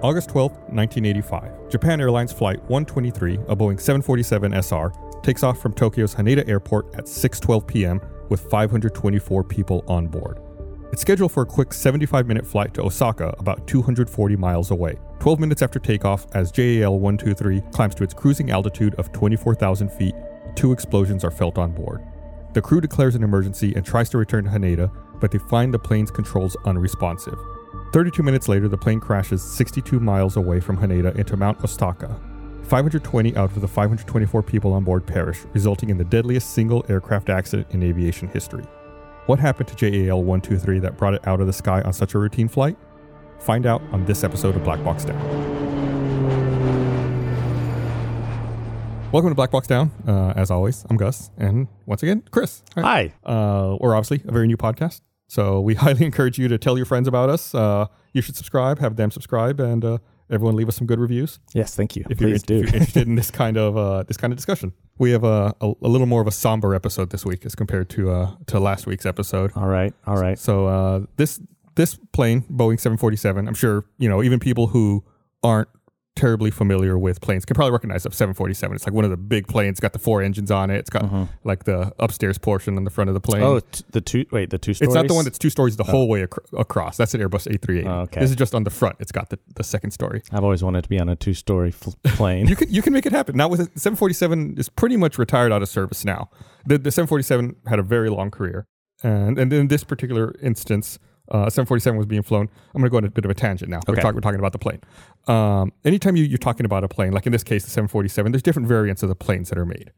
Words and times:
August 0.00 0.28
12, 0.28 0.52
1985, 0.52 1.68
Japan 1.68 2.00
Airlines 2.00 2.32
Flight 2.32 2.60
123, 2.68 3.34
a 3.48 3.56
Boeing 3.56 3.80
747 3.80 4.52
SR, 4.54 4.92
takes 5.22 5.42
off 5.42 5.58
from 5.58 5.72
Tokyo's 5.72 6.14
Haneda 6.14 6.48
Airport 6.48 6.94
at 6.94 7.06
6:12 7.06 7.66
p.m. 7.66 8.00
with 8.28 8.48
524 8.48 9.42
people 9.42 9.84
on 9.88 10.06
board. 10.06 10.38
It's 10.92 11.02
scheduled 11.02 11.32
for 11.32 11.42
a 11.42 11.46
quick 11.46 11.70
75-minute 11.70 12.46
flight 12.46 12.74
to 12.74 12.82
Osaka, 12.82 13.34
about 13.40 13.66
240 13.66 14.36
miles 14.36 14.70
away. 14.70 14.96
12 15.18 15.40
minutes 15.40 15.62
after 15.62 15.80
takeoff, 15.80 16.26
as 16.32 16.52
JAL 16.52 17.00
123 17.00 17.60
climbs 17.72 17.96
to 17.96 18.04
its 18.04 18.14
cruising 18.14 18.52
altitude 18.52 18.94
of 18.94 19.10
24,000 19.10 19.90
feet, 19.90 20.14
two 20.54 20.70
explosions 20.70 21.24
are 21.24 21.32
felt 21.32 21.58
on 21.58 21.72
board. 21.72 22.06
The 22.54 22.62
crew 22.62 22.80
declares 22.80 23.16
an 23.16 23.24
emergency 23.24 23.74
and 23.74 23.84
tries 23.84 24.08
to 24.10 24.18
return 24.18 24.44
to 24.44 24.50
Haneda, 24.50 24.92
but 25.20 25.32
they 25.32 25.38
find 25.38 25.74
the 25.74 25.78
plane's 25.78 26.12
controls 26.12 26.56
unresponsive. 26.64 27.38
32 27.92 28.22
minutes 28.22 28.48
later, 28.48 28.68
the 28.68 28.76
plane 28.76 29.00
crashes 29.00 29.42
62 29.42 29.98
miles 29.98 30.36
away 30.36 30.60
from 30.60 30.76
Haneda 30.76 31.14
into 31.16 31.38
Mount 31.38 31.58
Osutaka. 31.64 32.20
520 32.64 33.34
out 33.34 33.50
of 33.56 33.62
the 33.62 33.68
524 33.68 34.42
people 34.42 34.74
on 34.74 34.84
board 34.84 35.06
perish, 35.06 35.38
resulting 35.54 35.88
in 35.88 35.96
the 35.96 36.04
deadliest 36.04 36.52
single 36.52 36.84
aircraft 36.90 37.30
accident 37.30 37.66
in 37.70 37.82
aviation 37.82 38.28
history. 38.28 38.64
What 39.24 39.38
happened 39.38 39.68
to 39.68 39.74
JAL 39.74 40.18
123 40.22 40.80
that 40.80 40.98
brought 40.98 41.14
it 41.14 41.26
out 41.26 41.40
of 41.40 41.46
the 41.46 41.52
sky 41.52 41.80
on 41.80 41.94
such 41.94 42.14
a 42.14 42.18
routine 42.18 42.46
flight? 42.48 42.76
Find 43.40 43.64
out 43.64 43.80
on 43.90 44.04
this 44.04 44.22
episode 44.22 44.54
of 44.54 44.64
Black 44.64 44.84
Box 44.84 45.06
Down. 45.06 45.18
Welcome 49.12 49.30
to 49.30 49.34
Black 49.34 49.50
Box 49.50 49.66
Down. 49.66 49.90
Uh, 50.06 50.34
as 50.36 50.50
always, 50.50 50.84
I'm 50.90 50.98
Gus, 50.98 51.30
and 51.38 51.68
once 51.86 52.02
again, 52.02 52.22
Chris. 52.30 52.62
Hi. 52.74 53.14
Uh, 53.24 53.78
we're 53.80 53.96
obviously 53.96 54.20
a 54.28 54.32
very 54.32 54.46
new 54.46 54.58
podcast, 54.58 55.00
so 55.28 55.60
we 55.60 55.74
highly 55.84 56.04
encourage 56.04 56.38
you 56.38 56.48
to 56.48 56.58
tell 56.58 56.76
your 56.76 56.86
friends 56.86 57.06
about 57.06 57.28
us. 57.30 57.54
Uh, 57.54 57.86
you 58.12 58.22
should 58.22 58.36
subscribe, 58.36 58.78
have 58.80 58.96
them 58.96 59.10
subscribe, 59.10 59.60
and 59.60 59.84
uh, 59.84 59.98
everyone 60.30 60.56
leave 60.56 60.68
us 60.68 60.76
some 60.76 60.86
good 60.86 60.98
reviews 60.98 61.38
Yes, 61.54 61.74
thank 61.74 61.96
you. 61.96 62.04
if 62.10 62.20
you're, 62.20 62.30
if 62.30 62.42
you're 62.48 62.64
interested 62.64 63.06
in 63.06 63.14
this 63.14 63.30
kind 63.30 63.56
of 63.56 63.76
uh, 63.76 64.02
this 64.02 64.16
kind 64.16 64.32
of 64.32 64.36
discussion. 64.36 64.72
We 64.98 65.12
have 65.12 65.22
a, 65.22 65.54
a, 65.60 65.72
a 65.82 65.88
little 65.88 66.08
more 66.08 66.20
of 66.20 66.26
a 66.26 66.32
somber 66.32 66.74
episode 66.74 67.10
this 67.10 67.24
week 67.24 67.46
as 67.46 67.54
compared 67.54 67.88
to 67.90 68.10
uh, 68.10 68.30
to 68.46 68.58
last 68.58 68.86
week's 68.86 69.06
episode. 69.06 69.52
all 69.54 69.68
right. 69.68 69.94
All 70.06 70.16
right. 70.16 70.38
So 70.38 70.66
uh, 70.66 71.00
this 71.16 71.40
this 71.76 71.94
plane, 72.12 72.42
Boeing 72.50 72.80
747, 72.80 73.46
I'm 73.46 73.54
sure 73.54 73.84
you 73.98 74.08
know 74.08 74.22
even 74.22 74.40
people 74.40 74.66
who 74.68 75.04
aren't 75.44 75.68
terribly 76.18 76.50
familiar 76.50 76.98
with 76.98 77.20
planes 77.20 77.44
can 77.44 77.54
probably 77.54 77.70
recognize 77.70 78.02
the 78.02 78.10
747. 78.10 78.74
It's 78.74 78.86
like 78.86 78.92
one 78.92 79.04
of 79.04 79.10
the 79.10 79.16
big 79.16 79.46
planes. 79.46 79.74
It's 79.74 79.80
got 79.80 79.92
the 79.92 80.00
four 80.00 80.20
engines 80.20 80.50
on 80.50 80.68
it. 80.68 80.78
It's 80.78 80.90
got 80.90 81.04
uh-huh. 81.04 81.26
like 81.44 81.62
the 81.64 81.92
upstairs 82.00 82.38
portion 82.38 82.76
on 82.76 82.82
the 82.82 82.90
front 82.90 83.08
of 83.08 83.14
the 83.14 83.20
plane. 83.20 83.42
Oh, 83.42 83.60
t- 83.60 83.84
the 83.92 84.00
two. 84.00 84.26
Wait, 84.32 84.50
the 84.50 84.58
two 84.58 84.74
stories. 84.74 84.88
It's 84.88 84.94
not 84.96 85.06
the 85.06 85.14
one 85.14 85.24
that's 85.24 85.38
two 85.38 85.48
stories 85.48 85.76
the 85.76 85.84
oh. 85.84 85.90
whole 85.90 86.08
way 86.08 86.22
ac- 86.22 86.32
across. 86.56 86.96
That's 86.96 87.14
an 87.14 87.20
Airbus 87.20 87.46
A380. 87.46 87.86
Oh, 87.86 88.00
okay. 88.00 88.20
This 88.20 88.30
is 88.30 88.36
just 88.36 88.54
on 88.54 88.64
the 88.64 88.70
front. 88.70 88.96
It's 88.98 89.12
got 89.12 89.30
the, 89.30 89.38
the 89.54 89.62
second 89.62 89.92
story. 89.92 90.22
I've 90.32 90.42
always 90.42 90.64
wanted 90.64 90.82
to 90.82 90.88
be 90.88 90.98
on 90.98 91.08
a 91.08 91.14
two-story 91.14 91.70
fl- 91.70 91.90
plane. 92.04 92.48
You 92.48 92.56
can 92.56 92.68
you 92.68 92.82
can 92.82 92.92
make 92.92 93.06
it 93.06 93.12
happen. 93.12 93.36
Now 93.36 93.48
with 93.48 93.60
the 93.72 93.78
747 93.78 94.56
is 94.58 94.68
pretty 94.68 94.96
much 94.96 95.18
retired 95.18 95.52
out 95.52 95.62
of 95.62 95.68
service 95.68 96.04
now. 96.04 96.30
The 96.66 96.78
the 96.78 96.90
747 96.90 97.56
had 97.66 97.78
a 97.78 97.82
very 97.82 98.10
long 98.10 98.32
career, 98.32 98.66
and 99.04 99.38
and 99.38 99.52
in 99.52 99.68
this 99.68 99.84
particular 99.84 100.34
instance, 100.42 100.98
uh, 101.30 101.50
747 101.50 101.96
was 101.96 102.06
being 102.06 102.22
flown. 102.22 102.48
I'm 102.74 102.80
going 102.80 102.84
to 102.84 102.90
go 102.90 102.96
on 102.98 103.04
a 103.04 103.10
bit 103.10 103.24
of 103.24 103.30
a 103.30 103.34
tangent 103.34 103.70
now. 103.70 103.80
We're, 103.86 103.96
talk, 103.96 104.14
we're 104.14 104.20
talking 104.20 104.38
about 104.38 104.52
the 104.52 104.58
plane. 104.58 104.80
Um, 105.26 105.72
anytime 105.84 106.16
you, 106.16 106.24
you're 106.24 106.38
talking 106.38 106.64
about 106.64 106.84
a 106.84 106.88
plane, 106.88 107.12
like 107.12 107.26
in 107.26 107.32
this 107.32 107.44
case, 107.44 107.64
the 107.64 107.70
747, 107.70 108.32
there's 108.32 108.42
different 108.42 108.68
variants 108.68 109.02
of 109.02 109.08
the 109.08 109.14
planes 109.14 109.50
that 109.50 109.58
are 109.58 109.66
made. 109.66 109.92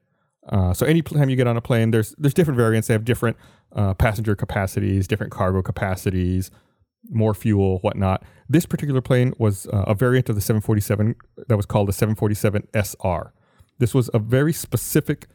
Uh, 0.48 0.72
so 0.72 0.86
anytime 0.86 1.28
you 1.28 1.36
get 1.36 1.46
on 1.46 1.56
a 1.56 1.60
plane, 1.60 1.90
there's 1.90 2.14
there's 2.18 2.34
different 2.34 2.56
variants. 2.56 2.88
They 2.88 2.94
have 2.94 3.04
different 3.04 3.36
uh, 3.72 3.94
passenger 3.94 4.34
capacities, 4.34 5.06
different 5.06 5.30
cargo 5.30 5.62
capacities, 5.62 6.50
more 7.08 7.34
fuel, 7.34 7.78
whatnot. 7.78 8.24
This 8.48 8.66
particular 8.66 9.00
plane 9.00 9.32
was 9.38 9.66
uh, 9.68 9.84
a 9.86 9.94
variant 9.94 10.28
of 10.28 10.34
the 10.34 10.40
747 10.40 11.14
that 11.46 11.56
was 11.56 11.66
called 11.66 11.88
the 11.88 11.92
747 11.92 12.66
SR. 12.74 13.32
This 13.78 13.94
was 13.94 14.10
a 14.12 14.18
very 14.18 14.52
specific 14.52 15.26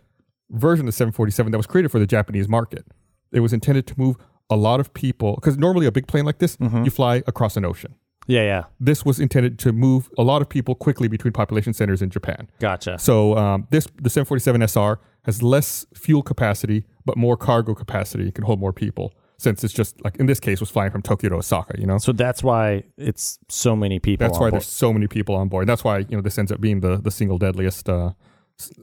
version 0.49 0.85
of 0.85 0.87
the 0.87 0.91
747 0.97 1.51
that 1.51 1.57
was 1.57 1.67
created 1.67 1.91
for 1.91 1.99
the 1.99 2.07
Japanese 2.07 2.49
market. 2.49 2.85
It 3.31 3.39
was 3.39 3.53
intended 3.53 3.87
to 3.87 3.99
move 3.99 4.17
a 4.49 4.55
lot 4.55 4.79
of 4.79 4.93
people 4.93 5.35
because 5.35 5.57
normally 5.57 5.85
a 5.85 5.91
big 5.91 6.07
plane 6.07 6.25
like 6.25 6.37
this, 6.39 6.57
you 6.59 6.89
fly 6.91 7.23
across 7.27 7.57
an 7.57 7.65
ocean. 7.65 7.95
yeah, 8.27 8.41
yeah. 8.43 8.63
This 8.79 9.03
was 9.05 9.19
intended 9.19 9.59
to 9.59 9.71
move 9.71 10.09
a 10.17 10.23
lot 10.23 10.41
of 10.41 10.49
people 10.49 10.73
quickly 10.75 11.07
between 11.07 11.31
population 11.33 11.73
centers 11.73 12.01
in 12.01 12.09
Japan. 12.09 12.47
Gotcha. 12.59 12.97
So 12.99 13.37
um, 13.37 13.67
this 13.71 13.85
the 14.01 14.09
747 14.09 14.61
SR 14.67 14.99
has 15.25 15.41
less 15.41 15.85
fuel 15.95 16.21
capacity 16.23 16.85
but 17.05 17.17
more 17.17 17.37
cargo 17.37 17.73
capacity. 17.75 18.27
It 18.27 18.35
can 18.35 18.43
hold 18.45 18.59
more 18.59 18.73
people 18.73 19.13
since 19.37 19.63
it's 19.65 19.73
just 19.73 20.01
like 20.03 20.15
in 20.17 20.27
this 20.27 20.39
case 20.39 20.59
was 20.59 20.69
flying 20.69 20.91
from 20.91 21.01
Tokyo 21.01 21.29
to 21.29 21.35
Osaka. 21.35 21.79
You 21.79 21.85
know, 21.87 21.97
So 21.97 22.11
that's 22.13 22.41
why 22.43 22.83
it's 22.97 23.37
so 23.49 23.75
many 23.75 23.99
people. 23.99 24.25
that's 24.25 24.37
why 24.39 24.49
board. 24.49 24.53
there's 24.53 24.67
so 24.67 24.93
many 24.93 25.07
people 25.07 25.35
on 25.35 25.47
board. 25.49 25.67
That's 25.67 25.83
why 25.83 25.99
you 25.99 26.15
know 26.15 26.21
this 26.21 26.37
ends 26.37 26.51
up 26.51 26.61
being 26.61 26.79
the 26.81 26.97
the 26.97 27.11
single 27.11 27.37
deadliest 27.37 27.89
uh, 27.89 28.11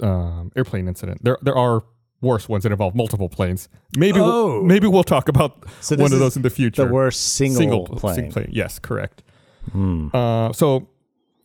um, 0.01 0.51
airplane 0.57 0.89
incident. 0.89 1.23
There 1.25 1.39
there 1.43 1.57
are 1.57 1.83
worse 2.23 2.49
ones 2.49 2.63
that 2.63 2.73
involve 2.73 2.95
multiple 2.95 3.29
planes. 3.29 3.69
Maybe 3.99 4.19
Oh. 4.21 4.25
we'll, 4.55 4.63
maybe 4.65 4.87
we'll 4.87 5.05
talk 5.05 5.29
about 5.29 5.65
So 5.81 5.97
one 5.97 6.13
of 6.13 6.19
those 6.19 6.37
in 6.37 6.43
the 6.43 6.51
future. 6.51 6.87
the 6.87 6.93
worst 6.93 7.35
single, 7.35 7.85
plane. 7.87 8.15
single 8.15 8.33
plane. 8.33 8.49
Yes, 8.51 8.79
correct. 8.79 9.23
Hmm. 9.73 10.09
Uh, 10.15 10.53
so 10.53 10.89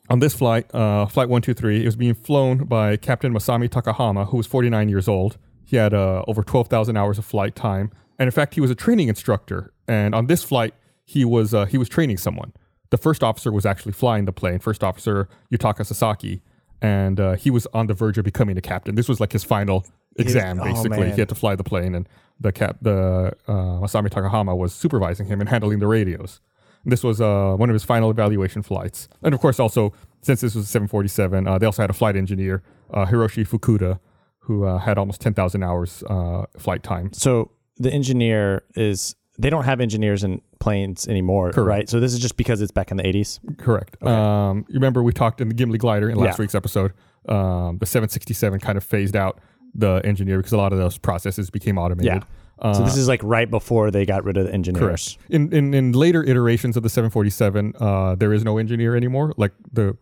on 0.09 0.19
this 0.19 0.33
flight, 0.33 0.73
uh, 0.73 1.05
flight 1.07 1.27
123, 1.29 1.81
it 1.81 1.85
was 1.85 1.95
being 1.97 2.13
flown 2.13 2.63
by 2.66 2.95
Captain 2.95 3.33
Masami 3.33 3.67
Takahama, 3.69 4.29
who 4.29 4.37
was 4.37 4.47
49 4.47 4.87
years 4.89 5.07
old. 5.07 5.37
He 5.66 5.75
had 5.75 5.93
uh, 5.93 6.23
over 6.27 6.43
12,000 6.43 6.95
hours 6.95 7.17
of 7.17 7.25
flight 7.25 7.55
time, 7.55 7.91
and 8.17 8.27
in 8.27 8.31
fact, 8.31 8.53
he 8.55 8.61
was 8.61 8.71
a 8.71 8.75
training 8.75 9.09
instructor. 9.09 9.73
And 9.87 10.16
on 10.16 10.27
this 10.27 10.43
flight, 10.43 10.73
he 11.03 11.25
was 11.25 11.53
uh, 11.53 11.66
he 11.66 11.77
was 11.77 11.89
training 11.89 12.17
someone. 12.17 12.53
The 12.89 12.97
first 12.97 13.21
officer 13.23 13.51
was 13.51 13.66
actually 13.66 13.91
flying 13.93 14.25
the 14.25 14.31
plane. 14.31 14.59
First 14.59 14.81
officer 14.83 15.27
Yutaka 15.51 15.85
Sasaki, 15.85 16.41
and 16.81 17.19
uh, 17.19 17.33
he 17.35 17.49
was 17.51 17.67
on 17.73 17.87
the 17.87 17.93
verge 17.93 18.17
of 18.17 18.23
becoming 18.23 18.57
a 18.57 18.61
captain. 18.61 18.95
This 18.95 19.09
was 19.09 19.19
like 19.19 19.33
his 19.33 19.43
final 19.43 19.85
exam, 20.17 20.59
oh, 20.59 20.63
basically. 20.63 21.00
man. 21.00 21.13
he 21.13 21.19
had 21.19 21.29
to 21.29 21.35
fly 21.35 21.55
the 21.55 21.63
plane, 21.63 21.95
and 21.95 22.07
the 22.39 22.51
cap 22.51 22.78
the 22.81 23.33
uh, 23.47 23.51
Masami 23.81 24.09
Takahama 24.09 24.55
was 24.57 24.73
supervising 24.73 25.28
him 25.28 25.39
and 25.39 25.50
handling 25.50 25.79
the 25.79 25.88
radios. 25.88 26.39
This 26.85 27.03
was 27.03 27.19
uh, 27.19 27.53
one 27.57 27.69
of 27.69 27.73
his 27.73 27.83
final 27.83 28.09
evaluation 28.09 28.61
flights. 28.61 29.09
And 29.23 29.33
of 29.33 29.41
course, 29.41 29.59
also, 29.59 29.91
since 30.22 30.39
this 30.41 30.55
was 30.55 30.66
a 30.66 30.67
747, 30.67 31.45
uh, 31.47 31.57
they 31.57 31.66
also 31.66 31.81
had 31.83 31.89
a 31.89 31.94
flight 31.94 32.16
engineer, 32.16 32.63
uh, 32.94 33.05
Hiroshi 33.05 33.45
Fukuda, 33.45 34.00
who 34.39 34.63
uh, 34.63 34.78
had 34.78 34.97
almost 34.97 35.19
10,000 35.19 35.63
hours 35.63 36.03
uh, 36.09 36.45
flight 36.57 36.84
time. 36.84 37.11
So 37.13 37.51
the 37.78 37.91
engineer 37.91 38.63
is. 38.75 39.16
They 39.39 39.51
don't 39.51 39.66
have 39.66 39.81
engineers 39.81 40.23
in 40.23 40.41
planes 40.59 41.07
anymore, 41.07 41.51
Correct. 41.51 41.67
right? 41.67 41.89
So 41.89 41.99
this 41.99 42.11
is 42.11 42.17
just 42.19 42.38
because 42.38 42.59
it's 42.59 42.72
back 42.72 42.89
in 42.89 42.97
the 42.97 43.03
80s. 43.03 43.39
Correct. 43.59 44.01
Um, 44.03 44.66
you 44.67 44.73
remember 44.75 45.03
we 45.03 45.11
talked 45.13 45.41
in 45.41 45.47
the 45.47 45.53
Gimli 45.53 45.78
glider 45.78 46.09
in 46.09 46.17
last 46.17 46.39
Yeah. 46.39 46.44
week's 46.44 46.55
episode. 46.55 46.94
Um, 47.29 47.78
the 47.78 47.85
767 47.85 48.59
kind 48.61 48.78
of 48.79 48.84
phased 48.84 49.16
out 49.16 49.39
the 49.77 50.01
engineer 50.03 50.38
because 50.38 50.51
a 50.51 50.57
lot 50.57 50.73
of 50.73 50.79
those 50.79 50.97
processes 50.97 51.49
became 51.49 51.77
automated. 51.77 52.23
Uh, 52.59 52.73
so 52.73 52.83
this 52.83 52.97
is 52.97 53.07
like 53.07 53.21
right 53.23 53.49
before 53.49 53.91
they 53.91 54.05
got 54.05 54.23
rid 54.23 54.35
of 54.35 54.47
the 54.47 54.53
engineers. 54.53 55.17
Correct. 55.17 55.17
In, 55.29 55.53
in 55.53 55.73
in 55.73 55.91
later 55.91 56.23
iterations 56.23 56.75
of 56.75 56.83
the 56.83 56.89
747, 56.89 57.73
uh, 57.79 58.16
there 58.16 58.33
is 58.33 58.43
no 58.43 58.57
engineer 58.57 58.95
anymore. 58.95 59.33
Like 59.37 59.53
the, 59.71 59.95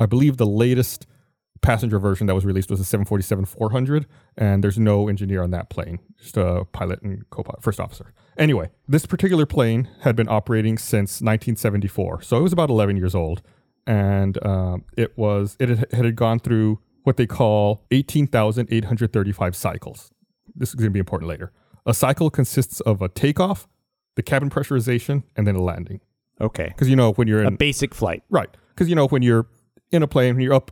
I 0.00 0.06
believe 0.06 0.38
the 0.38 0.46
latest 0.46 1.06
passenger 1.60 1.98
version 1.98 2.26
that 2.26 2.34
was 2.34 2.44
released 2.44 2.70
was 2.70 2.78
the 2.78 2.84
747 2.84 3.44
400, 3.44 4.06
and 4.36 4.64
there's 4.64 4.78
no 4.78 5.08
engineer 5.08 5.42
on 5.42 5.50
that 5.50 5.68
plane, 5.68 5.98
just 6.18 6.36
a 6.36 6.64
pilot 6.72 7.02
and 7.02 7.28
co-pilot, 7.30 7.62
first 7.62 7.78
officer. 7.78 8.12
Anyway, 8.38 8.70
this 8.88 9.06
particular 9.06 9.46
plane 9.46 9.88
had 10.00 10.16
been 10.16 10.28
operating 10.28 10.78
since 10.78 11.20
1974, 11.20 12.22
so 12.22 12.38
it 12.38 12.42
was 12.42 12.52
about 12.52 12.70
11 12.70 12.96
years 12.96 13.14
old, 13.14 13.42
and 13.86 14.44
um, 14.44 14.84
it 14.96 15.16
was 15.16 15.56
it 15.60 15.68
had, 15.68 15.82
it 15.82 15.92
had 15.92 16.16
gone 16.16 16.38
through 16.38 16.80
what 17.04 17.16
they 17.16 17.26
call 17.26 17.84
18,835 17.90 19.56
cycles. 19.56 20.10
This 20.54 20.70
is 20.70 20.74
going 20.74 20.86
to 20.86 20.90
be 20.90 20.98
important 21.00 21.28
later. 21.28 21.52
A 21.86 21.94
cycle 21.94 22.30
consists 22.30 22.80
of 22.80 23.02
a 23.02 23.08
takeoff, 23.08 23.68
the 24.16 24.22
cabin 24.22 24.50
pressurization, 24.50 25.24
and 25.36 25.46
then 25.46 25.56
a 25.56 25.62
landing. 25.62 26.00
Okay. 26.40 26.68
Because 26.68 26.88
you 26.88 26.96
know 26.96 27.12
when 27.12 27.28
you're 27.28 27.40
in 27.40 27.46
A 27.54 27.56
basic 27.56 27.94
flight. 27.94 28.22
right, 28.30 28.50
because 28.70 28.88
you 28.88 28.94
know 28.94 29.06
when 29.08 29.22
you're 29.22 29.46
in 29.90 30.02
a 30.02 30.06
plane, 30.06 30.34
when 30.36 30.42
you're 30.42 30.54
up 30.54 30.70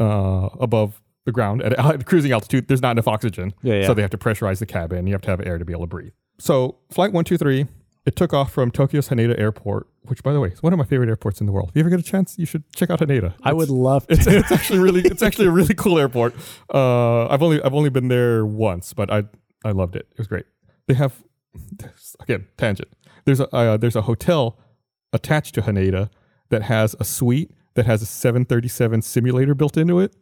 uh, 0.00 0.48
above 0.60 1.02
the 1.24 1.32
ground 1.32 1.62
at, 1.62 1.78
at 1.78 2.06
cruising 2.06 2.32
altitude, 2.32 2.68
there's 2.68 2.82
not 2.82 2.92
enough 2.92 3.08
oxygen. 3.08 3.52
Yeah, 3.62 3.80
yeah. 3.80 3.86
So 3.86 3.94
they 3.94 4.02
have 4.02 4.10
to 4.12 4.18
pressurize 4.18 4.58
the 4.58 4.66
cabin. 4.66 5.06
You 5.06 5.12
have 5.14 5.22
to 5.22 5.30
have 5.30 5.40
air 5.46 5.58
to 5.58 5.64
be 5.64 5.72
able 5.72 5.82
to 5.82 5.88
breathe. 5.88 6.12
So 6.38 6.78
flight 6.90 7.12
one 7.12 7.24
two 7.24 7.38
three, 7.38 7.66
it 8.04 8.16
took 8.16 8.32
off 8.32 8.52
from 8.52 8.70
Tokyo's 8.70 9.08
Haneda 9.08 9.38
Airport, 9.38 9.88
which 10.08 10.22
by 10.22 10.32
the 10.32 10.40
way 10.40 10.48
is 10.48 10.62
one 10.62 10.72
of 10.72 10.78
my 10.78 10.84
favorite 10.84 11.08
airports 11.08 11.40
in 11.40 11.46
the 11.46 11.52
world. 11.52 11.70
If 11.70 11.76
you 11.76 11.80
ever 11.80 11.90
get 11.90 12.00
a 12.00 12.02
chance, 12.02 12.38
you 12.38 12.46
should 12.46 12.64
check 12.74 12.90
out 12.90 13.00
Haneda. 13.00 13.34
I 13.42 13.52
would 13.52 13.70
love 13.70 14.06
to. 14.06 14.14
It's, 14.14 14.26
it's 14.26 14.52
actually 14.52 14.78
really 14.78 15.02
it's 15.02 15.22
actually 15.28 15.46
a 15.46 15.50
really 15.50 15.74
cool 15.74 15.98
airport. 15.98 16.34
Uh, 16.72 17.26
I've 17.28 17.42
only 17.42 17.62
I've 17.62 17.74
only 17.74 17.90
been 17.90 18.08
there 18.08 18.44
once, 18.44 18.92
but 18.92 19.10
I 19.12 19.24
I 19.64 19.72
loved 19.72 19.96
it. 19.96 20.06
It 20.12 20.18
was 20.18 20.26
great. 20.26 20.46
They 20.86 20.94
have 20.94 21.22
again 22.20 22.46
tangent. 22.56 22.88
There's 23.24 23.40
a 23.40 23.54
uh, 23.54 23.76
there's 23.76 23.96
a 23.96 24.02
hotel 24.02 24.58
attached 25.12 25.54
to 25.56 25.62
Haneda 25.62 26.10
that 26.50 26.62
has 26.62 26.94
a 27.00 27.04
suite 27.04 27.50
that 27.74 27.86
has 27.86 28.02
a 28.02 28.06
737 28.06 29.02
simulator 29.02 29.54
built 29.54 29.76
into 29.76 30.00
it. 30.00 30.14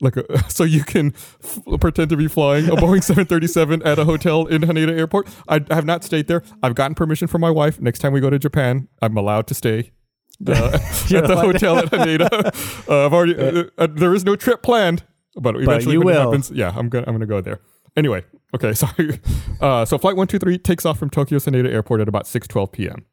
Like 0.00 0.16
a, 0.16 0.24
so 0.50 0.64
you 0.64 0.82
can 0.84 1.12
f- 1.42 1.60
pretend 1.80 2.10
to 2.10 2.16
be 2.16 2.28
flying 2.28 2.66
a 2.66 2.72
Boeing 2.76 3.02
737 3.04 3.82
at 3.82 3.98
a 3.98 4.04
hotel 4.04 4.46
in 4.46 4.62
Haneda 4.62 4.90
Airport. 4.96 5.28
I, 5.48 5.64
I 5.70 5.74
have 5.74 5.84
not 5.86 6.04
stayed 6.04 6.26
there. 6.26 6.42
I've 6.62 6.74
gotten 6.74 6.94
permission 6.94 7.28
from 7.28 7.40
my 7.40 7.50
wife. 7.50 7.80
Next 7.80 8.00
time 8.00 8.12
we 8.12 8.20
go 8.20 8.28
to 8.30 8.38
Japan, 8.38 8.88
I'm 9.00 9.16
allowed 9.16 9.46
to 9.48 9.54
stay 9.54 9.92
uh, 10.48 10.52
at 10.74 11.08
the 11.28 11.36
hotel 11.40 11.78
at 11.78 11.86
Haneda. 11.90 12.88
Uh, 12.88 13.06
I've 13.06 13.12
already 13.12 13.36
uh, 13.38 13.64
uh, 13.78 13.86
there 13.90 14.14
is 14.14 14.24
no 14.24 14.34
trip 14.36 14.62
planned, 14.62 15.04
but 15.36 15.54
eventually 15.56 15.94
you 15.94 16.00
when 16.00 16.16
it 16.16 16.18
happens, 16.20 16.50
yeah, 16.50 16.72
I'm 16.76 16.88
gonna 16.88 17.04
I'm 17.06 17.14
gonna 17.14 17.26
go 17.26 17.40
there. 17.40 17.60
Anyway, 17.96 18.24
okay, 18.54 18.72
sorry. 18.72 19.20
Uh, 19.60 19.84
so 19.84 19.96
flight 19.96 20.16
one 20.16 20.26
two 20.26 20.40
three 20.40 20.58
takes 20.58 20.84
off 20.84 20.98
from 20.98 21.08
Tokyo 21.08 21.38
Haneda 21.38 21.72
Airport 21.72 22.00
at 22.00 22.08
about 22.08 22.26
six 22.26 22.48
twelve 22.48 22.72
p.m. 22.72 23.06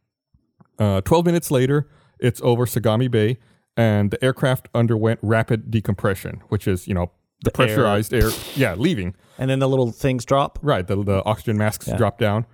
Uh, 0.80 1.02
Twelve 1.02 1.28
minutes 1.28 1.52
later, 1.52 1.88
it's 2.20 2.42
over 2.42 2.66
Sagami 2.66 3.10
Bay, 3.10 3.38
and 3.78 4.12
the 4.12 4.24
aircraft 4.24 4.68
underwent 4.74 5.20
rapid 5.22 5.72
decompression, 5.72 6.42
which 6.50 6.68
is 6.68 6.88
you 6.88 6.94
know 6.94 7.12
the, 7.44 7.50
air- 7.50 7.54
pressurized 7.68 8.14
air, 8.14 8.30
yeah, 8.56 8.76
leaving. 8.76 9.16
And 9.38 9.50
then 9.50 9.60
the 9.60 9.68
little 9.70 9.92
things 9.92 10.26
drop. 10.26 10.60
Right, 10.62 10.86
the, 10.86 11.04
the 11.04 11.24
oxygen 11.26 11.58
masks 11.58 11.88
Yeah. 11.88 11.98
dropped 11.98 12.20
down, 12.20 12.46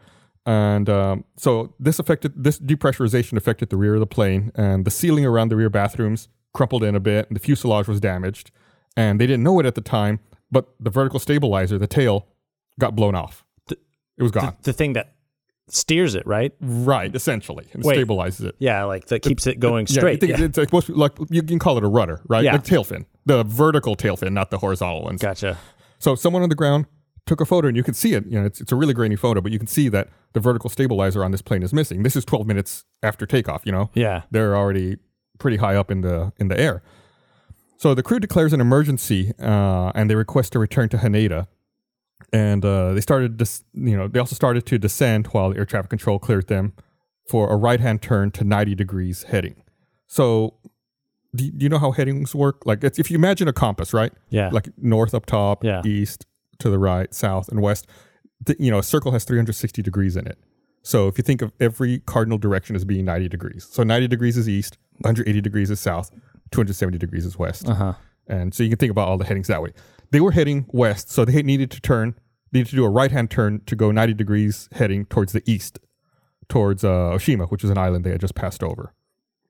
and 0.45 0.89
um, 0.89 1.25
so 1.35 1.73
this 1.79 1.99
affected 1.99 2.33
this 2.43 2.59
depressurization 2.59 3.35
affected 3.37 3.69
the 3.69 3.77
rear 3.77 3.95
of 3.95 3.99
the 3.99 4.07
plane, 4.07 4.51
and 4.55 4.85
the 4.85 4.91
ceiling 4.91 5.25
around 5.25 5.49
the 5.49 5.55
rear 5.55 5.69
bathrooms 5.69 6.29
crumpled 6.53 6.83
in 6.83 6.95
a 6.95 6.99
bit, 6.99 7.27
and 7.27 7.35
the 7.35 7.39
fuselage 7.41 7.87
was 7.87 7.99
damaged, 7.99 8.51
and 8.95 9.19
they 9.19 9.27
didn't 9.27 9.43
know 9.43 9.59
it 9.59 9.65
at 9.65 9.75
the 9.75 9.81
time, 9.81 10.19
but 10.49 10.69
the 10.79 10.89
vertical 10.89 11.19
stabilizer, 11.19 11.77
the 11.77 11.87
tail, 11.87 12.27
got 12.79 12.95
blown 12.95 13.15
off. 13.15 13.43
The- 13.67 13.77
it 14.17 14.23
was 14.23 14.31
gone. 14.31 14.55
The 14.63 14.73
thing 14.73 14.93
that 14.93 15.15
steers 15.69 16.15
it, 16.15 16.25
right? 16.25 16.53
right, 16.61 17.13
essentially, 17.15 17.67
and 17.73 17.83
Wait. 17.83 17.97
stabilizes 17.97 18.45
it. 18.45 18.55
Yeah, 18.59 18.83
like 18.85 19.07
that 19.07 19.21
keeps 19.21 19.47
it 19.47 19.59
going 19.59 19.85
Yeah, 19.89 19.93
straight. 19.99 20.23
Yeah, 20.23 20.41
It's 20.41 20.57
like, 20.57 20.69
supposed 20.69 20.89
like 20.89 21.13
you 21.29 21.43
can 21.43 21.59
call 21.59 21.77
it 21.77 21.83
a 21.83 21.87
rudder, 21.87 22.21
right? 22.27 22.43
Yeah. 22.43 22.53
Like 22.53 22.63
tail 22.63 22.83
fin, 22.83 23.05
the 23.25 23.43
vertical 23.43 23.95
tail 23.95 24.15
fin, 24.17 24.33
not 24.33 24.49
the 24.51 24.57
horizontal 24.59 25.03
ones. 25.03 25.21
Gotcha. 25.21 25.57
So 25.99 26.15
someone 26.15 26.43
on 26.43 26.49
the 26.49 26.55
ground 26.55 26.85
took 27.25 27.41
a 27.41 27.45
photo, 27.45 27.67
and 27.67 27.75
you 27.75 27.83
can 27.83 27.93
see 27.93 28.13
it. 28.13 28.25
You 28.27 28.39
know, 28.39 28.45
it's, 28.45 28.61
it's 28.61 28.71
a 28.71 28.75
really 28.75 28.93
grainy 28.93 29.15
photo, 29.17 29.41
but 29.41 29.51
you 29.51 29.57
can 29.59 29.67
see 29.67 29.89
that 29.89 30.07
the 30.33 30.39
vertical 30.39 30.69
stabilizer 30.69 31.23
on 31.23 31.31
this 31.31 31.41
plane 31.41 31.63
is 31.63 31.73
missing. 31.73 32.03
This 32.03 32.15
is 32.15 32.23
12 32.23 32.47
minutes 32.47 32.85
after 33.03 33.25
takeoff. 33.25 33.65
You 33.65 33.71
know, 33.73 33.89
Yeah. 33.93 34.21
they're 34.31 34.55
already 34.55 34.97
pretty 35.39 35.57
high 35.57 35.75
up 35.75 35.91
in 35.91 36.01
the 36.01 36.31
in 36.37 36.47
the 36.47 36.57
air. 36.59 36.81
So 37.79 37.93
the 37.93 38.01
crew 38.01 38.19
declares 38.19 38.53
an 38.53 38.61
emergency, 38.61 39.33
uh, 39.39 39.91
and 39.93 40.09
they 40.09 40.15
request 40.15 40.53
to 40.53 40.59
return 40.59 40.89
to 40.89 40.97
Haneda. 40.97 41.47
And 42.33 42.65
uh, 42.65 42.93
they 42.93 43.01
started, 43.01 43.37
dis- 43.37 43.63
you 43.73 43.95
know, 43.95 44.07
they 44.07 44.19
also 44.19 44.35
started 44.35 44.65
to 44.65 44.77
descend 44.77 45.27
while 45.27 45.53
air 45.55 45.65
traffic 45.65 45.89
control 45.89 46.19
cleared 46.19 46.47
them 46.47 46.73
for 47.29 47.49
a 47.49 47.55
right-hand 47.55 48.01
turn 48.01 48.31
to 48.31 48.43
90 48.43 48.75
degrees 48.75 49.23
heading. 49.23 49.63
So, 50.07 50.55
do 51.35 51.45
you, 51.45 51.51
do 51.51 51.63
you 51.63 51.69
know 51.69 51.77
how 51.79 51.91
headings 51.91 52.33
work? 52.33 52.65
Like, 52.65 52.83
it's, 52.83 52.99
if 52.99 53.11
you 53.11 53.15
imagine 53.17 53.47
a 53.47 53.53
compass, 53.53 53.93
right? 53.93 54.11
Yeah. 54.29 54.49
like 54.51 54.69
north 54.77 55.13
up 55.13 55.25
top, 55.25 55.63
Yeah. 55.63 55.81
east 55.85 56.25
to 56.59 56.69
the 56.69 56.79
right, 56.79 57.13
south 57.13 57.49
and 57.49 57.61
west. 57.61 57.87
The, 58.45 58.55
you 58.59 58.71
know, 58.71 58.79
a 58.79 58.83
circle 58.83 59.11
has 59.11 59.23
360 59.23 59.81
degrees 59.81 60.15
in 60.15 60.27
it. 60.27 60.37
So 60.83 61.07
if 61.07 61.17
you 61.17 61.23
think 61.23 61.41
of 61.41 61.51
every 61.59 61.99
cardinal 61.99 62.37
direction 62.37 62.75
as 62.75 62.85
being 62.85 63.03
90 63.05 63.27
degrees, 63.29 63.67
so 63.69 63.83
90 63.83 64.07
degrees 64.07 64.37
is 64.37 64.47
east, 64.47 64.77
180 64.99 65.41
degrees 65.41 65.69
is 65.69 65.79
south, 65.81 66.11
270 66.51 66.97
degrees 66.97 67.25
is 67.25 67.37
west, 67.37 67.67
uh 67.67 67.73
huh. 67.73 67.93
and 68.27 68.53
so 68.53 68.63
you 68.63 68.69
can 68.69 68.77
think 68.77 68.91
about 68.91 69.07
all 69.09 69.17
the 69.17 69.25
headings 69.25 69.47
that 69.47 69.61
way. 69.61 69.71
They 70.11 70.21
were 70.21 70.31
heading 70.31 70.65
west, 70.69 71.09
so 71.11 71.25
they 71.25 71.41
needed 71.43 71.71
to 71.71 71.81
turn, 71.81 72.15
needed 72.51 72.69
to 72.69 72.75
do 72.75 72.85
a 72.85 72.89
right 72.89 73.11
hand 73.11 73.29
turn 73.29 73.61
to 73.65 73.75
go 73.75 73.91
90 73.91 74.13
degrees 74.13 74.69
heading 74.73 75.05
towards 75.05 75.33
the 75.33 75.43
east, 75.45 75.79
towards 76.47 76.83
uh, 76.83 76.87
Oshima, 76.87 77.49
which 77.49 77.63
is 77.63 77.69
an 77.69 77.77
island 77.77 78.03
they 78.03 78.11
had 78.11 78.21
just 78.21 78.35
passed 78.35 78.63
over. 78.63 78.93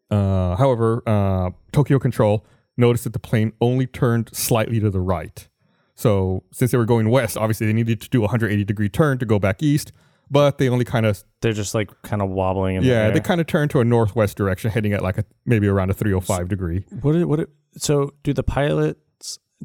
Uh, 0.10 0.56
however, 0.56 1.04
uh, 1.06 1.52
Tokyo 1.72 2.00
Control 2.00 2.46
noticed 2.78 3.04
that 3.04 3.14
the 3.14 3.20
plane 3.20 3.54
only 3.60 3.88
turned 3.88 4.30
slightly 4.36 4.80
to 4.80 4.90
the 4.90 5.00
right. 5.00 5.48
So 5.96 6.44
since 6.52 6.72
they 6.72 6.78
were 6.78 6.86
going 6.86 7.10
west, 7.10 7.38
obviously 7.38 7.68
they 7.68 7.74
needed 7.74 8.00
to 8.02 8.10
do 8.10 8.20
a 8.20 8.22
180 8.22 8.64
degree 8.64 8.88
turn 8.90 9.18
to 9.18 9.26
go 9.26 9.40
back 9.40 9.64
east, 9.64 9.92
but 10.30 10.60
they 10.60 10.70
only 10.70 10.86
kind 10.86 11.06
of 11.06 11.24
They're 11.42 11.54
just 11.54 11.74
like 11.74 11.90
kind 12.04 12.22
of 12.22 12.30
wobbling 12.30 12.76
in 12.76 12.84
yeah 12.84 13.06
air. 13.06 13.12
they 13.12 13.20
kind 13.20 13.42
of 13.42 13.48
turned 13.48 13.72
to 13.72 13.80
a 13.80 13.84
northwest 13.86 14.38
direction, 14.38 14.70
heading 14.70 14.94
at 14.94 15.02
like 15.02 15.18
a 15.18 15.26
maybe 15.46 15.68
around 15.68 15.90
a 15.90 15.94
305 15.94 16.48
degree. 16.48 16.86
What? 17.02 17.16
It, 17.16 17.26
what? 17.26 17.40
It, 17.40 17.50
so, 17.78 18.14
do 18.24 18.34
the 18.34 18.44
pilots 18.44 19.00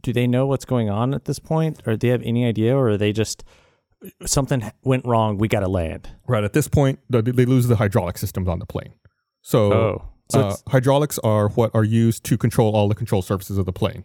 do 0.00 0.12
they 0.12 0.26
know 0.26 0.46
what's 0.46 0.64
going 0.64 0.88
on 0.90 1.14
at 1.14 1.24
this 1.26 1.38
point, 1.38 1.82
or 1.86 1.92
do 1.96 2.06
they 2.06 2.12
have 2.12 2.22
any 2.22 2.44
idea, 2.46 2.76
or 2.76 2.90
are 2.90 2.96
they 2.96 3.12
just 3.12 3.44
something 4.26 4.70
went 4.84 5.04
wrong? 5.04 5.38
We 5.38 5.48
got 5.48 5.60
to 5.60 5.68
land. 5.68 6.08
Right 6.26 6.44
at 6.44 6.52
this 6.52 6.68
point, 6.68 6.98
they 7.10 7.44
lose 7.44 7.66
the 7.68 7.76
hydraulic 7.76 8.18
systems 8.18 8.48
on 8.48 8.58
the 8.58 8.66
plane. 8.66 8.94
So, 9.42 9.72
Oh, 9.72 10.04
so 10.30 10.40
uh, 10.40 10.56
hydraulics 10.68 11.18
are 11.20 11.48
what 11.50 11.70
are 11.74 11.84
used 11.84 12.24
to 12.24 12.38
control 12.38 12.74
all 12.74 12.88
the 12.88 12.94
control 12.94 13.22
surfaces 13.22 13.58
of 13.58 13.66
the 13.66 13.72
plane. 13.72 14.04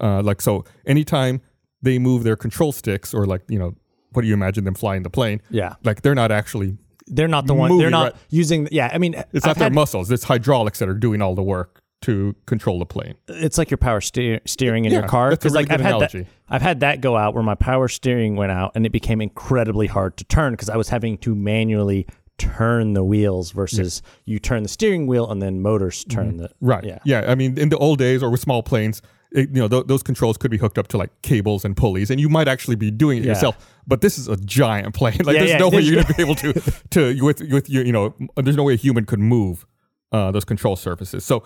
Uh, 0.00 0.22
like 0.22 0.40
so, 0.40 0.64
anytime 0.86 1.40
they 1.82 1.98
move 1.98 2.22
their 2.24 2.36
control 2.36 2.72
sticks, 2.72 3.12
or 3.14 3.26
like 3.26 3.42
you 3.48 3.58
know, 3.58 3.74
what 4.12 4.22
do 4.22 4.28
you 4.28 4.34
imagine 4.34 4.64
them 4.64 4.74
flying 4.74 5.02
the 5.02 5.10
plane? 5.10 5.40
yeah, 5.50 5.74
Like 5.84 6.02
they're 6.02 6.14
not 6.14 6.32
actually. 6.32 6.76
they're 7.06 7.28
not 7.28 7.46
the 7.46 7.54
one. 7.54 7.68
Moving, 7.70 7.82
They're 7.82 7.90
not 7.90 8.12
right. 8.12 8.22
using. 8.30 8.68
Yeah, 8.72 8.90
I 8.92 8.98
mean, 8.98 9.14
It's 9.32 9.44
I've 9.44 9.50
not 9.50 9.56
their 9.56 9.64
had- 9.66 9.74
muscles. 9.74 10.10
It's 10.10 10.24
hydraulics 10.24 10.78
that 10.80 10.88
are 10.88 10.94
doing 10.94 11.20
all 11.22 11.34
the 11.34 11.42
work 11.42 11.82
to 12.06 12.34
control 12.46 12.78
the 12.78 12.86
plane. 12.86 13.14
it's 13.28 13.58
like 13.58 13.70
your 13.70 13.78
power 13.78 14.00
steer, 14.00 14.40
steering 14.46 14.84
in 14.84 14.92
Yeah, 14.92 15.00
your 15.00 15.08
car. 15.08 15.30
a 15.32 15.38
really 15.42 15.50
like 15.54 15.70
I've 15.70 15.78
good 15.78 15.84
had 15.84 15.94
analogy. 15.94 16.20
that. 16.22 16.28
I've 16.48 16.62
had 16.62 16.80
that 16.80 17.00
go 17.00 17.16
out 17.16 17.34
where 17.34 17.42
my 17.42 17.54
power 17.54 17.88
steering 17.88 18.36
went 18.36 18.52
out, 18.52 18.72
and 18.74 18.84
it 18.86 18.90
became 18.92 19.20
incredibly 19.20 19.86
hard 19.86 20.16
to 20.18 20.24
turn 20.24 20.52
because 20.54 20.68
I 20.68 20.76
was 20.76 20.88
having 20.88 21.18
to 21.18 21.34
manually 21.34 22.06
turn 22.38 22.92
the 22.92 23.02
wheels 23.02 23.50
versus 23.52 24.02
you 24.26 24.38
turn 24.38 24.62
the 24.62 24.68
steering 24.68 25.06
wheel 25.06 25.30
and 25.30 25.40
then 25.40 25.62
motors 25.62 26.04
turn 26.04 26.36
the 26.36 26.50
Right. 26.60 26.84
Yeah. 26.84 26.98
Yeah. 27.04 27.24
I 27.26 27.34
mean, 27.34 27.56
in 27.58 27.70
the 27.70 27.78
old 27.78 27.98
days 27.98 28.22
or 28.22 28.30
with 28.30 28.40
small 28.40 28.62
planes, 28.62 29.00
it, 29.32 29.48
you 29.48 29.56
know, 29.60 29.68
th- 29.68 29.86
those 29.86 30.02
controls 30.02 30.36
could 30.36 30.50
be 30.50 30.58
hooked 30.58 30.78
up 30.78 30.86
to 30.88 30.98
like 30.98 31.10
cables 31.22 31.64
and 31.64 31.76
pulleys, 31.76 32.10
and 32.10 32.20
you 32.20 32.28
might 32.28 32.46
actually 32.46 32.76
be 32.76 32.90
doing 32.90 33.18
it 33.18 33.24
Yeah. 33.24 33.30
yourself. 33.32 33.56
But 33.86 34.00
this 34.02 34.18
is 34.18 34.28
a 34.28 34.36
giant 34.36 34.94
plane. 34.94 35.18
Like, 35.24 35.34
Yeah, 35.34 35.40
there's 35.40 35.50
yeah, 35.52 35.58
no 35.58 35.68
way 35.70 35.80
you're 35.80 36.02
gonna 36.02 36.14
be 36.16 36.22
able 36.22 36.34
to 36.36 36.52
to 36.90 37.24
with 37.24 37.40
with 37.50 37.68
your 37.70 37.84
you 37.84 37.92
know, 37.92 38.14
there's 38.36 38.56
no 38.56 38.62
way 38.64 38.74
a 38.74 38.76
human 38.76 39.04
could 39.06 39.18
move 39.18 39.66
uh, 40.12 40.30
those 40.30 40.44
control 40.44 40.76
surfaces. 40.76 41.24
So, 41.24 41.42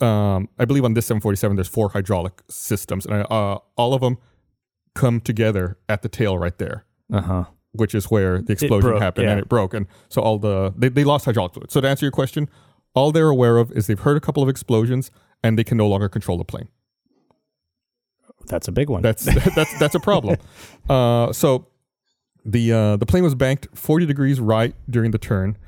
um, 0.00 0.48
I 0.58 0.64
believe 0.64 0.84
on 0.84 0.94
this 0.94 1.06
747, 1.06 1.56
there's 1.56 1.68
four 1.68 1.90
hydraulic 1.90 2.42
systems, 2.48 3.06
and 3.06 3.26
uh, 3.30 3.58
all 3.76 3.94
of 3.94 4.00
them 4.00 4.18
come 4.94 5.20
together 5.20 5.78
at 5.88 6.02
the 6.02 6.08
tail 6.08 6.38
right 6.38 6.56
there 6.58 6.84
Uh 7.12 7.20
huh. 7.20 7.44
which 7.72 7.94
is 7.94 8.10
where 8.10 8.40
the 8.40 8.52
explosion 8.52 8.90
broke, 8.90 9.02
happened 9.02 9.28
and 9.28 9.38
it 9.38 9.48
broke. 9.48 9.74
And 9.74 9.86
so 10.08 10.22
all 10.22 10.38
the 10.38 10.72
they, 10.76 10.88
they 10.88 11.04
lost 11.04 11.24
hydraulic 11.26 11.52
fluid. 11.54 11.70
So 11.70 11.80
to 11.80 11.88
answer 11.88 12.04
your 12.06 12.12
question, 12.12 12.48
all 12.94 13.12
they're 13.12 13.28
aware 13.28 13.58
of 13.58 13.70
is 13.72 13.86
they've 13.86 14.00
heard 14.00 14.16
a 14.16 14.20
couple 14.20 14.42
of 14.42 14.48
explosions 14.48 15.10
and 15.44 15.58
they 15.58 15.64
can 15.64 15.76
no 15.76 15.86
longer 15.86 16.08
control 16.08 16.38
the 16.38 16.44
plane. 16.44 16.68
That's 18.46 18.68
a 18.68 18.72
big 18.72 18.88
one. 18.88 19.02
That's 19.02 19.24
that's 19.54 19.78
that's 19.78 19.94
a 19.94 20.00
problem. 20.00 20.36
Uh, 20.88 21.32
so 21.32 21.66
the 22.44 22.72
uh, 22.72 22.96
the 22.96 23.06
plane 23.06 23.24
was 23.24 23.34
banked 23.34 23.66
40 23.74 24.06
degrees 24.06 24.38
right 24.38 24.72
during 24.88 25.10
the 25.10 25.18
turn, 25.18 25.58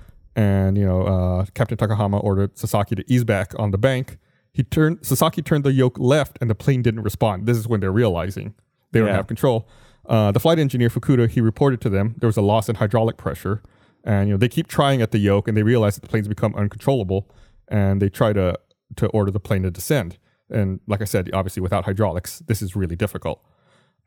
and 0.47 0.79
you 0.79 0.85
know 0.87 1.03
uh, 1.03 1.45
Captain 1.55 1.77
Takahama 1.77 2.23
ordered 2.23 2.57
Sasaki 2.57 2.95
to 2.95 3.05
ease 3.13 3.25
back 3.25 3.49
on 3.59 3.73
the 3.73 3.79
bank. 3.79 4.19
He 4.53 4.63
turned 4.63 5.05
Sasaki 5.05 5.43
turned 5.43 5.65
the 5.65 5.73
yoke 5.73 5.99
left, 5.99 6.39
and 6.41 6.49
the 6.49 6.55
plane 6.55 6.81
didn't 6.83 7.03
respond. 7.03 7.47
This 7.47 7.57
is 7.57 7.67
when 7.69 7.81
they're 7.81 7.93
realizing 8.05 8.55
they 8.93 9.01
don't 9.01 9.09
Yeah. 9.09 9.17
have 9.17 9.27
control. 9.27 9.69
Uh, 10.07 10.31
the 10.33 10.41
flight 10.41 10.59
engineer 10.59 10.89
Fukuda 10.89 11.29
he 11.29 11.41
reported 11.41 11.81
to 11.83 11.91
them 11.91 12.15
there 12.19 12.29
was 12.29 12.37
a 12.39 12.43
loss 12.53 12.69
in 12.69 12.77
hydraulic 12.77 13.17
pressure, 13.17 13.63
and 14.05 14.29
you 14.29 14.35
know 14.35 14.39
they 14.39 14.49
keep 14.49 14.69
trying 14.69 15.03
at 15.03 15.11
the 15.11 15.19
yoke, 15.19 15.49
and 15.49 15.57
they 15.57 15.63
realize 15.65 15.95
that 15.97 16.03
the 16.03 16.09
plane's 16.09 16.29
become 16.29 16.55
uncontrollable, 16.55 17.29
and 17.69 18.01
they 18.01 18.09
try 18.09 18.33
to 18.33 18.55
to 18.97 19.07
order 19.09 19.31
the 19.31 19.41
plane 19.41 19.63
to 19.65 19.71
descend. 19.71 20.19
And 20.51 20.81
like 20.87 21.03
I 21.03 21.05
said, 21.05 21.29
obviously 21.35 21.61
without 21.63 21.85
hydraulics, 21.85 22.39
this 22.47 22.63
is 22.63 22.75
really 22.75 22.97
difficult. 22.97 23.39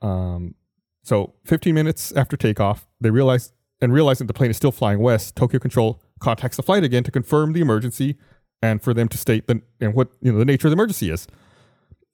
Um, 0.01 0.55
so 1.03 1.33
15 1.45 1.75
minutes 1.75 2.11
after 2.13 2.35
takeoff, 2.37 2.87
they 2.99 3.11
realize 3.11 3.53
and 3.79 3.93
realizing 3.93 4.25
the 4.27 4.33
plane 4.33 4.49
is 4.51 4.57
still 4.57 4.71
flying 4.71 4.99
west. 4.99 5.35
Tokyo 5.35 5.59
Control 5.59 6.01
contacts 6.21 6.55
the 6.57 6.63
flight 6.63 6.83
again 6.85 7.03
to 7.03 7.11
confirm 7.11 7.51
the 7.53 7.59
emergency 7.61 8.15
and 8.61 8.81
for 8.81 8.93
them 8.93 9.09
to 9.09 9.17
state 9.17 9.47
the 9.47 9.61
and 9.81 9.93
what 9.93 10.09
you 10.21 10.31
know 10.31 10.37
the 10.39 10.45
nature 10.45 10.67
of 10.67 10.71
the 10.71 10.75
emergency 10.75 11.09
is. 11.09 11.27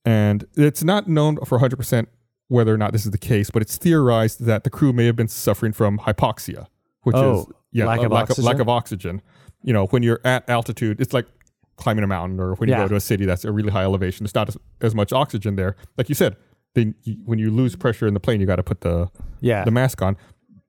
And 0.06 0.46
it's 0.56 0.84
not 0.84 1.08
known 1.08 1.38
for 1.46 1.60
100% 1.60 2.08
whether 2.48 2.74
or 2.74 2.78
not 2.78 2.94
this 2.94 3.06
is 3.06 3.12
the 3.12 3.18
case, 3.18 3.50
but 3.50 3.62
it's 3.62 3.78
theorized 3.78 4.46
that 4.46 4.64
the 4.64 4.70
crew 4.70 4.94
may 4.94 5.06
have 5.06 5.18
been 5.18 5.28
suffering 5.28 5.74
from 5.74 6.00
hypoxia, 6.00 6.68
which 7.04 7.16
is 7.16 7.22
Oh, 7.22 7.50
yeah, 7.74 7.86
lack 7.86 8.02
of 8.02 8.12
lack, 8.12 8.30
of, 8.30 8.38
lack 8.40 8.54
oxygen? 8.56 8.62
of 8.62 8.70
oxygen. 8.70 9.22
You 9.64 9.74
know, 9.74 9.88
when 9.88 10.04
you're 10.04 10.22
at 10.24 10.50
altitude, 10.50 11.02
it's 11.02 11.14
like 11.14 11.28
climbing 11.76 12.06
a 12.06 12.08
mountain 12.08 12.40
or 12.40 12.56
when 12.56 12.70
you 12.70 12.76
Yeah. 12.76 12.84
go 12.84 12.88
to 12.88 12.96
a 12.96 13.00
city 13.02 13.26
that's 13.26 13.44
a 13.44 13.52
really 13.52 13.70
high 13.70 13.84
elevation. 13.84 14.24
There's 14.24 14.34
not 14.34 14.48
as, 14.48 14.58
as 14.82 14.96
much 14.96 15.12
oxygen 15.12 15.58
there. 15.58 15.76
Like 15.98 16.08
you 16.10 16.16
said, 16.16 16.38
you, 16.76 16.94
when 17.26 17.40
you 17.40 17.52
lose 17.52 17.76
pressure 17.76 18.08
in 18.08 18.14
the 18.14 18.20
plane, 18.20 18.40
you 18.40 18.46
got 18.48 18.58
to 18.58 18.64
put 18.64 18.82
the 18.82 19.10
yeah. 19.42 19.66
the 19.66 19.72
mask 19.72 20.02
on. 20.02 20.16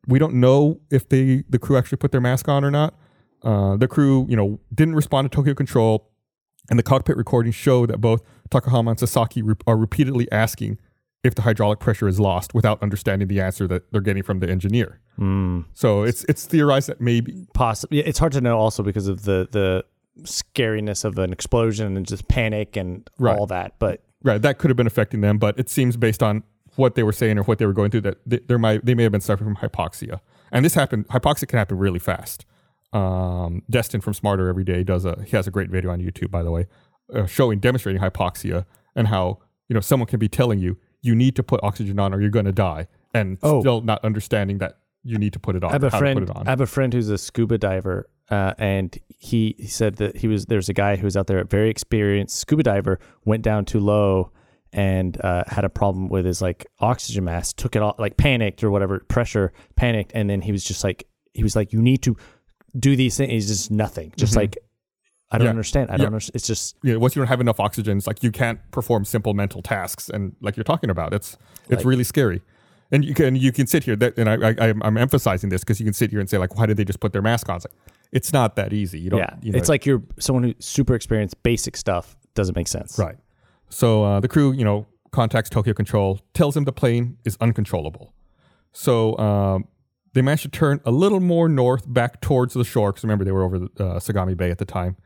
We 0.08 0.18
don't 0.18 0.34
know 0.34 0.80
if 0.90 1.08
they 1.08 1.44
the 1.48 1.58
crew 1.58 1.76
actually 1.76 1.98
put 1.98 2.10
their 2.12 2.20
mask 2.20 2.48
on 2.48 2.64
or 2.64 2.70
not. 2.70 2.94
Uh, 3.42 3.76
the 3.76 3.86
crew, 3.88 4.26
you 4.28 4.36
know, 4.36 4.58
didn't 4.74 4.94
respond 4.94 5.30
to 5.30 5.34
Tokyo 5.34 5.54
Control, 5.54 6.10
and 6.70 6.78
the 6.78 6.82
cockpit 6.82 7.16
recordings 7.16 7.54
show 7.54 7.86
that 7.86 8.00
both 8.00 8.22
Takahama 8.50 8.90
and 8.90 8.98
Sasaki 9.00 9.42
re- 9.42 9.54
are 9.66 9.76
repeatedly 9.76 10.30
asking 10.32 10.78
if 11.24 11.34
the 11.34 11.42
hydraulic 11.42 11.78
pressure 11.80 12.06
is 12.08 12.20
lost 12.20 12.54
without 12.54 12.82
understanding 12.82 13.26
the 13.28 13.40
answer 13.40 13.66
that 13.66 13.90
they're 13.92 14.00
getting 14.00 14.22
from 14.22 14.38
the 14.40 14.48
engineer. 14.48 15.00
Mm. 15.18 15.64
So 15.74 16.02
it's 16.04 16.24
it's 16.24 16.46
theorized 16.46 16.88
that 16.88 17.00
maybe 17.00 17.46
Possibly. 17.54 17.98
It's 18.00 18.18
hard 18.18 18.32
to 18.32 18.40
know 18.40 18.58
also 18.58 18.82
because 18.82 19.08
of 19.08 19.22
the 19.24 19.48
the 19.50 19.84
scariness 20.22 21.04
of 21.04 21.18
an 21.18 21.32
explosion 21.32 21.96
and 21.96 22.06
just 22.06 22.28
panic 22.28 22.76
and 22.76 23.08
Right. 23.18 23.36
all 23.36 23.46
that. 23.46 23.74
But 23.78 24.02
right 24.22 24.40
that 24.42 24.58
could 24.58 24.70
have 24.70 24.76
been 24.76 24.86
affecting 24.86 25.20
them, 25.20 25.38
but 25.38 25.58
it 25.58 25.68
seems 25.68 25.96
based 25.96 26.22
on 26.22 26.42
what 26.76 26.94
they 26.94 27.02
were 27.02 27.12
saying 27.12 27.38
or 27.38 27.42
what 27.44 27.58
they 27.58 27.66
were 27.66 27.72
going 27.72 27.90
through 27.90 28.02
that 28.02 28.18
they, 28.26 28.38
there 28.46 28.58
might 28.58 28.84
they 28.84 28.94
may 28.94 29.02
have 29.04 29.12
been 29.12 29.20
suffering 29.20 29.54
from 29.54 29.68
hypoxia, 29.68 30.20
and 30.52 30.64
this 30.64 30.74
happened. 30.74 31.08
Hypoxia 31.08 31.48
can 31.48 31.58
happen 31.58 31.78
really 31.78 31.98
fast. 31.98 32.44
Um, 32.92 33.62
Destin 33.70 34.00
from 34.00 34.14
Smarter 34.14 34.48
Every 34.48 34.64
Day 34.64 34.82
does 34.82 35.04
a 35.04 35.22
he 35.26 35.36
has 35.36 35.46
a 35.46 35.50
great 35.50 35.70
video 35.70 35.90
on 35.90 36.00
YouTube 36.00 36.30
by 36.30 36.42
the 36.42 36.50
way, 36.50 36.66
uh, 37.14 37.26
showing 37.26 37.58
demonstrating 37.58 38.00
hypoxia 38.02 38.64
and 38.96 39.08
how 39.08 39.38
you 39.68 39.74
know 39.74 39.80
someone 39.80 40.06
can 40.06 40.18
be 40.18 40.28
telling 40.28 40.58
you 40.58 40.78
you 41.02 41.14
need 41.14 41.36
to 41.36 41.42
put 41.42 41.60
oxygen 41.62 41.98
on 41.98 42.12
or 42.14 42.20
you're 42.20 42.30
going 42.30 42.44
to 42.46 42.52
die, 42.52 42.86
and 43.14 43.38
Oh. 43.42 43.60
still 43.60 43.80
not 43.82 44.04
understanding 44.04 44.58
that 44.58 44.78
you 45.04 45.16
need 45.18 45.32
to 45.32 45.38
put 45.38 45.54
it 45.54 45.62
on. 45.62 45.70
I 45.70 45.74
have 45.74 45.84
a 45.84 45.90
friend. 45.90 46.18
put 46.18 46.30
it 46.30 46.36
on. 46.36 46.46
I 46.46 46.50
have 46.50 46.60
a 46.60 46.66
friend 46.66 46.92
who's 46.92 47.08
a 47.08 47.16
scuba 47.18 47.56
diver, 47.56 48.08
uh, 48.30 48.54
and 48.58 48.98
he, 49.08 49.54
he 49.58 49.66
said 49.68 49.96
that 49.96 50.16
he 50.16 50.26
was 50.26 50.46
there's 50.46 50.68
a 50.68 50.74
guy 50.74 50.96
who 50.96 51.04
was 51.04 51.16
out 51.16 51.28
there, 51.28 51.38
a 51.38 51.44
very 51.44 51.70
experienced 51.70 52.36
scuba 52.38 52.62
diver, 52.64 52.98
went 53.24 53.42
down 53.42 53.64
too 53.64 53.78
low 53.80 54.32
and 54.72 55.18
uh, 55.24 55.44
had 55.46 55.64
a 55.64 55.68
problem 55.70 56.08
with 56.08 56.26
his 56.26 56.42
like 56.42 56.66
oxygen 56.80 57.24
mask. 57.24 57.56
Took 57.56 57.76
it 57.76 57.82
off, 57.82 57.98
like 57.98 58.16
panicked 58.16 58.64
or 58.64 58.70
whatever, 58.70 58.98
pressure 59.08 59.52
panicked, 59.76 60.12
and 60.14 60.28
then 60.28 60.40
he 60.40 60.50
was 60.52 60.64
just 60.64 60.82
like 60.82 61.06
he 61.32 61.42
was 61.44 61.54
like, 61.54 61.72
you 61.72 61.80
need 61.80 62.02
to 62.02 62.16
do 62.78 62.96
these 62.96 63.16
things. 63.16 63.30
He's 63.32 63.48
just 63.48 63.70
nothing, 63.70 64.12
just 64.16 64.34
Mhm. 64.34 64.36
like 64.36 64.58
I 65.30 65.36
don't 65.36 65.44
Yeah. 65.44 65.50
understand. 65.50 65.90
I 65.90 65.94
Yeah. 65.94 65.98
don't 65.98 66.06
understand. 66.14 66.36
It's 66.36 66.46
just 66.46 66.76
know, 66.82 66.98
once 66.98 67.14
you 67.14 67.20
don't 67.20 67.28
have 67.28 67.40
enough 67.42 67.60
oxygen, 67.60 67.98
it's 67.98 68.06
like 68.06 68.22
you 68.22 68.30
can't 68.30 68.58
perform 68.70 69.04
simple 69.04 69.34
mental 69.34 69.60
tasks, 69.60 70.08
and 70.08 70.34
like 70.40 70.56
you're 70.56 70.64
talking 70.64 70.88
about, 70.90 71.12
it's 71.12 71.36
it's 71.68 71.78
Like- 71.80 71.84
really 71.84 72.04
scary. 72.04 72.40
And 72.90 73.04
you 73.04 73.12
can 73.14 73.36
you 73.36 73.52
can 73.52 73.66
sit 73.66 73.84
here 73.84 73.94
that, 73.96 74.16
and 74.16 74.26
I, 74.30 74.36
I 74.68 74.74
I'm 74.80 74.96
emphasizing 74.96 75.50
this 75.50 75.60
because 75.62 75.78
you 75.80 75.84
can 75.84 75.92
sit 75.92 76.10
here 76.10 76.20
and 76.20 76.30
say 76.30 76.38
like, 76.38 76.56
why 76.56 76.64
did 76.64 76.78
they 76.78 76.84
just 76.86 77.00
put 77.00 77.12
their 77.12 77.20
mask 77.20 77.48
on? 77.50 77.56
It's 77.56 77.66
like 77.66 77.74
it's 78.10 78.32
not 78.32 78.56
that 78.56 78.72
easy. 78.72 78.98
You 79.00 79.10
don't. 79.10 79.18
yeah. 79.18 79.34
you 79.42 79.52
know, 79.52 79.58
it's 79.58 79.68
like 79.68 79.84
you're 79.84 80.02
someone 80.18 80.44
who's 80.44 80.54
super 80.60 80.94
experienced, 80.94 81.42
basic 81.42 81.76
stuff 81.76 82.16
doesn't 82.34 82.56
make 82.56 82.68
sense. 82.68 82.98
right. 82.98 83.16
So 83.68 84.04
uh, 84.04 84.20
the 84.20 84.28
crew, 84.28 84.52
you 84.52 84.64
know, 84.64 84.86
contacts 85.10 85.50
Tokyo 85.50 85.74
Control, 85.74 86.20
tells 86.32 86.56
him 86.56 86.64
the 86.64 86.72
plane 86.72 87.18
is 87.26 87.36
uncontrollable. 87.38 88.14
So 88.72 89.18
um, 89.18 89.66
they 90.14 90.22
managed 90.22 90.42
to 90.42 90.48
turn 90.48 90.80
a 90.84 90.90
little 90.90 91.20
more 91.20 91.48
north 91.48 91.92
back 91.92 92.20
towards 92.20 92.54
the 92.54 92.64
shore 92.64 92.92
because 92.92 93.04
remember 93.04 93.24
they 93.24 93.32
were 93.32 93.42
over 93.42 93.58
the, 93.58 93.66
uh, 93.78 93.98
Sagami 93.98 94.36
Bay 94.36 94.50
at 94.50 94.58
the 94.58 94.64
time. 94.64 94.96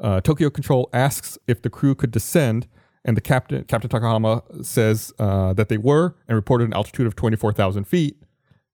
Uh, 0.00 0.20
Tokyo 0.20 0.50
Control 0.50 0.88
asks 0.92 1.38
if 1.46 1.62
the 1.62 1.70
crew 1.70 1.94
could 1.94 2.10
descend, 2.10 2.68
and 3.04 3.16
the 3.16 3.20
captain, 3.20 3.64
Captain 3.64 3.90
Takahama, 3.90 4.64
says 4.64 5.12
uh, 5.18 5.52
that 5.54 5.68
they 5.68 5.78
were 5.78 6.16
and 6.28 6.36
reported 6.36 6.64
an 6.64 6.74
altitude 6.74 7.06
of 7.06 7.16
24,000 7.16 7.84
feet. 7.84 8.22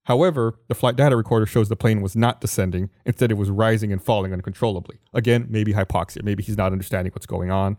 However, 0.03 0.59
the 0.67 0.75
flight 0.75 0.95
data 0.95 1.15
recorder 1.15 1.47
shows 1.47 1.67
the 1.67 1.75
plane 1.75 2.01
was 2.01 2.15
not 2.15 2.41
descending. 2.41 2.91
Instead, 3.05 3.31
it 3.31 3.35
was 3.35 3.49
rising 3.49 3.91
and 3.91 4.03
falling 4.03 4.33
uncontrollably. 4.33 4.99
Again, 5.13 5.47
maybe 5.49 5.73
hypoxia. 5.73 6.23
Maybe 6.23 6.43
he's 6.43 6.57
not 6.57 6.71
understanding 6.71 7.11
what's 7.13 7.25
going 7.25 7.49
on. 7.49 7.77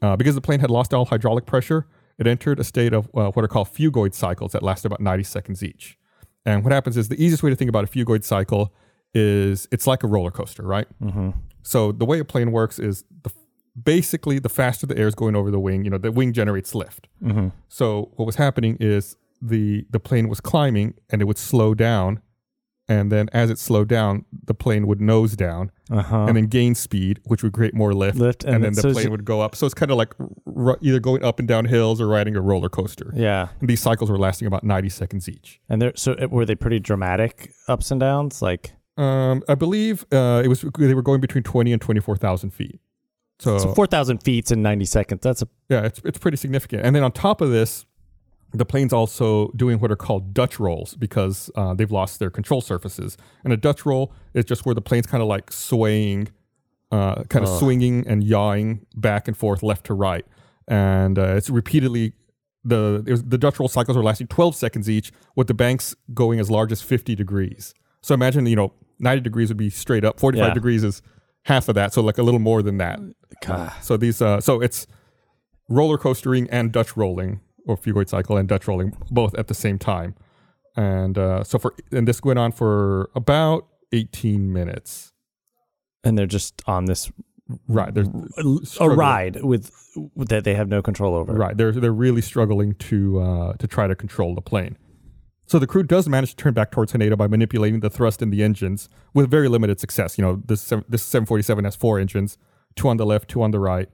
Uh, 0.00 0.14
because 0.14 0.36
the 0.36 0.40
plane 0.40 0.60
had 0.60 0.70
lost 0.70 0.94
all 0.94 1.06
hydraulic 1.06 1.46
pressure, 1.46 1.88
it 2.16 2.28
entered 2.28 2.60
a 2.60 2.64
state 2.64 2.92
of 2.92 3.08
uh, 3.14 3.32
what 3.32 3.44
are 3.44 3.48
called 3.48 3.68
phugoid 3.68 4.14
cycles 4.14 4.52
that 4.52 4.62
last 4.62 4.84
about 4.84 5.00
90 5.00 5.24
seconds 5.24 5.64
each. 5.64 5.97
And 6.48 6.64
what 6.64 6.72
happens 6.72 6.96
is 6.96 7.08
the 7.08 7.22
easiest 7.22 7.42
way 7.42 7.50
to 7.50 7.56
think 7.56 7.68
about 7.68 7.84
a 7.84 7.86
phugoid 7.86 8.24
cycle 8.24 8.72
is 9.12 9.68
it's 9.70 9.86
like 9.86 10.02
a 10.02 10.06
roller 10.06 10.30
coaster, 10.30 10.62
right? 10.62 10.86
Mm-hmm. 11.02 11.30
So 11.62 11.92
the 11.92 12.06
way 12.06 12.18
a 12.20 12.24
plane 12.24 12.52
works 12.52 12.78
is 12.78 13.04
the, 13.22 13.30
basically 13.82 14.38
the 14.38 14.48
faster 14.48 14.86
the 14.86 14.96
air 14.96 15.06
is 15.06 15.14
going 15.14 15.36
over 15.36 15.50
the 15.50 15.60
wing, 15.60 15.84
you 15.84 15.90
know, 15.90 15.98
the 15.98 16.10
wing 16.10 16.32
generates 16.32 16.74
lift. 16.74 17.06
Mm-hmm. 17.22 17.48
So 17.68 18.10
what 18.16 18.24
was 18.24 18.36
happening 18.36 18.78
is 18.80 19.16
the 19.42 19.86
the 19.90 20.00
plane 20.00 20.28
was 20.28 20.40
climbing 20.40 20.94
and 21.10 21.20
it 21.20 21.26
would 21.26 21.38
slow 21.38 21.74
down, 21.74 22.22
and 22.88 23.12
then 23.12 23.28
as 23.32 23.50
it 23.50 23.58
slowed 23.58 23.88
down, 23.88 24.24
the 24.44 24.54
plane 24.54 24.86
would 24.86 25.00
nose 25.00 25.36
down 25.36 25.70
Uh-huh. 25.90 26.24
and 26.26 26.36
then 26.36 26.46
gain 26.46 26.74
speed, 26.74 27.20
which 27.24 27.42
would 27.42 27.52
create 27.52 27.74
more 27.74 27.92
lift, 27.94 28.16
Lift, 28.18 28.44
and, 28.44 28.54
and 28.56 28.64
then 28.64 28.72
the 28.74 28.80
so 28.82 28.92
plane 28.92 29.10
would 29.10 29.24
go 29.24 29.40
up. 29.40 29.54
So 29.54 29.66
it's 29.66 29.74
kind 29.74 29.90
of 29.90 29.98
like 29.98 30.14
r- 30.56 30.78
either 30.80 31.00
going 31.00 31.22
up 31.22 31.38
and 31.38 31.46
down 31.46 31.64
hills 31.66 32.00
or 32.00 32.06
riding 32.08 32.34
a 32.36 32.40
roller 32.40 32.68
coaster. 32.68 33.12
yeah. 33.14 33.48
And 33.60 33.68
these 33.68 33.80
cycles 33.80 34.10
were 34.10 34.18
lasting 34.18 34.46
about 34.48 34.64
90 34.64 34.88
seconds 34.88 35.28
each. 35.28 35.60
And 35.68 35.80
they're 35.82 35.92
so 35.96 36.16
were 36.30 36.44
they 36.46 36.54
pretty 36.54 36.80
dramatic 36.80 37.52
ups 37.68 37.90
and 37.90 38.00
downs? 38.00 38.40
Like 38.42 38.72
Um, 38.96 39.42
I 39.48 39.54
believe 39.54 40.04
uh, 40.12 40.42
it 40.44 40.48
was 40.48 40.62
they 40.78 40.94
were 40.94 41.02
going 41.02 41.20
between 41.20 41.44
20 41.44 41.72
and 41.72 41.80
24,000 41.80 42.50
feet. 42.50 42.80
So, 43.40 43.56
so 43.58 43.72
four 43.72 43.86
thousand 43.86 44.18
feet 44.24 44.50
in 44.50 44.62
ninety 44.62 44.84
seconds. 44.84 45.20
That's 45.22 45.42
a 45.42 45.48
yeah, 45.68 45.84
it's 45.84 46.00
it's 46.04 46.18
pretty 46.18 46.36
significant. 46.36 46.84
And 46.84 46.96
then 46.96 47.04
on 47.04 47.12
top 47.12 47.40
of 47.40 47.50
this, 47.50 47.86
the 48.52 48.64
plane's 48.64 48.92
also 48.92 49.48
doing 49.56 49.78
what 49.78 49.90
are 49.90 49.96
called 49.96 50.32
Dutch 50.32 50.58
rolls 50.58 50.94
because 50.94 51.50
uh, 51.54 51.74
they've 51.74 51.90
lost 51.90 52.18
their 52.18 52.30
control 52.30 52.60
surfaces. 52.60 53.16
And 53.44 53.52
a 53.52 53.56
Dutch 53.56 53.84
roll 53.84 54.12
is 54.34 54.44
just 54.44 54.64
where 54.64 54.74
the 54.74 54.80
plane's 54.80 55.06
kind 55.06 55.22
of 55.22 55.28
like 55.28 55.52
swaying, 55.52 56.28
uh, 56.90 57.24
kind 57.24 57.44
of 57.44 57.58
swinging 57.58 58.06
and 58.06 58.24
yawing 58.24 58.86
back 58.96 59.28
and 59.28 59.36
forth, 59.36 59.62
left 59.62 59.84
to 59.86 59.94
right. 59.94 60.24
And 60.66 61.18
uh, 61.18 61.34
it's 61.36 61.50
repeatedly 61.50 62.14
the 62.64 63.04
it 63.06 63.10
was, 63.10 63.24
the 63.24 63.38
Dutch 63.38 63.58
roll 63.60 63.68
cycles 63.68 63.96
are 63.96 64.02
lasting 64.02 64.26
12 64.28 64.54
seconds 64.56 64.88
each, 64.90 65.12
with 65.36 65.46
the 65.46 65.54
banks 65.54 65.94
going 66.14 66.40
as 66.40 66.50
large 66.50 66.72
as 66.72 66.80
50 66.82 67.14
degrees. 67.14 67.74
So 68.02 68.14
imagine 68.14 68.46
you 68.46 68.56
know 68.56 68.72
90 68.98 69.20
degrees 69.22 69.48
would 69.48 69.56
be 69.58 69.70
straight 69.70 70.04
up, 70.04 70.18
45 70.18 70.48
Yeah. 70.48 70.54
degrees 70.54 70.84
is 70.84 71.02
half 71.44 71.68
of 71.68 71.74
that, 71.76 71.92
so 71.92 72.02
like 72.02 72.18
a 72.18 72.22
little 72.22 72.40
more 72.40 72.62
than 72.62 72.78
that. 72.78 72.98
God. 73.44 73.72
So 73.82 73.96
these, 73.96 74.20
uh, 74.20 74.40
so 74.40 74.60
it's 74.60 74.86
roller 75.68 75.96
coastering 75.98 76.48
and 76.50 76.72
Dutch 76.72 76.96
rolling, 76.96 77.40
or 77.68 77.76
phugoid 77.76 78.08
cycle 78.08 78.36
and 78.36 78.48
Dutch 78.48 78.66
rolling, 78.66 78.96
both 79.10 79.34
at 79.36 79.46
the 79.46 79.54
same 79.54 79.78
time. 79.78 80.14
And 80.76 81.16
uh, 81.18 81.44
so 81.44 81.58
for 81.58 81.74
and 81.92 82.08
this 82.08 82.22
went 82.22 82.38
on 82.38 82.52
for 82.52 83.10
about 83.14 83.66
18 83.92 84.52
minutes. 84.52 85.12
and 86.04 86.16
they're 86.18 86.26
just 86.26 86.62
on 86.66 86.86
this 86.86 87.10
Right, 87.66 87.94
there's 87.94 88.08
a 88.78 88.90
ride 88.90 89.42
with 89.42 89.70
that 90.16 90.44
they 90.44 90.54
have 90.54 90.68
no 90.68 90.82
control 90.82 91.14
over. 91.14 91.32
right. 91.32 91.56
They're 91.56 91.72
they're 91.72 91.92
really 91.92 92.20
struggling 92.20 92.74
to 92.74 93.20
uh, 93.20 93.52
to 93.54 93.66
try 93.66 93.86
to 93.86 93.94
control 93.96 94.34
the 94.34 94.42
plane. 94.42 94.76
So 95.46 95.58
the 95.58 95.66
crew 95.66 95.82
does 95.82 96.06
manage 96.10 96.30
to 96.32 96.36
turn 96.36 96.52
back 96.52 96.70
towards 96.70 96.92
Haneda 96.92 97.16
by 97.16 97.26
manipulating 97.26 97.80
the 97.80 97.88
thrust 97.88 98.20
in 98.20 98.28
the 98.28 98.42
engines 98.42 98.90
with 99.14 99.30
very 99.30 99.48
limited 99.48 99.80
success. 99.80 100.18
You 100.18 100.24
know, 100.24 100.42
this 100.44 100.68
this 100.90 101.02
747 101.02 101.64
has 101.64 101.74
four 101.74 101.98
engines, 101.98 102.36
two 102.76 102.86
on 102.86 102.98
the 102.98 103.06
left, 103.06 103.30
two 103.30 103.40
on 103.42 103.50
the 103.50 103.58
right. 103.58 103.88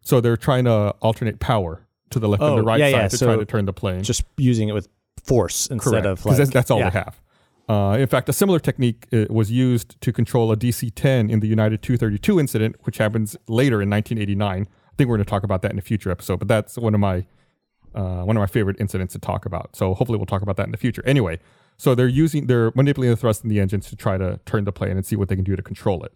So 0.00 0.22
they're 0.22 0.38
trying 0.38 0.64
to 0.64 0.94
alternate 1.02 1.40
power 1.40 1.86
to 2.14 2.18
the 2.18 2.28
left 2.28 2.42
and 2.42 2.52
Oh, 2.52 2.56
the 2.56 2.62
right 2.62 2.80
yeah, 2.80 2.86
side 2.86 2.96
yeah, 2.96 3.08
to 3.08 3.16
so 3.16 3.26
try 3.26 3.36
to 3.36 3.44
turn 3.44 3.66
the 3.66 3.72
plane. 3.72 4.02
Just 4.02 4.24
using 4.36 4.68
it 4.68 4.72
with 4.72 4.88
force 5.22 5.66
instead 5.66 5.90
Correct, 5.90 6.06
of 6.06 6.26
like 6.26 6.36
that's, 6.36 6.50
that's 6.50 6.70
all 6.70 6.78
yeah. 6.78 6.90
they 6.90 6.98
have. 6.98 7.20
Uh, 7.68 7.96
in 7.98 8.06
fact, 8.06 8.28
a 8.28 8.32
similar 8.32 8.58
technique 8.58 9.06
uh, 9.12 9.24
was 9.30 9.50
used 9.50 9.98
to 10.02 10.12
control 10.12 10.52
a 10.52 10.56
DC-10 10.56 11.30
in 11.30 11.40
the 11.40 11.46
United 11.46 11.82
232 11.82 12.38
incident, 12.38 12.76
which 12.82 12.98
happens 12.98 13.36
later 13.48 13.80
in 13.80 13.88
1989. 13.88 14.62
I 14.62 14.96
think 14.96 15.08
we're 15.08 15.16
going 15.16 15.24
to 15.24 15.30
talk 15.30 15.44
about 15.44 15.62
that 15.62 15.72
in 15.72 15.78
a 15.78 15.82
future 15.82 16.10
episode, 16.10 16.38
but 16.38 16.48
that's 16.48 16.76
one 16.76 16.94
of 16.94 17.00
my 17.00 17.24
uh, 17.94 18.22
one 18.24 18.36
of 18.36 18.40
my 18.40 18.46
favorite 18.46 18.76
incidents 18.80 19.12
to 19.12 19.18
talk 19.20 19.46
about. 19.46 19.76
So 19.76 19.94
hopefully 19.94 20.18
we'll 20.18 20.26
talk 20.26 20.42
about 20.42 20.56
that 20.56 20.64
in 20.64 20.72
the 20.72 20.76
future. 20.76 21.02
Anyway, 21.06 21.38
so 21.76 21.94
they're 21.94 22.08
using 22.08 22.48
they're 22.48 22.72
manipulating 22.74 23.12
the 23.12 23.16
thrust 23.16 23.44
in 23.44 23.50
the 23.50 23.60
engines 23.60 23.88
to 23.88 23.96
try 23.96 24.18
to 24.18 24.40
turn 24.44 24.64
the 24.64 24.72
plane 24.72 24.92
and 24.92 25.06
see 25.06 25.16
what 25.16 25.28
they 25.28 25.36
can 25.36 25.44
do 25.44 25.56
to 25.56 25.62
control 25.62 26.02
it. 26.04 26.12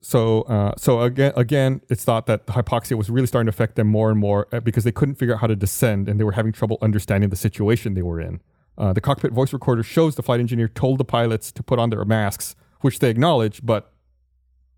So, 0.00 0.42
uh, 0.42 0.74
so 0.76 1.00
again, 1.00 1.32
again, 1.36 1.80
it's 1.88 2.04
thought 2.04 2.26
that 2.26 2.46
the 2.46 2.52
hypoxia 2.52 2.96
was 2.96 3.10
really 3.10 3.26
starting 3.26 3.46
to 3.46 3.50
affect 3.50 3.74
them 3.76 3.88
more 3.88 4.10
and 4.10 4.18
more 4.18 4.46
uh, 4.52 4.60
because 4.60 4.84
they 4.84 4.92
couldn't 4.92 5.16
figure 5.16 5.34
out 5.34 5.40
how 5.40 5.46
to 5.48 5.56
descend, 5.56 6.08
and 6.08 6.20
they 6.20 6.24
were 6.24 6.32
having 6.32 6.52
trouble 6.52 6.78
understanding 6.80 7.30
the 7.30 7.36
situation 7.36 7.94
they 7.94 8.02
were 8.02 8.20
in. 8.20 8.40
Uh, 8.76 8.92
the 8.92 9.00
cockpit 9.00 9.32
voice 9.32 9.52
recorder 9.52 9.82
shows 9.82 10.14
the 10.14 10.22
flight 10.22 10.38
engineer 10.38 10.68
told 10.68 10.98
the 10.98 11.04
pilots 11.04 11.50
to 11.50 11.62
put 11.62 11.80
on 11.80 11.90
their 11.90 12.04
masks, 12.04 12.54
which 12.80 13.00
they 13.00 13.10
acknowledge, 13.10 13.60
but 13.64 13.92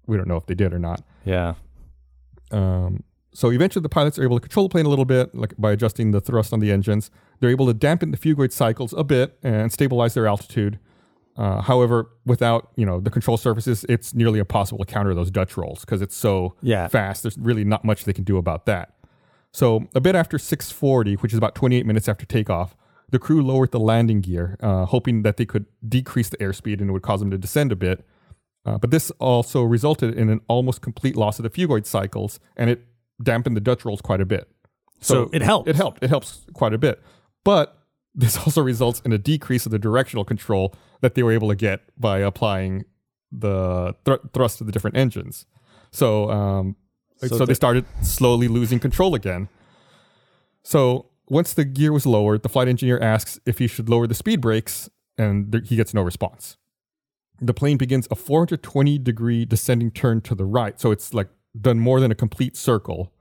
we 0.07 0.17
don't 0.17 0.27
know 0.27 0.37
if 0.37 0.47
they 0.47 0.55
did 0.55 0.73
or 0.73 0.79
not. 0.79 1.03
Yeah. 1.25 1.55
Um, 2.51 3.05
so 3.33 3.53
eventually, 3.53 3.83
the 3.83 3.91
pilots 3.91 4.19
are 4.19 4.25
able 4.25 4.39
to 4.39 4.41
control 4.41 4.67
the 4.67 4.73
plane 4.73 4.87
a 4.87 4.89
little 4.89 5.05
bit, 5.05 5.35
like 5.35 5.55
by 5.59 5.73
adjusting 5.73 6.11
the 6.11 6.21
thrust 6.21 6.53
on 6.53 6.61
the 6.61 6.73
engines. 6.73 7.11
They're 7.39 7.51
able 7.51 7.67
to 7.67 7.75
dampen 7.75 8.11
the 8.11 8.17
phugoid 8.17 8.53
cycles 8.53 8.95
a 8.97 9.05
bit 9.05 9.39
and 9.43 9.71
stabilize 9.71 10.15
their 10.15 10.27
altitude. 10.27 10.79
Uh, 11.41 11.63
however, 11.63 12.11
without 12.27 12.69
you 12.77 12.85
know 12.85 13.01
the 13.01 13.09
control 13.11 13.39
surfaces, 13.39 13.85
it's 13.89 14.13
nearly 14.15 14.39
impossible 14.39 14.85
to 14.85 14.93
counter 14.93 15.15
those 15.15 15.31
Dutch 15.31 15.57
rolls 15.57 15.81
because 15.81 16.03
it's 16.03 16.15
so 16.17 16.55
Yeah. 16.61 16.87
fast. 16.89 17.23
There's 17.23 17.39
really 17.39 17.65
not 17.65 17.83
much 17.83 18.05
they 18.05 18.13
can 18.13 18.25
do 18.25 18.37
about 18.37 18.67
that. 18.67 18.95
So 19.53 19.87
a 19.95 20.01
bit 20.01 20.15
after 20.15 20.37
6:40, 20.39 21.15
which 21.23 21.33
is 21.33 21.39
about 21.39 21.55
28 21.55 21.87
minutes 21.87 22.09
after 22.09 22.27
takeoff, 22.27 22.77
the 23.09 23.19
crew 23.19 23.43
lowered 23.43 23.71
the 23.73 23.81
landing 23.81 24.21
gear, 24.21 24.57
uh, 24.61 24.85
hoping 24.85 25.23
that 25.23 25.39
they 25.39 25.47
could 25.47 25.65
decrease 25.89 26.29
the 26.29 26.37
airspeed 26.37 26.79
and 26.81 26.91
it 26.91 26.93
would 26.93 27.03
cause 27.03 27.21
them 27.21 27.31
to 27.31 27.39
descend 27.39 27.73
a 27.73 27.77
bit. 27.77 28.05
Uh, 28.67 28.77
but 28.77 28.91
this 28.91 29.11
also 29.19 29.63
resulted 29.63 30.15
in 30.15 30.29
an 30.29 30.41
almost 30.47 30.83
complete 30.83 31.17
loss 31.17 31.39
of 31.39 31.43
the 31.45 31.51
phugoid 31.51 31.87
cycles, 31.87 32.39
and 32.57 32.69
it 32.69 32.85
dampened 33.23 33.57
the 33.57 33.61
Dutch 33.63 33.85
rolls 33.87 34.03
quite 34.03 34.21
a 34.21 34.27
bit. 34.27 34.47
So 35.01 35.31
it 35.33 35.41
helped. 35.41 35.69
It 35.71 35.77
helped. 35.77 36.05
It 36.05 36.11
helps 36.11 36.45
quite 36.53 36.75
a 36.75 36.79
bit. 36.79 37.03
But 37.43 37.80
this 38.15 38.37
also 38.45 38.63
results 38.63 39.01
in 39.05 39.13
a 39.13 39.19
decrease 39.19 39.67
of 39.67 39.73
the 39.73 39.79
directional 39.79 40.25
control 40.25 40.75
that 41.01 41.15
they 41.15 41.23
were 41.23 41.33
able 41.33 41.49
to 41.49 41.57
get 41.57 41.81
by 41.99 42.19
applying 42.19 42.85
the 43.33 43.95
thr- 44.05 44.27
thrust 44.33 44.61
of 44.61 44.67
the 44.67 44.73
different 44.73 44.97
engines. 44.97 45.47
So, 45.91 46.31
um, 46.31 46.77
So 47.19 47.29
so, 47.29 47.47
they 47.47 47.55
started 47.55 47.85
slowly 48.03 48.49
losing 48.49 48.79
control 48.81 49.15
again. 49.15 49.49
So 50.63 51.07
once 51.29 51.53
the 51.53 51.65
gear 51.65 51.93
was 51.93 52.07
lowered, 52.07 52.43
the 52.43 52.49
flight 52.49 52.69
engineer 52.69 52.99
asks 52.99 53.39
if 53.47 53.59
he 53.59 53.67
should 53.67 53.89
lower 53.89 54.07
the 54.07 54.15
speed 54.15 54.41
brakes, 54.41 54.91
and 55.17 55.53
th- 55.53 55.69
he 55.69 55.77
gets 55.77 55.95
no 55.95 56.03
response. 56.03 56.57
The 57.41 57.55
plane 57.55 57.77
begins 57.79 58.07
a 58.11 58.15
420 58.17 58.99
degree 58.99 59.45
descending 59.45 59.91
turn 59.91 60.21
to 60.23 60.35
the 60.35 60.45
right, 60.45 60.79
so 60.79 60.91
it's 60.91 61.15
like 61.15 61.29
done 61.59 61.79
more 61.79 62.01
than 62.01 62.11
a 62.11 62.15
complete 62.15 62.57
circle. 62.57 63.13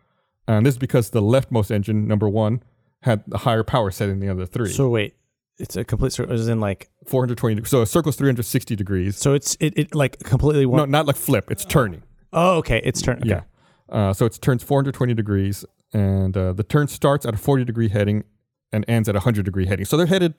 And 0.48 0.66
this 0.66 0.74
is 0.74 0.80
because 0.80 1.12
the 1.12 1.22
leftmost 1.22 1.72
engine, 1.72 2.08
number 2.08 2.28
one, 2.28 2.64
had 3.02 3.24
a 3.32 3.38
higher 3.40 3.64
power 3.64 3.92
setting 3.92 4.20
than 4.20 4.28
the 4.28 4.32
other 4.34 4.46
three. 4.46 4.72
So 4.72 4.90
wait, 4.90 5.16
It's 5.58 5.76
a 5.76 5.84
complete 5.84 6.12
circle. 6.14 6.34
As 6.34 6.48
in 6.48 6.60
like 6.60 6.90
420. 7.08 7.64
So 7.66 7.82
a 7.82 7.86
circle's 7.86 8.16
360 8.16 8.76
degrees. 8.76 9.18
so 9.18 9.34
it's 9.34 9.56
it, 9.60 9.74
it 9.78 9.96
like 9.96 10.20
completely 10.20 10.66
one. 10.66 10.78
No, 10.78 10.86
not 10.86 11.06
like 11.08 11.16
flip. 11.16 11.50
It's 11.52 11.66
turning. 11.66 12.04
oh, 12.34 12.58
okay. 12.58 12.82
It's 12.84 13.02
turning. 13.02 13.24
Okay. 13.24 13.30
Yeah. 13.30 13.42
Uh, 13.90 14.14
so 14.14 14.26
it 14.26 14.38
turns 14.42 14.62
420 14.64 15.14
degrees, 15.16 15.66
and 15.94 16.38
uh, 16.38 16.54
the 16.54 16.64
turn 16.64 16.88
starts 16.88 17.26
at 17.26 17.34
a 17.34 17.38
40 17.38 17.66
degree 17.66 17.90
heading 17.90 18.24
and 18.72 18.86
ends 18.88 19.10
at 19.10 19.16
a 19.16 19.20
100 19.20 19.44
degree 19.46 19.66
heading. 19.66 19.86
So 19.86 19.98
they're 19.98 20.06
headed 20.06 20.36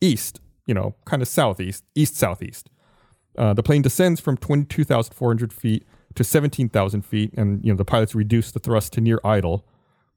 east, 0.00 0.40
you 0.66 0.72
know, 0.72 0.94
kind 1.04 1.20
of 1.20 1.28
southeast, 1.28 1.84
east 1.94 2.16
southeast. 2.16 2.70
Uh, 3.36 3.52
the 3.52 3.62
plane 3.62 3.82
descends 3.82 4.18
from 4.18 4.38
22,400 4.38 5.52
feet 5.52 5.86
to 6.14 6.24
17,000 6.24 7.02
feet, 7.04 7.34
and 7.36 7.62
you 7.62 7.70
know 7.70 7.76
the 7.76 7.84
pilots 7.84 8.14
reduce 8.14 8.50
the 8.50 8.58
thrust 8.60 8.94
to 8.94 9.02
near 9.02 9.20
idle. 9.22 9.66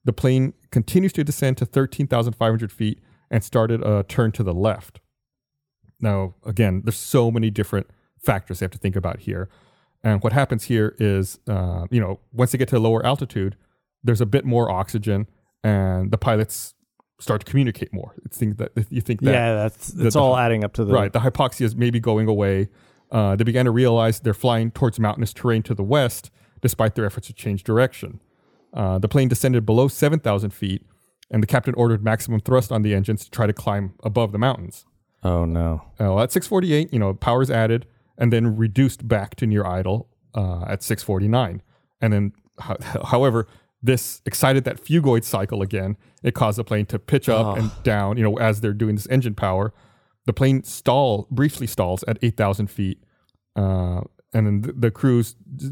The 0.05 0.13
plane 0.13 0.53
continues 0.71 1.13
to 1.13 1.23
descend 1.23 1.57
to 1.57 1.65
13,500 1.65 2.71
feet 2.71 2.99
and 3.29 3.43
started 3.43 3.83
a 3.83 4.03
turn 4.03 4.31
to 4.33 4.43
the 4.43 4.53
left. 4.53 4.99
Now, 5.99 6.35
again, 6.45 6.81
there's 6.85 6.95
so 6.95 7.29
many 7.29 7.49
different 7.49 7.87
factors 8.17 8.59
they 8.59 8.63
have 8.63 8.71
to 8.71 8.77
think 8.77 8.95
about 8.95 9.21
here. 9.21 9.49
And 10.03 10.23
what 10.23 10.31
happens 10.33 10.65
here 10.65 10.95
is, 10.97 11.39
uh, 11.47 11.85
you 11.91 11.99
know, 11.99 12.19
once 12.31 12.51
they 12.51 12.57
get 12.57 12.69
to 12.69 12.77
a 12.77 12.79
lower 12.79 13.05
altitude, 13.05 13.57
there's 14.03 14.21
a 14.21 14.25
bit 14.25 14.45
more 14.45 14.71
oxygen, 14.71 15.27
and 15.63 16.11
the 16.11 16.17
pilots 16.17 16.73
start 17.19 17.41
to 17.45 17.51
communicate 17.51 17.91
more. 17.93 18.15
It's 18.23 18.37
think 18.37 18.57
that 18.57 18.71
you 18.89 19.01
think 19.01 19.21
that 19.21 19.31
yeah, 19.31 19.53
that's 19.55 19.93
it's 19.93 20.13
the- 20.13 20.19
all 20.21 20.37
adding 20.37 20.63
up 20.63 20.71
to 20.73 20.85
the 20.85 20.93
right, 20.93 21.11
the 21.11 21.19
hypoxia 21.19 21.63
is 21.65 21.75
maybe 21.75 21.99
going 21.99 22.27
away. 22.29 22.69
Uh, 23.11 23.35
they 23.35 23.43
began 23.43 23.65
to 23.65 23.71
realize 23.71 24.21
they're 24.21 24.33
flying 24.33 24.71
towards 24.71 24.99
mountainous 24.99 25.33
terrain 25.33 25.63
to 25.63 25.73
the 25.73 25.83
west, 25.83 26.31
despite 26.61 26.95
their 26.95 27.05
efforts 27.05 27.27
to 27.27 27.33
change 27.33 27.63
direction. 27.63 28.21
Uh, 28.73 28.99
the 28.99 29.07
plane 29.07 29.27
descended 29.27 29.65
below 29.65 29.88
7,000 29.88 30.51
feet, 30.51 30.85
and 31.31 31.41
the 31.41 31.47
captain 31.47 31.73
ordered 31.75 32.03
maximum 32.03 32.39
thrust 32.39 32.71
on 32.71 32.81
the 32.81 32.93
engines 32.93 33.23
to 33.25 33.31
try 33.31 33.47
to 33.47 33.53
climb 33.53 33.93
above 34.03 34.31
the 34.31 34.38
mountains. 34.38 34.85
Oh 35.23 35.45
no. 35.45 35.81
Uh, 35.99 36.05
well, 36.05 36.21
at 36.21 36.31
648, 36.31 36.93
you 36.93 36.99
know, 36.99 37.13
power's 37.13 37.51
added 37.51 37.85
and 38.17 38.31
then 38.31 38.55
reduced 38.55 39.07
back 39.07 39.35
to 39.35 39.47
near 39.47 39.65
idle 39.65 40.07
uh, 40.35 40.63
at 40.67 40.83
649. 40.83 41.61
And 42.01 42.13
then, 42.13 42.33
ho- 42.59 42.77
however, 43.05 43.47
this 43.81 44.21
excited 44.25 44.65
that 44.65 44.83
phugoid 44.83 45.23
cycle 45.23 45.61
again. 45.61 45.97
It 46.21 46.33
caused 46.35 46.57
the 46.57 46.63
plane 46.63 46.85
to 46.88 46.99
pitch 46.99 47.29
up 47.29 47.57
and 47.57 47.71
down, 47.83 48.17
you 48.17 48.23
know, 48.23 48.38
as 48.38 48.59
they're 48.61 48.73
doing 48.73 48.95
this 48.95 49.07
engine 49.07 49.35
power. 49.35 49.73
The 50.25 50.33
plane 50.33 50.63
stall 50.63 51.27
briefly 51.31 51.65
stalls 51.65 52.03
at 52.07 52.19
8,000 52.21 52.67
feet. 52.67 53.01
Uh, 53.55 54.01
and 54.33 54.45
then 54.45 54.61
the, 54.61 54.73
the 54.73 54.91
crew 54.91 55.23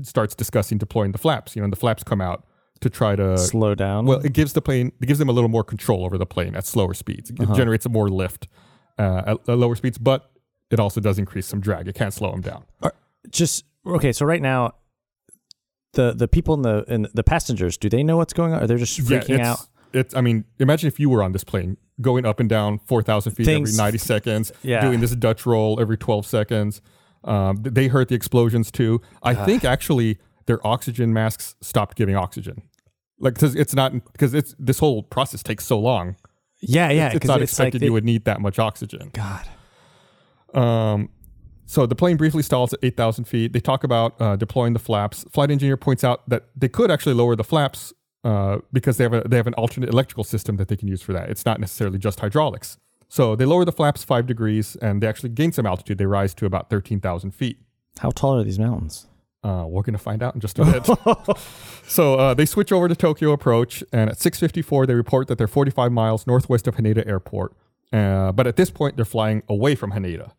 starts 0.04 0.36
discussing 0.36 0.78
deploying 0.78 1.12
the 1.12 1.18
flaps. 1.18 1.56
You 1.56 1.62
know, 1.62 1.66
and 1.66 1.74
the 1.74 1.78
flaps 1.78 2.04
come 2.04 2.22
out 2.22 2.47
to 2.82 2.90
try 2.90 3.16
to 3.16 3.38
Slow 3.38 3.76
down. 3.76 4.06
well, 4.06 4.20
it 4.20 4.34
gives 4.34 4.54
the 4.54 4.62
plane, 4.62 4.92
it 5.02 5.06
gives 5.06 5.20
them 5.20 5.30
a 5.30 5.32
little 5.32 5.50
more 5.50 5.64
control 5.64 6.06
over 6.06 6.18
the 6.18 6.26
plane 6.26 6.56
at 6.56 6.66
slower 6.66 6.94
speeds. 6.94 7.30
It 7.32 7.54
generates 7.54 7.88
more 7.90 8.10
lift 8.10 8.48
uh, 8.98 9.24
at, 9.26 9.50
at 9.50 9.58
lower 9.58 9.76
speeds, 9.76 9.98
but 9.98 10.32
it 10.70 10.80
also 10.80 11.00
does 11.02 11.18
increase 11.18 11.48
some 11.48 11.60
drag. 11.60 11.88
It 11.88 11.96
can't 11.96 12.14
slow 12.14 12.32
them 12.32 12.42
down. 12.42 12.64
just 13.30 13.66
okay. 13.86 14.12
So 14.12 14.26
right 14.26 14.42
now, 14.42 14.76
the 15.94 16.14
the 16.14 16.28
people 16.28 16.54
in 16.54 16.62
the 16.62 16.84
in 16.88 17.08
the 17.14 17.24
passengers, 17.24 17.78
do 17.78 17.90
they 17.90 18.04
know 18.04 18.18
what's 18.18 18.34
going 18.34 18.54
on? 18.54 18.64
Are 18.64 18.68
they're 18.68 18.78
just 18.78 19.00
freaking 19.00 19.40
it's, 19.40 19.48
out? 19.48 19.60
It's, 19.94 20.16
I 20.16 20.22
mean, 20.22 20.46
imagine 20.60 20.88
if 20.88 21.00
you 21.00 21.10
were 21.10 21.24
on 21.24 21.32
this 21.32 21.44
plane 21.44 21.78
going 22.02 22.26
up 22.26 22.40
and 22.40 22.48
down 22.48 22.80
4,000 22.86 23.32
feet 23.32 23.46
Things- 23.46 23.80
every 23.80 23.84
90 23.86 23.98
seconds, 23.98 24.52
Yeah. 24.62 24.82
doing 24.82 25.00
this 25.00 25.16
Dutch 25.16 25.46
roll 25.46 25.80
every 25.80 25.98
12 25.98 26.26
seconds. 26.26 26.82
Um, 27.24 27.58
they 27.64 27.88
heard 27.88 28.08
the 28.10 28.16
explosions 28.16 28.70
too. 28.72 29.02
I 29.24 29.34
think 29.34 29.66
actually 29.66 30.20
their 30.48 30.66
oxygen 30.66 31.14
masks 31.14 31.56
stopped 31.62 31.96
giving 31.96 32.16
oxygen. 32.16 32.64
Like, 33.20 33.36
because 33.36 33.56
it's 33.56 33.74
not, 33.74 33.94
because 34.12 34.34
it's 34.34 34.56
this 34.60 34.80
whole 34.80 35.04
process 35.04 35.42
takes 35.44 35.66
so 35.66 35.80
long. 35.80 36.16
Yeah, 36.62 36.90
yeah. 36.90 37.12
It's 37.14 37.26
not 37.28 37.36
like 37.36 37.44
expected 37.44 37.82
they- 37.82 37.86
you 37.86 37.94
would 37.94 38.04
need 38.06 38.26
that 38.26 38.42
much 38.42 38.58
oxygen. 38.60 39.12
God. 39.14 39.48
Um, 40.54 41.10
so 41.66 41.86
the 41.86 41.96
plane 41.96 42.16
briefly 42.18 42.42
stalls 42.44 42.74
at 42.74 42.80
8,000 42.82 43.26
feet. 43.26 43.54
They 43.54 43.60
talk 43.60 43.84
about 43.84 44.20
uh, 44.22 44.36
deploying 44.38 44.74
the 44.74 44.80
flaps. 44.80 45.26
Flight 45.32 45.52
engineer 45.52 45.78
points 45.78 46.04
out 46.04 46.28
that 46.30 46.46
they 46.56 46.70
could 46.70 46.90
actually 46.90 47.14
lower 47.16 47.36
the 47.36 47.44
flaps 47.44 47.94
uh, 48.24 48.60
because 48.72 48.98
they 48.98 49.04
have 49.04 49.14
a, 49.14 49.22
they 49.28 49.36
have 49.36 49.48
an 49.48 49.54
alternate 49.56 49.90
electrical 49.90 50.24
system 50.24 50.56
that 50.58 50.70
they 50.70 50.78
can 50.78 50.88
use 50.88 51.02
for 51.02 51.14
that. 51.14 51.30
It's 51.30 51.46
not 51.46 51.60
necessarily 51.60 51.98
just 52.00 52.20
hydraulics. 52.22 52.78
So 53.10 53.36
they 53.36 53.46
lower 53.46 53.66
the 53.66 53.72
flaps 53.72 54.04
five 54.04 54.26
degrees 54.28 54.76
and 54.82 55.02
they 55.04 55.08
actually 55.08 55.30
gain 55.30 55.52
some 55.52 55.66
altitude. 55.66 55.98
They 55.98 56.06
rise 56.06 56.34
to 56.36 56.46
about 56.46 56.70
13,000 56.70 57.32
feet. 57.32 57.58
How 58.00 58.12
tall 58.12 58.38
are 58.40 58.44
these 58.44 58.60
mountains? 58.60 59.08
Uh, 59.44 59.66
we're 59.68 59.84
going 59.84 59.94
to 59.94 60.00
find 60.00 60.24
out 60.24 60.34
in 60.36 60.42
just 60.42 60.60
a 60.60 60.66
bit. 60.66 61.38
so 61.88 62.16
uh, 62.16 62.34
they 62.34 62.46
switch 62.46 62.72
over 62.72 62.88
to 62.88 62.96
Tokyo 62.96 63.32
approach, 63.32 63.84
and 63.94 64.10
at 64.10 64.18
6:54 64.18 64.88
they 64.88 64.96
report 64.96 65.28
that 65.28 65.38
they're 65.38 65.48
45 65.48 65.92
miles 65.92 66.28
northwest 66.28 66.68
of 66.68 66.76
Haneda 66.76 67.08
Airport. 67.08 67.54
Uh, 67.94 68.32
but 68.32 68.48
at 68.48 68.58
this 68.58 68.70
point, 68.70 68.96
they're 68.96 69.06
flying 69.06 69.44
away 69.48 69.76
from 69.76 69.92
Haneda. 69.92 70.32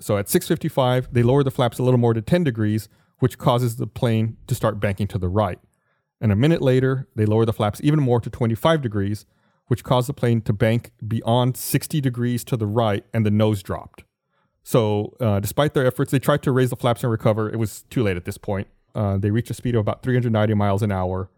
So 0.00 0.18
at 0.18 0.26
6:55 0.26 1.08
they 1.12 1.22
lower 1.22 1.44
the 1.44 1.50
flaps 1.50 1.78
a 1.78 1.82
little 1.82 2.00
more 2.00 2.14
to 2.14 2.20
10 2.20 2.44
degrees, 2.44 2.88
which 3.20 3.38
causes 3.38 3.76
the 3.76 3.86
plane 3.86 4.36
to 4.48 4.54
start 4.54 4.80
banking 4.80 5.06
to 5.08 5.18
the 5.18 5.28
right. 5.28 5.60
And 6.20 6.30
a 6.30 6.36
minute 6.36 6.62
later, 6.62 7.08
they 7.16 7.26
lower 7.26 7.44
the 7.44 7.52
flaps 7.52 7.80
even 7.82 8.00
more 8.00 8.20
to 8.20 8.30
25 8.30 8.82
degrees, 8.82 9.26
which 9.66 9.84
caused 9.84 10.08
the 10.08 10.14
plane 10.14 10.40
to 10.42 10.52
bank 10.52 10.92
beyond 11.06 11.56
60 11.56 12.00
degrees 12.00 12.44
to 12.44 12.56
the 12.56 12.66
right, 12.66 13.04
and 13.14 13.24
the 13.24 13.30
nose 13.30 13.62
dropped. 13.62 14.04
So, 14.64 15.16
uh, 15.20 15.40
despite 15.40 15.74
their 15.74 15.86
efforts, 15.86 16.12
they 16.12 16.18
tried 16.18 16.42
to 16.44 16.52
raise 16.52 16.70
the 16.70 16.76
flaps 16.76 17.02
and 17.02 17.10
recover. 17.10 17.50
It 17.50 17.58
was 17.58 17.82
too 17.90 18.02
late 18.02 18.16
at 18.16 18.24
this 18.24 18.38
point. 18.38 18.68
Uh, 18.94 19.16
they 19.16 19.30
reached 19.30 19.50
a 19.50 19.54
speed 19.54 19.74
of 19.74 19.80
about 19.80 20.02
390 20.02 20.54
miles 20.54 20.82
an 20.82 20.92
hour. 20.92 21.30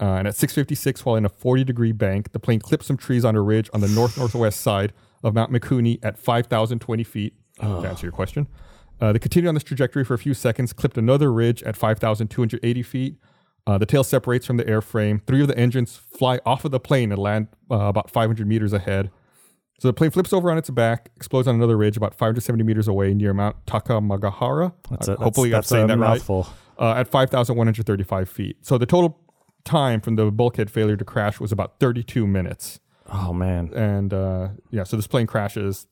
Uh, 0.00 0.14
and 0.14 0.28
at 0.28 0.34
6:56, 0.34 1.04
while 1.04 1.16
in 1.16 1.24
a 1.24 1.28
40 1.28 1.64
degree 1.64 1.92
bank, 1.92 2.32
the 2.32 2.38
plane 2.38 2.60
clipped 2.60 2.84
some 2.84 2.96
trees 2.96 3.24
on 3.24 3.36
a 3.36 3.42
ridge 3.42 3.68
on 3.74 3.80
the 3.80 3.88
north 3.88 4.16
northwest 4.16 4.60
side 4.60 4.92
of 5.22 5.34
Mount 5.34 5.52
Mikuni 5.52 5.98
at 6.02 6.16
5,020 6.16 7.04
feet. 7.04 7.34
To 7.60 7.66
answer 7.86 8.06
your 8.06 8.12
question, 8.12 8.48
uh, 9.02 9.12
they 9.12 9.18
continued 9.18 9.48
on 9.48 9.54
this 9.54 9.64
trajectory 9.64 10.02
for 10.02 10.14
a 10.14 10.18
few 10.18 10.32
seconds, 10.32 10.72
clipped 10.72 10.96
another 10.96 11.30
ridge 11.30 11.62
at 11.64 11.76
5,280 11.76 12.82
feet. 12.82 13.16
Uh, 13.66 13.76
the 13.76 13.84
tail 13.84 14.02
separates 14.02 14.46
from 14.46 14.56
the 14.56 14.64
airframe. 14.64 15.20
Three 15.26 15.42
of 15.42 15.48
the 15.48 15.58
engines 15.58 15.96
fly 15.96 16.40
off 16.46 16.64
of 16.64 16.70
the 16.70 16.80
plane 16.80 17.12
and 17.12 17.20
land 17.20 17.48
uh, 17.70 17.76
about 17.76 18.10
500 18.10 18.46
meters 18.46 18.72
ahead. 18.72 19.10
So 19.80 19.88
the 19.88 19.94
plane 19.94 20.10
flips 20.10 20.34
over 20.34 20.50
on 20.50 20.58
its 20.58 20.68
back, 20.68 21.10
explodes 21.16 21.48
on 21.48 21.54
another 21.54 21.74
ridge 21.74 21.96
about 21.96 22.14
570 22.14 22.62
meters 22.64 22.86
away 22.86 23.14
near 23.14 23.32
Mount 23.32 23.56
Takamagahara. 23.64 24.74
That's 24.90 25.08
a, 25.08 25.16
hopefully, 25.16 25.48
I'm 25.48 25.52
that's, 25.52 25.68
saying 25.68 25.86
that's 25.86 25.96
a 25.96 25.98
that 25.98 26.02
right. 26.02 26.14
mouthful. 26.18 26.46
Uh, 26.78 26.94
at 26.98 27.08
5,135 27.08 28.28
feet. 28.28 28.58
So 28.60 28.76
the 28.76 28.84
total 28.84 29.18
time 29.64 30.02
from 30.02 30.16
the 30.16 30.30
bulkhead 30.30 30.70
failure 30.70 30.98
to 30.98 31.04
crash 31.04 31.40
was 31.40 31.50
about 31.50 31.80
32 31.80 32.26
minutes. 32.26 32.78
Oh 33.10 33.32
man. 33.32 33.72
And 33.74 34.12
uh, 34.12 34.48
yeah, 34.70 34.84
so 34.84 34.96
this 34.96 35.06
plane 35.06 35.26
crashes 35.26 35.86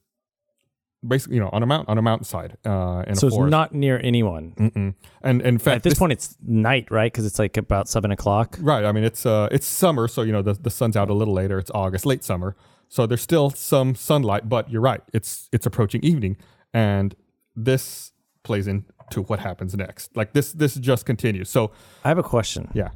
basically, 1.07 1.37
you 1.37 1.41
know, 1.41 1.49
on 1.53 1.63
a 1.63 1.67
mount 1.67 1.89
on 1.89 1.97
a 1.97 2.03
mountainside 2.03 2.59
uh, 2.67 3.05
in 3.07 3.15
So 3.17 3.27
a 3.27 3.29
it's 3.29 3.37
forest. 3.37 3.51
not 3.51 3.75
near 3.75 3.99
anyone. 4.05 4.53
Mm-mm. 4.59 4.75
And, 4.75 4.95
and 5.23 5.43
in 5.43 5.59
fact, 5.59 5.77
At 5.77 5.83
this, 5.85 5.99
point, 5.99 6.13
it's 6.13 6.37
night, 6.47 6.91
right? 6.91 7.11
Because 7.11 7.25
it's 7.25 7.39
like 7.39 7.57
about 7.57 7.89
seven 7.89 8.11
o'clock. 8.11 8.59
Right. 8.61 8.85
I 8.85 8.93
mean, 8.93 9.05
it's 9.05 9.25
uh, 9.25 9.49
it's 9.51 9.67
summer, 9.67 10.09
so 10.09 10.23
you 10.23 10.33
know 10.33 10.43
the 10.43 10.53
the 10.55 10.71
sun's 10.71 10.97
out 10.97 11.09
a 11.09 11.15
little 11.15 11.35
later. 11.35 11.59
It's 11.59 11.71
August, 11.75 12.05
late 12.05 12.25
summer, 12.25 12.55
so 12.89 13.07
there's 13.07 13.23
still 13.23 13.51
some 13.51 13.95
sunlight. 13.95 14.49
But 14.49 14.71
you're 14.71 14.81
right. 14.83 15.01
It's 15.13 15.49
it's 15.53 15.67
approaching 15.67 16.03
evening, 16.03 16.37
and 16.73 17.15
this 17.55 18.13
plays 18.43 18.67
into 18.67 19.23
what 19.27 19.41
happens 19.41 19.75
next. 19.75 20.17
Like 20.17 20.33
this 20.33 20.53
this 20.53 20.75
just 20.75 21.07
continues. 21.07 21.51
So 21.51 21.71
I 22.05 22.09
have 22.09 22.19
a 22.19 22.23
question. 22.23 22.71
yeah, 22.75 22.91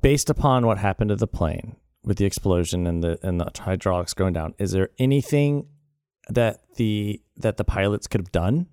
Based 0.00 0.28
upon 0.28 0.66
what 0.66 0.78
happened 0.78 1.10
to 1.10 1.16
the 1.16 1.26
plane 1.28 1.76
with 2.04 2.18
the 2.18 2.24
explosion 2.24 2.86
and 2.86 3.02
the 3.02 3.18
and 3.22 3.40
the 3.40 3.50
hydraulics 3.58 4.14
going 4.14 4.32
down, 4.32 4.54
is 4.58 4.72
there 4.72 4.90
anything 4.98 5.66
that 6.28 6.60
the 6.76 7.20
that 7.36 7.56
the 7.56 7.64
pilots 7.64 8.06
could 8.06 8.20
have 8.20 8.32
done, 8.32 8.66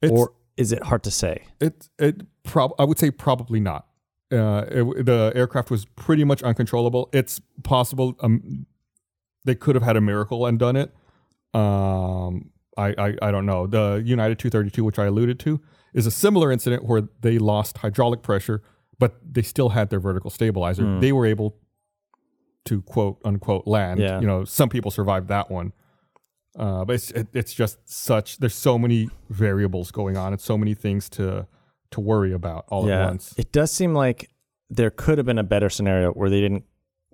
it's 0.00 0.12
or 0.12 0.32
is 0.56 0.72
it 0.72 0.84
hard 0.84 1.02
to 1.04 1.10
say? 1.10 1.44
it 1.60 1.88
it 1.98 2.22
prob 2.44 2.72
I 2.78 2.84
would 2.84 2.98
say 2.98 3.10
probably 3.10 3.60
not. 3.60 3.86
Uh, 4.32 4.64
it, 4.70 5.06
the 5.06 5.32
aircraft 5.34 5.72
was 5.72 5.84
pretty 5.96 6.22
much 6.22 6.40
uncontrollable. 6.44 7.10
It's 7.12 7.40
possible 7.64 8.14
um, 8.20 8.66
they 9.44 9.54
could 9.54 9.74
have 9.74 9.84
had 9.84 9.96
a 9.96 10.00
miracle 10.00 10.46
and 10.46 10.58
done 10.58 10.76
it. 10.76 10.94
Um, 11.54 12.50
I, 12.76 12.94
I 12.96 13.16
I 13.22 13.30
don't 13.30 13.46
know. 13.46 13.66
The 13.66 14.02
United 14.04 14.38
232, 14.38 14.84
which 14.84 14.98
I 14.98 15.06
alluded 15.06 15.38
to, 15.40 15.60
is 15.94 16.06
a 16.06 16.10
similar 16.10 16.52
incident 16.52 16.84
where 16.84 17.02
they 17.20 17.38
lost 17.38 17.78
hydraulic 17.78 18.22
pressure, 18.22 18.62
but 18.98 19.16
they 19.22 19.42
still 19.42 19.70
had 19.70 19.90
their 19.90 20.00
vertical 20.00 20.30
stabilizer. 20.30 21.00
They 21.00 21.12
were 21.12 21.26
able 21.26 21.56
to 22.66 22.82
quote 22.82 23.20
unquote 23.24 23.66
land. 23.66 24.00
Yeah. 24.00 24.20
You 24.20 24.26
know, 24.26 24.44
some 24.44 24.68
people 24.68 24.90
survived 24.90 25.28
that 25.28 25.50
one. 25.50 25.72
Uh, 26.58 26.84
but 26.84 26.94
it's 26.94 27.10
it, 27.12 27.28
it's 27.32 27.54
just 27.54 27.78
such. 27.88 28.38
There's 28.38 28.54
so 28.54 28.78
many 28.78 29.08
variables 29.28 29.90
going 29.92 30.16
on, 30.16 30.32
and 30.32 30.40
so 30.40 30.58
many 30.58 30.74
things 30.74 31.08
to 31.10 31.46
to 31.92 32.00
worry 32.00 32.32
about 32.32 32.64
all 32.68 32.90
at 32.90 33.06
once. 33.08 33.34
It 33.36 33.52
does 33.52 33.70
seem 33.70 33.94
like 33.94 34.30
there 34.68 34.90
could 34.90 35.18
have 35.18 35.26
been 35.26 35.38
a 35.38 35.44
better 35.44 35.68
scenario 35.70 36.12
where 36.12 36.28
they 36.28 36.40
didn't 36.40 36.64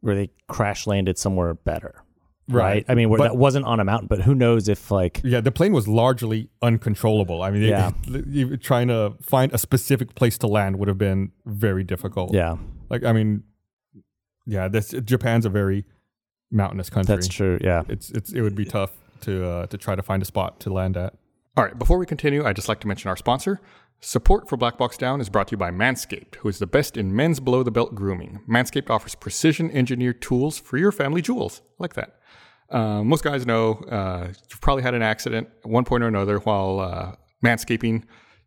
where 0.01 0.15
they 0.15 0.31
crash 0.49 0.87
landed 0.87 1.19
somewhere 1.19 1.53
better. 1.55 2.03
Right. 2.48 2.62
Right. 2.62 2.85
I 2.88 2.94
mean, 2.94 3.09
where 3.11 3.18
But- 3.18 3.28
that 3.32 3.37
wasn't 3.37 3.64
on 3.66 3.80
a 3.80 3.85
mountain, 3.85 4.06
but 4.09 4.20
who 4.22 4.35
knows 4.35 4.68
if 4.68 4.90
like 4.90 5.20
Yeah, 5.24 5.40
the 5.40 5.50
plane 5.50 5.72
was 5.72 5.88
largely 5.88 6.48
uncontrollable. 6.62 7.42
I 7.42 7.50
mean, 7.50 7.62
it- 7.64 7.68
Yeah. 7.68 8.56
trying 8.62 8.88
to 8.88 9.14
find 9.20 9.52
a 9.52 9.59
specific 9.59 10.14
place 10.14 10.38
to 10.38 10.46
land 10.46 10.78
would 10.78 10.88
have 10.88 10.98
been 10.98 11.32
very 11.44 11.82
difficult. 11.85 12.32
yeah, 12.35 12.56
like 12.88 13.04
I 13.04 13.12
mean, 13.12 13.42
yeah, 14.46 14.68
this 14.68 14.90
Japan's 15.04 15.44
a 15.44 15.50
very 15.50 15.85
mountainous 16.50 16.88
country. 16.90 17.14
that's 17.16 17.28
true. 17.28 17.59
Yeah. 17.61 17.82
It's 17.88 18.11
it's 18.11 18.32
it 18.32 18.42
would 18.42 18.54
be 18.54 18.64
tough. 18.64 18.92
to 19.22 19.44
uh, 19.48 19.66
to 19.66 19.78
try 19.78 19.96
to 19.96 20.02
find 20.02 20.22
a 20.22 20.26
spot 20.26 20.61
to 20.61 20.72
land 20.72 20.96
at. 20.96 21.14
All 21.56 21.64
right, 21.64 21.76
before 21.78 21.96
we 21.98 22.04
continue, 22.04 22.44
I'd 22.44 22.54
just 22.54 22.68
like 22.68 22.80
to 22.80 22.87
mention 22.87 23.09
our 23.09 23.16
sponsor. 23.16 23.61
Support 24.00 24.46
for 24.46 24.59
Black 24.59 24.76
Box 24.76 24.98
Down 24.98 25.22
is 25.22 25.30
brought 25.30 25.48
to 25.48 25.52
you 25.52 25.56
by 25.56 25.70
Manscaped, 25.70 26.35
who 26.37 26.48
is 26.50 26.59
the 26.59 26.66
best 26.66 26.98
in 26.98 27.16
men's 27.16 27.40
below 27.40 27.62
the 27.62 27.70
belt 27.70 27.94
grooming. 27.94 28.40
Manscaped 28.46 28.90
offers 28.90 29.14
precision 29.14 29.70
engineered 29.70 30.20
tools 30.20 30.59
for 30.59 30.76
your 30.76 30.92
family 30.92 31.22
jewels. 31.22 31.62
I 31.64 31.74
like 31.85 31.94
that. 31.94 32.15
Uh, 32.70 33.02
most 33.02 33.22
guys 33.22 33.46
know 33.46 33.74
uh, 33.90 34.29
you've 34.50 34.61
probably 34.61 34.83
had 34.83 34.94
an 34.94 35.02
accident 35.02 35.48
at 35.64 35.70
one 35.70 35.85
point 35.85 36.02
or 36.02 36.09
another 36.09 36.38
while 36.38 36.81
uh, 36.81 37.12
manscaping. 37.44 38.05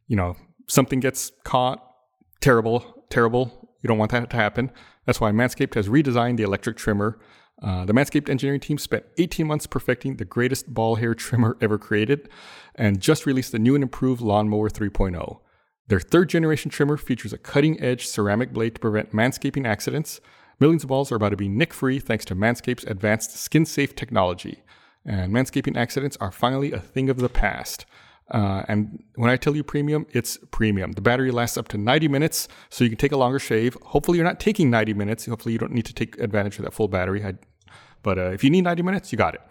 You 0.07 0.15
know, 0.15 0.35
something 0.67 0.99
gets 0.99 1.31
caught. 1.43 1.85
Terrible, 2.41 3.05
terrible. 3.09 3.69
You 3.81 3.87
don't 3.87 3.97
want 3.97 4.11
that 4.11 4.29
to 4.29 4.35
happen. 4.35 4.71
That's 5.05 5.21
why 5.21 5.31
Manscaped 5.31 5.75
has 5.75 5.87
redesigned 5.87 6.37
the 6.37 6.43
electric 6.43 6.77
trimmer. 6.77 7.19
Uh, 7.61 7.85
the 7.85 7.93
Manscaped 7.93 8.29
engineering 8.29 8.59
team 8.59 8.77
spent 8.77 9.05
18 9.17 9.47
months 9.47 9.67
perfecting 9.67 10.15
the 10.15 10.25
greatest 10.25 10.73
ball 10.73 10.95
hair 10.95 11.13
trimmer 11.15 11.57
ever 11.61 11.77
created 11.77 12.29
and 12.75 12.99
just 12.99 13.25
released 13.25 13.51
the 13.51 13.59
new 13.59 13.75
and 13.75 13.83
improved 13.83 14.21
Lawnmower 14.21 14.69
3.0. 14.69 15.39
Their 15.87 15.99
third 15.99 16.29
generation 16.29 16.69
trimmer 16.69 16.97
features 16.97 17.33
a 17.33 17.37
cutting 17.37 17.81
edge 17.81 18.05
ceramic 18.05 18.53
blade 18.53 18.75
to 18.75 18.81
prevent 18.81 19.11
manscaping 19.11 19.65
accidents. 19.65 20.21
Millions 20.59 20.83
of 20.83 20.89
balls 20.89 21.11
are 21.11 21.15
about 21.15 21.29
to 21.29 21.37
be 21.37 21.47
nick 21.47 21.73
free 21.73 21.99
thanks 21.99 22.25
to 22.25 22.35
Manscaped's 22.35 22.83
advanced 22.83 23.35
skin 23.37 23.65
safe 23.65 23.95
technology. 23.95 24.61
And 25.05 25.33
manscaping 25.33 25.77
accidents 25.77 26.17
are 26.19 26.31
finally 26.31 26.71
a 26.71 26.79
thing 26.79 27.09
of 27.09 27.17
the 27.17 27.29
past. 27.29 27.85
Uh, 28.31 28.63
and 28.67 29.03
when 29.15 29.29
I 29.29 29.37
tell 29.37 29.55
you 29.55 29.63
premium, 29.63 30.05
it's 30.11 30.37
premium. 30.51 30.91
The 30.91 31.01
battery 31.01 31.31
lasts 31.31 31.57
up 31.57 31.67
to 31.69 31.77
90 31.77 32.07
minutes, 32.09 32.47
so 32.69 32.83
you 32.83 32.89
can 32.89 32.97
take 32.97 33.11
a 33.11 33.17
longer 33.17 33.39
shave. 33.39 33.75
Hopefully, 33.85 34.17
you're 34.17 34.27
not 34.27 34.39
taking 34.39 34.69
90 34.69 34.93
minutes. 34.93 35.25
Hopefully, 35.25 35.53
you 35.53 35.59
don't 35.59 35.71
need 35.71 35.85
to 35.85 35.93
take 35.93 36.19
advantage 36.19 36.59
of 36.59 36.65
that 36.65 36.73
full 36.73 36.87
battery. 36.87 37.23
I, 37.23 37.35
but 38.03 38.19
uh, 38.19 38.31
if 38.31 38.43
you 38.43 38.49
need 38.49 38.65
90 38.65 38.83
minutes, 38.83 39.11
you 39.11 39.17
got 39.17 39.33
it. 39.33 39.41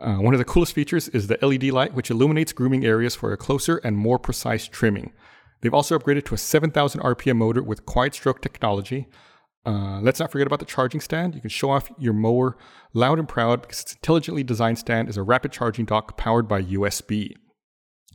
Uh, 0.00 0.16
one 0.16 0.34
of 0.34 0.38
the 0.38 0.44
coolest 0.44 0.74
features 0.74 1.08
is 1.08 1.26
the 1.26 1.38
LED 1.40 1.64
light, 1.64 1.94
which 1.94 2.10
illuminates 2.10 2.52
grooming 2.52 2.84
areas 2.84 3.14
for 3.14 3.32
a 3.32 3.36
closer 3.36 3.78
and 3.78 3.96
more 3.96 4.18
precise 4.18 4.68
trimming. 4.68 5.12
They've 5.60 5.74
also 5.74 5.98
upgraded 5.98 6.24
to 6.26 6.34
a 6.34 6.38
7,000 6.38 7.00
RPM 7.00 7.36
motor 7.36 7.62
with 7.62 7.86
quiet 7.86 8.14
stroke 8.14 8.40
technology. 8.42 9.08
Uh, 9.68 10.00
let's 10.00 10.18
not 10.18 10.32
forget 10.32 10.46
about 10.46 10.60
the 10.60 10.64
charging 10.64 10.98
stand. 10.98 11.34
You 11.34 11.42
can 11.42 11.50
show 11.50 11.70
off 11.70 11.90
your 11.98 12.14
mower 12.14 12.56
loud 12.94 13.18
and 13.18 13.28
proud 13.28 13.60
because 13.60 13.82
its 13.82 13.92
intelligently 13.92 14.42
designed 14.42 14.78
stand 14.78 15.10
is 15.10 15.18
a 15.18 15.22
rapid 15.22 15.52
charging 15.52 15.84
dock 15.84 16.16
powered 16.16 16.48
by 16.48 16.62
USB. 16.62 17.34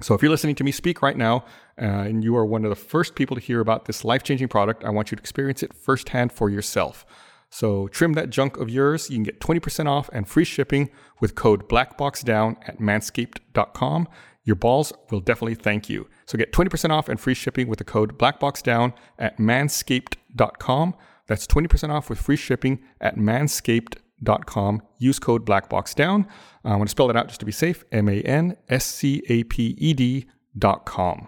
So 0.02 0.16
if 0.16 0.24
you're 0.24 0.32
listening 0.32 0.56
to 0.56 0.64
me 0.64 0.72
speak 0.72 1.04
right 1.04 1.16
now 1.16 1.46
uh, 1.80 1.86
and 1.86 2.24
you 2.24 2.36
are 2.36 2.44
one 2.44 2.66
of 2.66 2.72
the 2.72 2.76
first 2.76 3.14
people 3.14 3.36
to 3.36 3.42
hear 3.42 3.60
about 3.60 3.86
this 3.86 4.04
life 4.04 4.24
changing 4.24 4.48
product, 4.48 4.84
I 4.84 4.90
want 4.90 5.12
you 5.12 5.16
to 5.16 5.22
experience 5.22 5.62
it 5.62 5.76
firsthand 5.76 6.32
for 6.32 6.50
yourself. 6.50 7.06
So 7.52 7.88
trim 7.90 8.14
that 8.14 8.32
junk 8.32 8.58
of 8.58 8.72
yours. 8.72 9.12
You 9.12 9.18
can 9.18 9.24
get 9.24 9.40
20% 9.40 9.86
off 9.86 10.10
and 10.12 10.28
free 10.28 10.46
shipping 10.46 10.90
with 11.22 11.36
code 11.36 11.70
BlackBoxDown 11.70 12.58
at 12.68 12.80
manscaped.com. 12.80 14.08
Your 14.44 14.56
balls 14.56 14.92
will 15.12 15.20
definitely 15.20 15.54
thank 15.54 15.88
you. 15.88 16.10
So 16.26 16.36
get 16.36 16.52
20% 16.52 16.90
off 16.90 17.08
and 17.08 17.20
free 17.20 17.36
shipping 17.36 17.68
with 17.68 17.78
the 17.78 17.86
code 17.86 18.18
BlackBoxDown 18.18 18.94
at 19.20 19.38
manscaped.com. 19.38 20.96
That's 21.28 21.48
20% 21.48 21.90
off 21.90 22.10
with 22.10 22.20
free 22.20 22.36
shipping 22.36 22.84
at 23.00 23.16
manscaped.com. 23.16 24.82
Use 24.98 25.20
code 25.20 25.46
BlackBoxDown. 25.46 26.26
Uh, 26.26 26.30
I'm 26.66 26.76
going 26.76 26.86
to 26.86 26.90
spell 26.90 27.10
it 27.10 27.16
out 27.16 27.28
just 27.28 27.40
to 27.40 27.46
be 27.46 27.52
safe 27.52 27.84
M 27.92 28.10
A 28.10 28.22
N 28.22 28.58
S 28.70 28.86
C 28.86 29.24
A 29.30 29.44
P 29.46 29.76
E 29.78 29.94
D.com. 29.94 31.28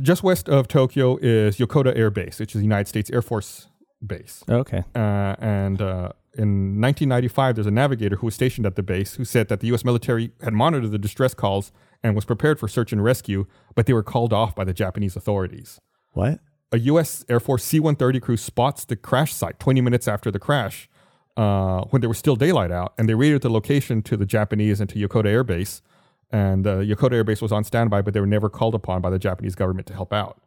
Just 0.00 0.22
west 0.22 0.48
of 0.48 0.68
Tokyo 0.68 1.16
is 1.20 1.56
Yokota 1.56 1.96
Air 1.96 2.10
Base, 2.10 2.38
which 2.38 2.54
is 2.54 2.60
the 2.60 2.64
United 2.64 2.88
States 2.88 3.10
Air 3.10 3.22
Force 3.22 3.68
base. 4.06 4.44
Okay. 4.48 4.84
Uh, 4.94 5.34
and 5.38 5.80
uh, 5.80 6.12
in 6.36 6.80
1995, 6.80 7.54
there's 7.54 7.66
a 7.66 7.70
navigator 7.70 8.16
who 8.16 8.26
was 8.26 8.34
stationed 8.34 8.66
at 8.66 8.76
the 8.76 8.82
base 8.82 9.14
who 9.14 9.24
said 9.24 9.48
that 9.48 9.60
the 9.60 9.68
U.S. 9.68 9.84
military 9.84 10.32
had 10.42 10.52
monitored 10.52 10.90
the 10.90 10.98
distress 10.98 11.34
calls 11.34 11.72
and 12.02 12.14
was 12.14 12.24
prepared 12.24 12.58
for 12.58 12.68
search 12.68 12.92
and 12.92 13.02
rescue, 13.02 13.46
but 13.74 13.86
they 13.86 13.92
were 13.92 14.02
called 14.02 14.32
off 14.32 14.54
by 14.54 14.64
the 14.64 14.74
Japanese 14.74 15.16
authorities. 15.16 15.80
What? 16.12 16.40
A 16.74 16.78
U.S. 16.78 17.24
Air 17.28 17.40
Force 17.40 17.62
C 17.64 17.78
130 17.80 18.20
crew 18.20 18.36
spots 18.36 18.84
the 18.84 18.96
crash 18.96 19.32
site 19.32 19.58
20 19.60 19.80
minutes 19.80 20.08
after 20.08 20.30
the 20.30 20.38
crash 20.38 20.88
uh, 21.36 21.82
when 21.90 22.00
there 22.00 22.08
was 22.08 22.18
still 22.18 22.36
daylight 22.36 22.70
out, 22.70 22.94
and 22.98 23.08
they 23.08 23.14
radioed 23.14 23.42
the 23.42 23.50
location 23.50 24.02
to 24.02 24.16
the 24.16 24.26
Japanese 24.26 24.80
and 24.80 24.88
to 24.90 24.96
Yokota 24.96 25.26
Air 25.26 25.44
Base. 25.44 25.82
And 26.30 26.66
uh, 26.66 26.76
Yokota 26.78 27.12
Air 27.12 27.24
Base 27.24 27.40
was 27.40 27.52
on 27.52 27.62
standby, 27.64 28.02
but 28.02 28.12
they 28.14 28.20
were 28.20 28.26
never 28.26 28.48
called 28.48 28.74
upon 28.74 29.00
by 29.00 29.10
the 29.10 29.18
Japanese 29.18 29.54
government 29.54 29.86
to 29.88 29.94
help 29.94 30.12
out. 30.12 30.40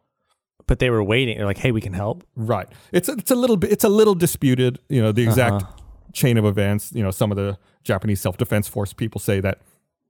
But 0.66 0.80
they 0.80 0.90
were 0.90 1.02
waiting. 1.02 1.38
They're 1.38 1.46
like, 1.46 1.58
"Hey, 1.58 1.72
we 1.72 1.80
can 1.80 1.94
help." 1.94 2.24
Right. 2.36 2.68
It's 2.92 3.08
a, 3.08 3.12
it's 3.12 3.30
a 3.30 3.34
little 3.34 3.56
bit 3.56 3.72
it's 3.72 3.84
a 3.84 3.88
little 3.88 4.14
disputed. 4.14 4.78
You 4.90 5.00
know 5.00 5.12
the 5.12 5.22
exact 5.22 5.62
Uh-huh. 5.62 5.72
chain 6.12 6.36
of 6.36 6.44
events. 6.44 6.92
You 6.92 7.02
know 7.02 7.10
some 7.10 7.30
of 7.30 7.36
the 7.38 7.56
Japanese 7.84 8.20
self 8.20 8.36
defense 8.36 8.68
force 8.68 8.92
people 8.92 9.18
say 9.18 9.40
that 9.40 9.60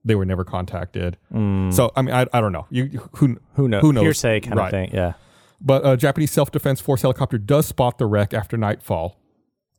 they 0.04 0.16
were 0.16 0.24
never 0.24 0.42
contacted. 0.44 1.16
So 1.32 1.92
I 1.94 2.02
mean 2.02 2.12
I, 2.14 2.26
I 2.32 2.40
don't 2.40 2.52
know. 2.52 2.66
You 2.70 2.86
who 3.16 3.28
Mm. 3.28 3.38
Who 3.54 3.68
knows? 3.68 3.82
Who 3.82 3.92
knows? 3.92 4.02
Hearsay 4.04 4.40
kind 4.40 4.56
Right. 4.56 4.64
of 4.66 4.70
thing. 4.72 4.90
Yeah. 4.92 5.12
But 5.60 5.86
a 5.86 5.96
Japanese 5.96 6.30
self 6.30 6.50
defense 6.50 6.80
force 6.80 7.02
helicopter 7.02 7.38
does 7.38 7.66
spot 7.66 7.98
the 7.98 8.06
wreck 8.06 8.32
after 8.32 8.56
nightfall. 8.56 9.16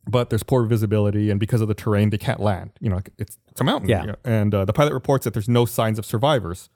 But 0.07 0.29
there's 0.29 0.43
poor 0.43 0.65
visibility, 0.65 1.29
and 1.29 1.39
because 1.39 1.61
of 1.61 1.67
the 1.67 1.73
terrain, 1.73 2.09
they 2.09 2.17
can't 2.17 2.39
land. 2.39 2.71
You 2.79 2.89
know, 2.89 2.99
it's 3.17 3.37
it's 3.51 3.61
a 3.61 3.63
mountain. 3.63 3.89
Yeah. 3.89 4.01
you 4.01 4.07
know, 4.07 4.15
and 4.25 4.53
uh, 4.55 4.65
the 4.65 4.73
pilot 4.73 4.93
reports 4.93 5.23
that 5.25 5.33
there's 5.33 5.49
no 5.49 5.65
signs 5.65 5.99
of 5.99 6.05
survivors. 6.05 6.69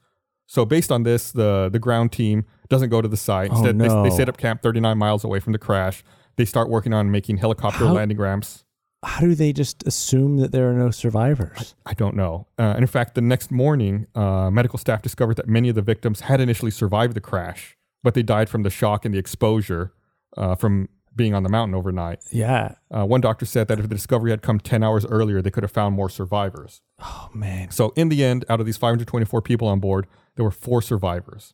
So 0.45 0.65
based 0.65 0.91
on 0.91 1.03
this, 1.03 1.31
the 1.31 1.69
the 1.71 1.79
ground 1.79 2.11
team 2.11 2.45
doesn't 2.69 2.89
go 2.89 3.01
to 3.01 3.07
the 3.07 3.17
site. 3.17 3.49
Oh, 3.51 3.55
Instead, 3.57 3.75
no. 3.77 4.03
they, 4.03 4.09
they 4.09 4.15
set 4.15 4.29
up 4.29 4.37
camp 4.37 4.61
39 4.61 4.97
miles 4.97 5.23
away 5.23 5.39
from 5.39 5.53
the 5.53 5.59
crash. 5.59 6.03
They 6.35 6.45
start 6.45 6.69
working 6.69 6.93
on 6.93 7.11
making 7.11 7.37
helicopter 7.37 7.85
How- 7.87 7.93
landing 7.93 8.17
ramps. 8.17 8.63
How 9.05 9.19
do 9.19 9.35
they 9.35 9.51
just 9.51 9.85
assume 9.85 10.37
that 10.37 10.53
there 10.53 10.69
are 10.69 10.73
no 10.73 10.89
survivors? 10.89 11.75
I 11.85 11.93
don't 11.93 12.15
know. 12.15 12.47
Uh, 12.57 12.61
and 12.75 12.79
in 12.79 12.87
fact, 12.87 13.15
the 13.15 13.21
next 13.21 13.51
morning, 13.51 14.07
uh, 14.15 14.49
medical 14.49 14.79
staff 14.79 15.01
discovered 15.01 15.35
that 15.35 15.47
many 15.47 15.67
of 15.67 15.75
the 15.75 15.81
victims 15.81 16.21
had 16.21 16.39
initially 16.39 16.71
survived 16.71 17.13
the 17.13 17.19
crash, 17.19 17.75
but 18.03 18.13
they 18.13 18.23
died 18.23 18.49
from 18.49 18.63
the 18.63 18.69
shock 18.69 19.05
and 19.05 19.13
the 19.13 19.17
exposure 19.19 19.93
uh, 20.37 20.55
from 20.55 20.89
being 21.15 21.33
on 21.35 21.43
the 21.43 21.49
mountain 21.49 21.75
overnight. 21.75 22.19
Yeah. 22.31 22.75
Uh, 22.89 23.05
one 23.05 23.21
doctor 23.21 23.45
said 23.45 23.67
that 23.67 23.77
if 23.79 23.87
the 23.87 23.95
discovery 23.95 24.31
had 24.31 24.41
come 24.41 24.59
10 24.59 24.83
hours 24.83 25.05
earlier, 25.05 25.41
they 25.41 25.51
could 25.51 25.63
have 25.63 25.71
found 25.71 25.95
more 25.95 26.09
survivors. 26.09 26.81
Oh 27.01 27.29
man. 27.33 27.69
So, 27.71 27.93
in 27.95 28.09
the 28.09 28.23
end, 28.23 28.45
out 28.49 28.59
of 28.59 28.65
these 28.65 28.77
524 28.77 29.41
people 29.41 29.67
on 29.67 29.79
board, 29.79 30.07
there 30.35 30.43
were 30.43 30.51
four 30.51 30.81
survivors. 30.81 31.53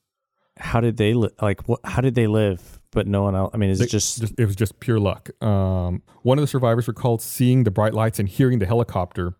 How 0.57 0.79
did 0.81 0.97
they 0.97 1.13
li- 1.13 1.29
like? 1.41 1.67
What? 1.69 1.79
How 1.85 2.01
did 2.01 2.15
they 2.15 2.27
live? 2.27 2.79
But 2.91 3.05
no 3.07 3.23
one 3.23 3.35
else. 3.35 3.51
I 3.53 3.57
mean, 3.57 3.69
is 3.69 3.79
They- 3.79 3.85
it 3.85 3.89
just? 3.89 4.23
it 4.38 4.45
was 4.45 4.55
just 4.55 4.79
pure 4.79 4.99
luck. 4.99 5.29
Um, 5.43 6.01
one 6.23 6.38
of 6.38 6.41
the 6.41 6.47
survivors 6.47 6.88
recalled 6.88 7.21
seeing 7.21 7.63
the 7.63 7.71
bright 7.71 7.93
lights 7.93 8.19
and 8.19 8.27
hearing 8.27 8.59
the 8.59 8.65
helicopter. 8.65 9.35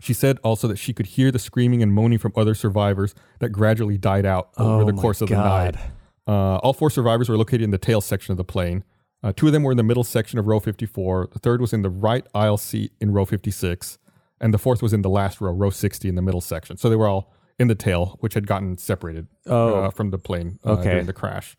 She 0.00 0.12
said 0.12 0.38
also 0.44 0.68
that 0.68 0.76
she 0.76 0.92
could 0.92 1.06
hear 1.06 1.30
the 1.30 1.38
screaming 1.38 1.82
and 1.82 1.92
moaning 1.92 2.18
from 2.18 2.32
other 2.36 2.54
survivors 2.54 3.14
that 3.40 3.48
gradually 3.50 3.96
died 3.98 4.26
out 4.26 4.50
over 4.58 4.82
Oh 4.82 4.84
the 4.84 4.92
course 4.92 5.20
of 5.22 5.28
the 5.30 5.34
God. 5.34 5.74
night. 5.74 5.84
Uh, 6.26 6.56
all 6.56 6.72
four 6.72 6.90
survivors 6.90 7.28
were 7.28 7.36
located 7.36 7.62
in 7.62 7.70
the 7.70 7.78
tail 7.78 8.00
section 8.00 8.32
of 8.32 8.36
the 8.36 8.44
plane. 8.44 8.84
Uh, 9.22 9.32
two 9.34 9.46
of 9.46 9.52
them 9.52 9.62
were 9.62 9.70
in 9.70 9.76
the 9.76 9.82
middle 9.82 10.04
section 10.04 10.38
of 10.38 10.46
row 10.46 10.60
54. 10.60 11.28
The 11.32 11.38
third 11.38 11.60
was 11.60 11.72
in 11.72 11.82
the 11.82 11.90
right 11.90 12.26
aisle 12.34 12.56
seat 12.58 12.92
in 13.00 13.12
row 13.12 13.24
56. 13.24 13.98
And 14.40 14.52
the 14.52 14.58
fourth 14.58 14.82
was 14.82 14.92
in 14.92 15.02
the 15.02 15.08
last 15.08 15.40
row, 15.40 15.52
row 15.52 15.70
60 15.70 16.08
in 16.08 16.14
the 16.14 16.22
middle 16.22 16.40
section. 16.42 16.76
So 16.76 16.90
they 16.90 16.96
were 16.96 17.08
all 17.08 17.32
in 17.58 17.68
the 17.68 17.74
tail, 17.74 18.16
which 18.20 18.34
had 18.34 18.46
gotten 18.46 18.76
separated 18.76 19.28
Oh. 19.46 19.84
uh, 19.84 19.90
from 19.90 20.10
the 20.10 20.18
plane 20.18 20.58
uh, 20.64 20.72
Okay. 20.72 20.90
during 20.90 21.06
the 21.06 21.12
crash. 21.14 21.56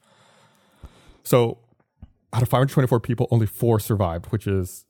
So 1.24 1.58
out 2.34 2.42
of 2.44 2.50
524 2.50 3.00
people, 3.00 3.28
only 3.32 3.48
four 3.48 3.80
survived, 3.80 4.28
which 4.28 4.46
is 4.48 4.86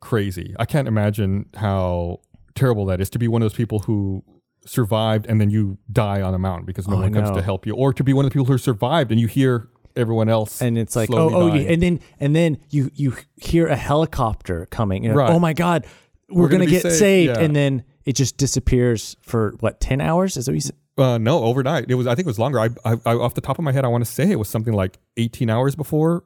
crazy. 0.00 0.54
I 0.58 0.64
can't 0.64 0.88
imagine 0.88 1.46
how 1.56 2.20
terrible 2.54 2.84
that 2.86 3.00
is 3.00 3.08
to 3.10 3.18
be 3.18 3.28
one 3.28 3.42
of 3.42 3.44
those 3.50 3.56
people 3.56 3.80
who 3.80 4.24
survived 4.66 5.26
and 5.26 5.40
then 5.40 5.50
you 5.50 5.78
die 5.92 6.20
on 6.22 6.34
a 6.34 6.38
mountain 6.38 6.66
because 6.66 6.86
no 6.86 6.96
Oh, 6.96 7.00
one 7.00 7.12
comes 7.12 7.30
to 7.30 7.42
help 7.42 7.66
you, 7.66 7.74
or 7.74 7.92
to 7.92 8.04
be 8.04 8.12
one 8.12 8.24
of 8.24 8.30
the 8.30 8.34
people 8.34 8.46
who 8.46 8.58
survived 8.58 9.10
and 9.10 9.20
you 9.20 9.26
hear 9.26 9.68
everyone 9.96 10.28
else 10.28 10.62
and 10.62 10.78
it's 10.78 10.94
like, 10.94 11.10
oh, 11.12 11.30
oh, 11.34 11.48
dying. 11.50 11.66
and 11.66 11.82
then 11.82 12.00
and 12.20 12.36
then 12.36 12.58
you 12.70 12.90
you 12.94 13.16
hear 13.36 13.66
a 13.66 13.76
helicopter 13.76 14.66
coming. 14.70 15.04
You're 15.04 15.14
Right. 15.14 15.30
oh 15.30 15.38
my 15.38 15.52
god, 15.52 15.86
we're, 16.28 16.48
gonna 16.48 16.64
gonna, 16.66 16.70
get 16.70 16.82
saved, 16.82 16.94
saved, 16.96 17.36
yeah. 17.36 17.44
and 17.44 17.56
then 17.56 17.84
it 18.04 18.14
just 18.14 18.36
disappears 18.36 19.16
for 19.20 19.54
what 19.60 19.80
ten 19.80 20.00
hours? 20.00 20.36
Is 20.36 20.46
that 20.46 20.52
what 20.52 20.56
you 20.56 20.60
said? 20.60 20.76
Uh, 20.98 21.18
no, 21.18 21.42
overnight. 21.44 21.86
It 21.90 21.94
was. 21.94 22.06
I 22.06 22.14
think 22.14 22.26
it 22.26 22.28
was 22.28 22.38
longer. 22.38 22.60
I, 22.60 22.68
I, 22.84 22.96
I 23.06 23.14
off 23.14 23.34
the 23.34 23.40
top 23.40 23.58
of 23.58 23.64
my 23.64 23.72
head, 23.72 23.84
I 23.84 23.88
want 23.88 24.04
to 24.04 24.10
say 24.10 24.30
it 24.30 24.38
was 24.38 24.48
something 24.48 24.74
like 24.74 24.98
18 25.16 25.48
hours 25.48 25.74
before 25.74 26.24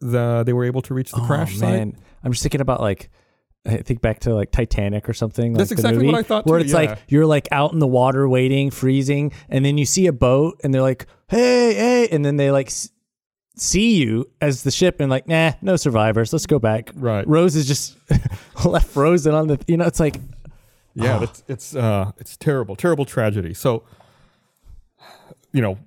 the 0.00 0.42
they 0.44 0.52
were 0.52 0.64
able 0.64 0.82
to 0.82 0.94
reach 0.94 1.12
the 1.12 1.20
crash 1.20 1.54
oh, 1.56 1.60
site. 1.60 1.68
man. 1.70 1.96
I'm 2.22 2.32
just 2.32 2.42
thinking 2.42 2.60
about 2.60 2.80
like 2.80 3.10
I 3.66 3.78
think 3.78 4.00
back 4.00 4.20
to 4.20 4.34
like 4.34 4.50
Titanic 4.50 5.08
or 5.08 5.12
something. 5.12 5.52
That's 5.52 5.70
like 5.70 5.76
the 5.76 5.80
exactly 5.82 6.04
movie, 6.04 6.12
what 6.12 6.18
I 6.18 6.22
thought 6.22 6.46
Where 6.46 6.58
too, 6.58 6.64
it's 6.64 6.72
yeah. 6.72 6.78
like 6.78 6.98
you're 7.08 7.26
like 7.26 7.48
out 7.52 7.72
in 7.72 7.78
the 7.78 7.86
water 7.86 8.28
waiting, 8.28 8.70
freezing, 8.70 9.32
and 9.48 9.64
then 9.64 9.76
you 9.78 9.84
see 9.84 10.06
a 10.06 10.12
boat, 10.12 10.58
and 10.64 10.72
they're 10.72 10.80
like, 10.82 11.06
"Hey, 11.28 11.74
hey!" 11.74 12.08
and 12.10 12.24
then 12.24 12.36
they 12.36 12.50
like 12.50 12.72
see 13.56 13.96
you 13.96 14.30
as 14.40 14.62
the 14.62 14.70
ship, 14.70 14.98
and 15.00 15.10
like, 15.10 15.28
"Nah, 15.28 15.52
no 15.60 15.76
survivors. 15.76 16.32
Let's 16.32 16.46
go 16.46 16.58
back." 16.58 16.90
Right. 16.94 17.26
Rose 17.28 17.54
is 17.54 17.66
just 17.68 17.96
left 18.64 18.88
frozen 18.88 19.34
on 19.34 19.48
the. 19.48 19.60
You 19.66 19.76
know, 19.76 19.84
it's 19.86 20.00
like 20.00 20.16
Yeah, 20.94 21.16
Oh. 21.16 21.20
that's 21.20 21.44
it's 21.46 21.76
uh 21.76 22.12
it's 22.18 22.36
terrible, 22.38 22.76
terrible 22.76 23.04
tragedy. 23.04 23.52
So 23.52 23.84
you 25.52 25.60
know, 25.60 25.78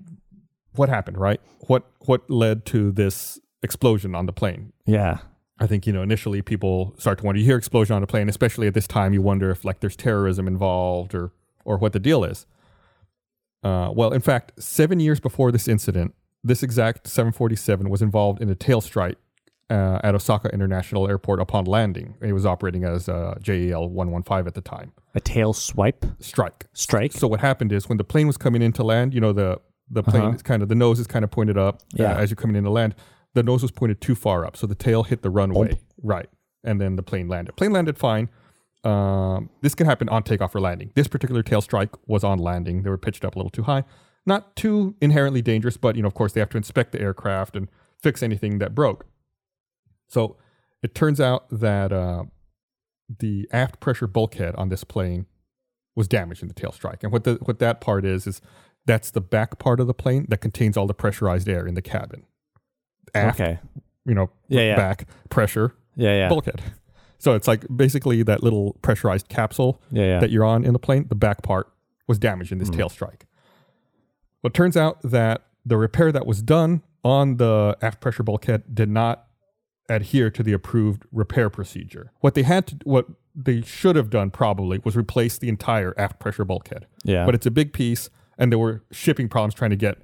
what 0.75 0.89
happened, 0.89 1.17
right? 1.17 1.41
What 1.67 1.86
what 2.01 2.29
led 2.29 2.65
to 2.67 2.91
this 2.91 3.39
explosion 3.63 4.13
on 4.13 4.25
the 4.27 4.33
plane? 4.33 4.73
yeah. 4.86 5.17
I 5.63 5.67
think, 5.67 5.88
you 5.88 5.93
know, 5.93 6.02
initially 6.02 6.41
people 6.41 6.93
start 6.97 7.19
to 7.19 7.23
wonder 7.26 7.39
you 7.39 7.45
hear 7.45 7.58
explosion 7.58 7.95
on 7.95 8.04
a 8.04 8.08
plane, 8.08 8.28
especially 8.30 8.67
at 8.67 8.73
this 8.73 8.88
time, 8.88 9.13
you 9.13 9.21
wonder 9.21 9.49
if 9.49 9.63
like 9.63 9.80
there's 9.80 9.95
terrorism 9.95 10.47
involved 10.47 11.15
or 11.15 11.32
or 11.65 11.78
what 11.78 11.93
the 11.93 11.99
deal 11.99 12.23
is. 12.23 12.45
Uh, 13.63 13.89
well, 13.95 14.12
in 14.12 14.21
fact, 14.21 14.52
seven 14.62 14.99
years 14.99 15.19
before 15.21 15.52
this 15.52 15.67
incident, 15.67 16.13
this 16.43 16.62
exact 16.63 17.08
747 17.08 17.89
was 17.89 18.02
involved 18.02 18.41
in 18.41 18.49
a 18.49 18.56
tail 18.56 18.82
strike 18.82 19.17
uh, 19.69 19.99
at 20.04 20.13
Osaka 20.13 20.49
International 20.49 21.08
Airport 21.08 21.39
upon 21.39 21.63
landing. 21.63 22.15
It 22.21 22.34
was 22.34 22.45
operating 22.45 22.84
as 22.84 23.08
uh, 23.08 23.36
JAL 23.41 23.88
115 23.89 24.47
at 24.47 24.54
the 24.54 24.62
time. 24.62 24.91
A 25.15 25.21
tail 25.21 25.54
swipe 25.54 26.06
Strike. 26.19 26.65
strike. 26.73 27.13
So 27.13 27.28
what 27.28 27.39
happened 27.39 27.71
is 27.71 27.88
when 27.88 27.97
the 27.97 28.04
plane 28.04 28.28
was 28.28 28.36
coming 28.36 28.62
in 28.62 28.73
to 28.73 28.84
land, 28.84 29.13
you 29.13 29.21
know 29.21 29.32
the 29.32 29.62
the 29.89 30.02
plane 30.04 30.23
Uh-huh. 30.23 30.36
is 30.36 30.41
kind 30.41 30.62
of 30.63 30.69
the 30.69 30.76
nose 30.76 30.99
is 30.99 31.08
kind 31.08 31.23
of 31.23 31.32
pointed 31.32 31.58
up 31.58 31.76
uh, 31.76 32.04
Yeah. 32.04 32.17
as 32.17 32.30
you're 32.32 32.36
coming 32.36 32.56
in 32.58 32.63
to 32.65 32.69
land. 32.69 32.95
The 33.33 33.43
nose 33.43 33.61
was 33.61 33.71
pointed 33.71 33.99
too 34.01 34.15
far 34.15 34.45
up, 34.45 34.55
so 34.55 34.67
the 34.67 34.75
tail 34.75 35.03
hit 35.03 35.21
the 35.21 35.29
runway. 35.29 35.79
Right, 36.01 36.29
and 36.63 36.79
then 36.79 36.95
the 36.95 37.03
plane 37.03 37.27
landed. 37.27 37.55
Plane 37.55 37.71
landed 37.71 37.97
fine. 37.97 38.29
Um, 38.83 39.49
this 39.61 39.75
can 39.75 39.85
happen 39.85 40.09
on 40.09 40.23
takeoff 40.23 40.53
or 40.53 40.59
landing. 40.59 40.91
This 40.93 41.07
particular 41.07 41.41
tail 41.41 41.61
strike 41.61 41.91
was 42.07 42.23
on 42.23 42.37
landing. 42.37 42.83
They 42.83 42.89
were 42.89 42.97
pitched 42.97 43.23
up 43.23 43.35
a 43.35 43.39
little 43.39 43.49
too 43.49 43.63
high. 43.63 43.85
Not 44.25 44.55
too 44.55 44.95
inherently 45.01 45.41
dangerous, 45.41 45.77
but 45.77 45.95
you 45.95 46.01
know, 46.01 46.07
of 46.07 46.13
course, 46.13 46.33
they 46.33 46.39
have 46.39 46.49
to 46.49 46.57
inspect 46.57 46.91
the 46.91 47.01
aircraft 47.01 47.55
and 47.55 47.69
fix 48.01 48.21
anything 48.21 48.59
that 48.59 48.75
broke. 48.75 49.05
So 50.07 50.37
it 50.81 50.93
turns 50.93 51.19
out 51.19 51.49
that 51.49 51.91
uh, 51.91 52.25
the 53.19 53.47
aft 53.51 53.79
pressure 53.79 54.07
bulkhead 54.07 54.55
on 54.55 54.69
this 54.69 54.83
plane 54.83 55.25
was 55.95 56.07
damaged 56.07 56.41
in 56.41 56.47
the 56.47 56.53
tail 56.53 56.71
strike. 56.71 57.03
And 57.03 57.11
what 57.11 57.23
the 57.23 57.35
what 57.43 57.59
that 57.59 57.81
part 57.81 58.05
is 58.05 58.27
is 58.27 58.41
that's 58.85 59.11
the 59.11 59.21
back 59.21 59.59
part 59.59 59.79
of 59.79 59.87
the 59.87 59.93
plane 59.93 60.25
that 60.29 60.41
contains 60.41 60.75
all 60.75 60.87
the 60.87 60.93
pressurized 60.93 61.47
air 61.47 61.65
in 61.65 61.75
the 61.75 61.81
cabin. 61.81 62.25
Aft, 63.15 63.39
Okay. 63.39 63.60
you 64.06 64.13
know, 64.13 64.30
Yeah, 64.47 64.62
yeah. 64.62 64.76
back 64.76 65.08
pressure 65.30 65.73
Yeah, 65.95 66.15
yeah. 66.15 66.30
bulkhead. 66.30 66.62
So 67.19 67.34
it's 67.36 67.47
like 67.47 67.65
basically 67.73 68.21
that 68.23 68.43
little 68.43 68.78
pressurized 68.82 69.30
capsule 69.30 69.82
Yeah, 69.91 70.04
yeah. 70.04 70.19
that 70.19 70.30
you're 70.32 70.43
on 70.43 70.65
in 70.65 70.73
the 70.73 70.80
plane, 70.80 71.06
the 71.08 71.15
back 71.15 71.41
part 71.41 71.71
was 72.08 72.19
damaged 72.19 72.52
in 72.52 72.58
this 72.58 72.67
Hmm. 72.69 72.76
tail 72.76 72.89
strike. 72.89 73.26
Well, 74.41 74.49
it 74.49 74.54
turns 74.54 74.76
out 74.76 75.02
that 75.04 75.45
the 75.65 75.78
repair 75.78 76.12
that 76.12 76.26
was 76.26 76.41
done 76.41 76.82
on 77.04 77.38
the 77.38 77.78
aft 77.82 78.02
pressure 78.02 78.23
bulkhead 78.23 78.63
did 78.73 78.89
not 78.89 79.28
adhere 79.89 80.30
to 80.32 80.43
the 80.43 80.52
approved 80.54 81.04
repair 81.12 81.49
procedure. 81.49 82.12
What 82.19 82.34
they 82.36 82.43
had 82.43 82.67
to, 82.67 82.76
what 82.84 83.06
they 83.36 83.62
should 83.62 83.95
have 83.95 84.10
done 84.10 84.30
probably 84.32 84.80
was 84.84 84.95
replace 84.97 85.38
the 85.38 85.49
entire 85.49 85.93
aft 85.97 86.19
pressure 86.19 86.45
bulkhead. 86.45 86.88
yeah. 87.04 87.26
But 87.26 87.36
it's 87.36 87.45
a 87.45 87.52
big 87.52 87.71
piece, 87.73 88.10
and 88.38 88.52
there 88.52 88.60
were 88.60 88.84
shipping 88.91 89.28
problems 89.30 89.54
trying 89.54 89.71
to 89.71 89.76
get 89.78 89.97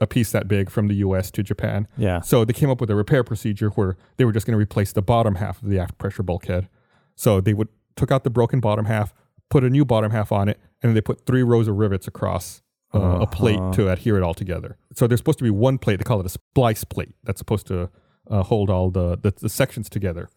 a 0.00 0.06
piece 0.06 0.32
that 0.32 0.48
big 0.48 0.70
from 0.70 0.88
the 0.88 0.94
U.S. 0.96 1.30
to 1.32 1.42
Japan. 1.42 1.86
yeah. 1.96 2.20
So 2.22 2.44
they 2.44 2.52
came 2.54 2.70
up 2.70 2.80
with 2.80 2.90
a 2.90 2.94
repair 2.94 3.22
procedure 3.22 3.68
where 3.70 3.96
they 4.16 4.24
were 4.24 4.32
just 4.32 4.46
going 4.46 4.52
to 4.54 4.58
replace 4.62 4.92
the 4.92 5.02
bottom 5.02 5.34
half 5.36 5.62
of 5.62 5.68
the 5.68 5.78
aft 5.78 5.98
pressure 5.98 6.22
bulkhead. 6.22 6.68
So 7.16 7.40
they 7.40 7.52
would 7.54 7.68
took 7.96 8.10
out 8.10 8.24
the 8.24 8.30
broken 8.30 8.60
bottom 8.60 8.86
half, 8.86 9.12
put 9.50 9.62
a 9.64 9.68
new 9.70 9.84
bottom 9.84 10.10
half 10.10 10.32
on 10.32 10.48
it, 10.48 10.58
and 10.82 10.88
then 10.88 10.94
they 10.94 11.00
put 11.02 11.26
three 11.26 11.42
rows 11.42 11.68
of 11.68 11.76
rivets 11.76 12.08
across 12.08 12.62
uh, 12.94 12.98
a 13.20 13.26
plate 13.26 13.58
Uh-huh. 13.58 13.72
to 13.74 13.88
adhere 13.90 14.16
it 14.16 14.22
all 14.22 14.32
together. 14.34 14.76
So 14.94 15.06
there's 15.06 15.20
supposed 15.20 15.38
to 15.38 15.44
be 15.44 15.50
one 15.50 15.76
plate. 15.78 15.96
They 15.98 16.04
call 16.04 16.18
it 16.20 16.26
a 16.26 16.30
splice 16.30 16.82
plate 16.84 17.14
that's 17.24 17.38
supposed 17.38 17.66
to 17.66 17.90
uh, 18.30 18.42
hold 18.44 18.70
all 18.70 18.90
the, 18.90 19.18
the 19.18 19.32
the 19.38 19.48
sections 19.48 19.88
together. 19.90 20.28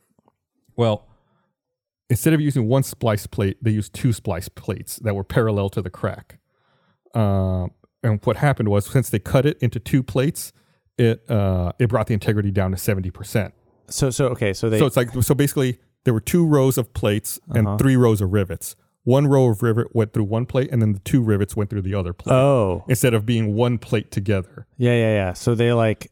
Well, 0.76 1.08
instead 2.10 2.34
of 2.34 2.41
using 2.41 2.67
one 2.67 2.84
splice 2.84 3.28
plate, 3.28 3.58
they 3.62 3.71
used 3.71 3.93
two 3.93 4.12
splice 4.12 4.49
plates 4.49 4.97
that 4.97 5.15
were 5.15 5.23
parallel 5.23 5.69
to 5.69 5.82
the 5.82 5.89
crack. 5.89 6.39
Uh, 7.15 7.67
and 8.04 8.20
what 8.24 8.38
happened 8.38 8.70
was, 8.70 8.86
since 8.86 9.10
they 9.10 9.20
cut 9.20 9.46
it 9.46 9.58
into 9.62 9.80
two 9.80 10.04
plates, 10.04 10.54
it 10.98 11.30
uh, 11.30 11.72
it 11.80 11.89
brought 11.89 12.08
the 12.08 12.13
integrity 12.13 12.52
down 12.52 12.72
to 12.72 12.78
seventy 12.78 13.10
percent. 13.12 13.54
So 13.88 14.10
so 14.10 14.28
okay. 14.30 14.54
So 14.54 14.70
they 14.70 14.80
So 14.80 14.86
it's 14.86 14.98
like 14.98 15.10
so 15.24 15.34
basically 15.36 15.80
there 16.04 16.13
were 16.13 16.20
two 16.22 16.46
rows 16.46 16.78
of 16.78 16.94
plates 16.94 17.39
and 17.54 17.68
Uh-huh. 17.68 17.78
three 17.78 17.96
rows 17.96 18.22
of 18.22 18.32
rivets. 18.34 18.76
One 19.06 19.28
row 19.28 19.50
of 19.50 19.62
rivet 19.62 19.94
went 19.94 20.13
through 20.13 20.24
one 20.26 20.46
plate, 20.46 20.70
and 20.72 20.82
then 20.82 20.94
the 20.94 21.00
two 21.00 21.22
rivets 21.22 21.56
went 21.58 21.70
through 21.70 21.82
the 21.82 21.94
other 21.94 22.13
plate. 22.13 22.34
oh 22.34 22.86
instead 22.88 23.13
of 23.13 23.26
being 23.26 23.54
one 23.56 23.78
plate 23.78 24.12
together. 24.12 24.66
yeah 24.78 24.94
yeah 24.94 25.13
yeah. 25.13 25.34
So 25.34 25.56
they 25.56 25.74
like 25.74 26.12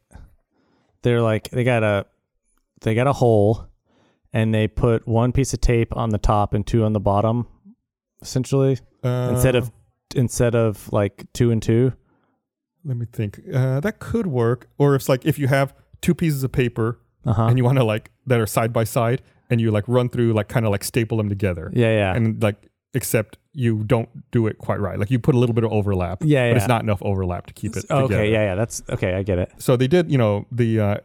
they're 1.02 1.22
like 1.22 1.48
they 1.50 1.64
got 1.64 1.82
a 1.82 2.06
they 2.82 2.94
got 2.94 3.06
a 3.06 3.12
hole 3.14 3.66
and 4.32 4.54
they 4.54 4.66
put 4.68 5.06
one 5.06 5.32
piece 5.32 5.52
of 5.54 5.60
tape 5.60 5.96
on 5.96 6.10
the 6.10 6.18
top 6.18 6.54
and 6.54 6.66
two 6.66 6.84
on 6.84 6.92
the 6.92 7.00
bottom, 7.00 7.46
essentially 8.20 8.78
instead 9.04 9.54
Uh, 9.56 9.58
of 9.60 9.72
instead 10.14 10.54
of 10.54 10.90
like 10.92 11.24
two 11.32 11.50
and 11.50 11.62
two. 11.62 11.92
let 12.84 12.96
me 12.96 13.06
think. 13.12 13.40
Uh, 13.52 13.80
that 13.80 13.98
could 13.98 14.26
work. 14.26 14.68
Or 14.78 14.94
if 14.94 15.02
it's 15.02 15.08
like 15.08 15.24
if 15.26 15.38
you 15.38 15.48
have 15.48 15.74
two 16.00 16.14
pieces 16.14 16.42
of 16.44 16.52
paper 16.52 16.98
Uh 17.24 17.32
huh. 17.34 17.46
and 17.46 17.58
you 17.58 17.64
want 17.64 17.78
to 17.78 17.84
like 17.84 18.10
that 18.26 18.40
are 18.40 18.46
side 18.46 18.72
by 18.72 18.84
side, 18.84 19.22
and 19.50 19.60
you 19.60 19.70
like 19.70 19.84
run 19.86 20.08
through 20.08 20.32
like 20.32 20.48
kind 20.48 20.64
of 20.66 20.72
like 20.72 20.82
staple 20.84 21.16
them 21.18 21.28
together, 21.28 21.70
Yeah 21.74 21.90
yeah. 21.92 22.14
and 22.14 22.42
like 22.42 22.56
except 22.94 23.38
you 23.54 23.84
don't 23.84 24.08
do 24.30 24.46
it 24.46 24.58
quite 24.58 24.80
right. 24.80 24.98
Like 24.98 25.10
you 25.10 25.18
put 25.18 25.34
a 25.34 25.38
little 25.38 25.54
bit 25.54 25.64
of 25.64 25.72
overlap, 25.72 26.22
Yeah, 26.22 26.44
but 26.48 26.50
yeah. 26.52 26.56
it's 26.56 26.68
not 26.68 26.82
enough 26.82 27.02
overlap 27.02 27.46
to 27.46 27.52
keep 27.54 27.76
it 27.76 27.84
okay, 27.90 28.30
yeah, 28.32 28.42
yeah, 28.44 28.54
that's 28.54 28.82
okay. 28.90 29.14
I 29.14 29.22
get 29.22 29.38
it. 29.38 29.52
So 29.58 29.76
they 29.76 29.86
did, 29.88 30.10
you 30.10 30.18
know, 30.18 30.46
the 30.50 30.80
uh, 30.80 30.96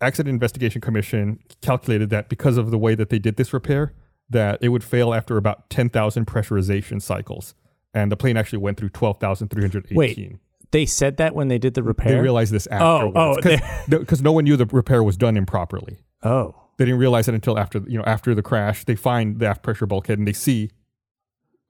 Accident 0.00 0.32
Investigation 0.32 0.80
Commission 0.80 1.38
calculated 1.60 2.10
that 2.10 2.28
because 2.28 2.56
of 2.56 2.70
the 2.72 2.78
way 2.78 2.94
that 2.96 3.08
they 3.08 3.18
did 3.20 3.36
this 3.36 3.52
repair, 3.52 3.92
that 4.30 4.58
it 4.62 4.68
would 4.70 4.82
fail 4.84 5.14
after 5.14 5.36
about 5.36 5.68
10,000 5.70 6.26
pressurization 6.26 7.00
cycles. 7.00 7.54
And 7.94 8.10
the 8.10 8.16
plane 8.16 8.36
actually 8.36 8.58
went 8.60 8.78
through 8.78 8.88
12,318. 8.90 9.96
Wait, 9.96 10.36
They 10.70 10.86
said 10.86 11.18
that 11.18 11.34
when 11.34 11.48
they 11.48 11.58
did 11.58 11.74
the 11.74 11.82
repair? 11.82 12.12
They 12.14 12.20
realized 12.20 12.52
this 12.52 12.66
oh, 12.70 13.12
afterwards. 13.12 13.44
they- 13.88 13.98
Because 13.98 14.22
no 14.22 14.32
one 14.32 14.44
knew 14.44 14.56
the 14.56 14.66
repair 14.66 15.02
was 15.02 15.16
done 15.16 15.36
improperly. 15.36 15.98
oh, 16.22 16.54
They 16.78 16.86
didn't 16.86 17.00
realize 17.00 17.28
it 17.28 17.34
until 17.34 17.58
after, 17.58 17.82
you 17.86 17.98
know, 17.98 18.04
after 18.04 18.34
the 18.34 18.42
crash. 18.42 18.84
They 18.84 18.96
find 18.96 19.38
the 19.40 19.46
aft 19.46 19.62
pressure 19.62 19.86
bulkhead 19.86 20.18
and 20.18 20.26
they 20.26 20.32
see 20.32 20.70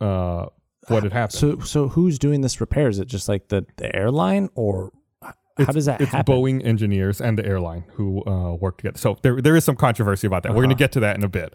uh, 0.00 0.46
what 0.88 1.02
had 1.02 1.12
happened. 1.12 1.38
so 1.38 1.58
so 1.60 1.88
who's 1.88 2.18
doing 2.18 2.40
this 2.40 2.60
repair? 2.60 2.88
Is 2.88 2.98
it 2.98 3.06
just 3.08 3.28
like 3.28 3.48
the, 3.48 3.64
the 3.76 3.94
airline 3.94 4.48
or 4.54 4.92
how 5.22 5.32
It's- 5.58 5.74
does 5.74 5.84
that 5.86 6.00
it's 6.00 6.10
happen? 6.12 6.34
Boeing 6.34 6.64
engineers 6.64 7.20
and 7.20 7.38
the 7.38 7.44
airline 7.46 7.84
who 7.94 8.24
uh, 8.26 8.54
work 8.54 8.78
together. 8.78 8.98
So 8.98 9.16
there, 9.22 9.40
there 9.40 9.54
is 9.56 9.64
some 9.64 9.76
controversy 9.76 10.26
about 10.26 10.42
that. 10.44 10.50
We're 10.52 10.62
going 10.62 10.66
Uh-huh. 10.70 10.74
to 10.78 10.84
get 10.84 10.92
to 10.92 11.00
that 11.00 11.16
in 11.16 11.24
a 11.24 11.28
bit. 11.28 11.54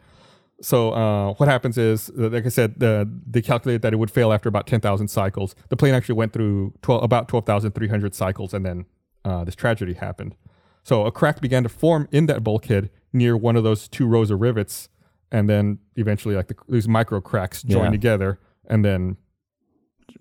So 0.62 0.92
uh, 0.92 1.34
what 1.36 1.48
happens 1.48 1.78
is, 1.78 2.10
uh, 2.18 2.30
like 2.30 2.46
I 2.46 2.50
said, 2.50 2.80
the, 2.80 3.08
they 3.30 3.42
calculated 3.44 3.84
that 3.84 3.94
it 3.94 3.98
would 3.98 4.10
fail 4.10 4.34
after 4.34 4.50
about 4.50 4.66
10,000 4.66 5.08
cycles. 5.08 5.56
The 5.70 5.78
plane 5.78 5.94
actually 5.94 6.16
went 6.16 6.34
through 6.34 6.74
12, 6.82 7.04
about 7.04 7.28
12,300 7.28 8.16
cycles, 8.16 8.54
and 8.54 8.66
then 8.66 8.86
uh, 9.24 9.44
this 9.44 9.56
tragedy 9.56 9.94
happened. 9.94 10.36
So 10.84 11.06
a 11.06 11.12
crack 11.12 11.42
began 11.42 11.62
to 11.64 11.70
form 11.70 12.08
in 12.12 12.26
that 12.26 12.44
bulkhead 12.44 12.90
near 13.14 13.38
one 13.38 13.56
of 13.56 13.64
those 13.64 13.88
two 13.88 14.08
rows 14.08 14.32
of 14.32 14.42
rivets, 14.42 14.90
and 15.32 15.48
then 15.50 15.80
eventually, 15.96 16.36
like 16.36 16.48
the, 16.48 16.56
these 16.68 16.88
micro 16.88 17.22
cracks 17.22 17.62
join 17.62 17.86
Yeah. 17.86 17.92
together, 17.92 18.40
and 18.68 18.84
then 18.84 19.18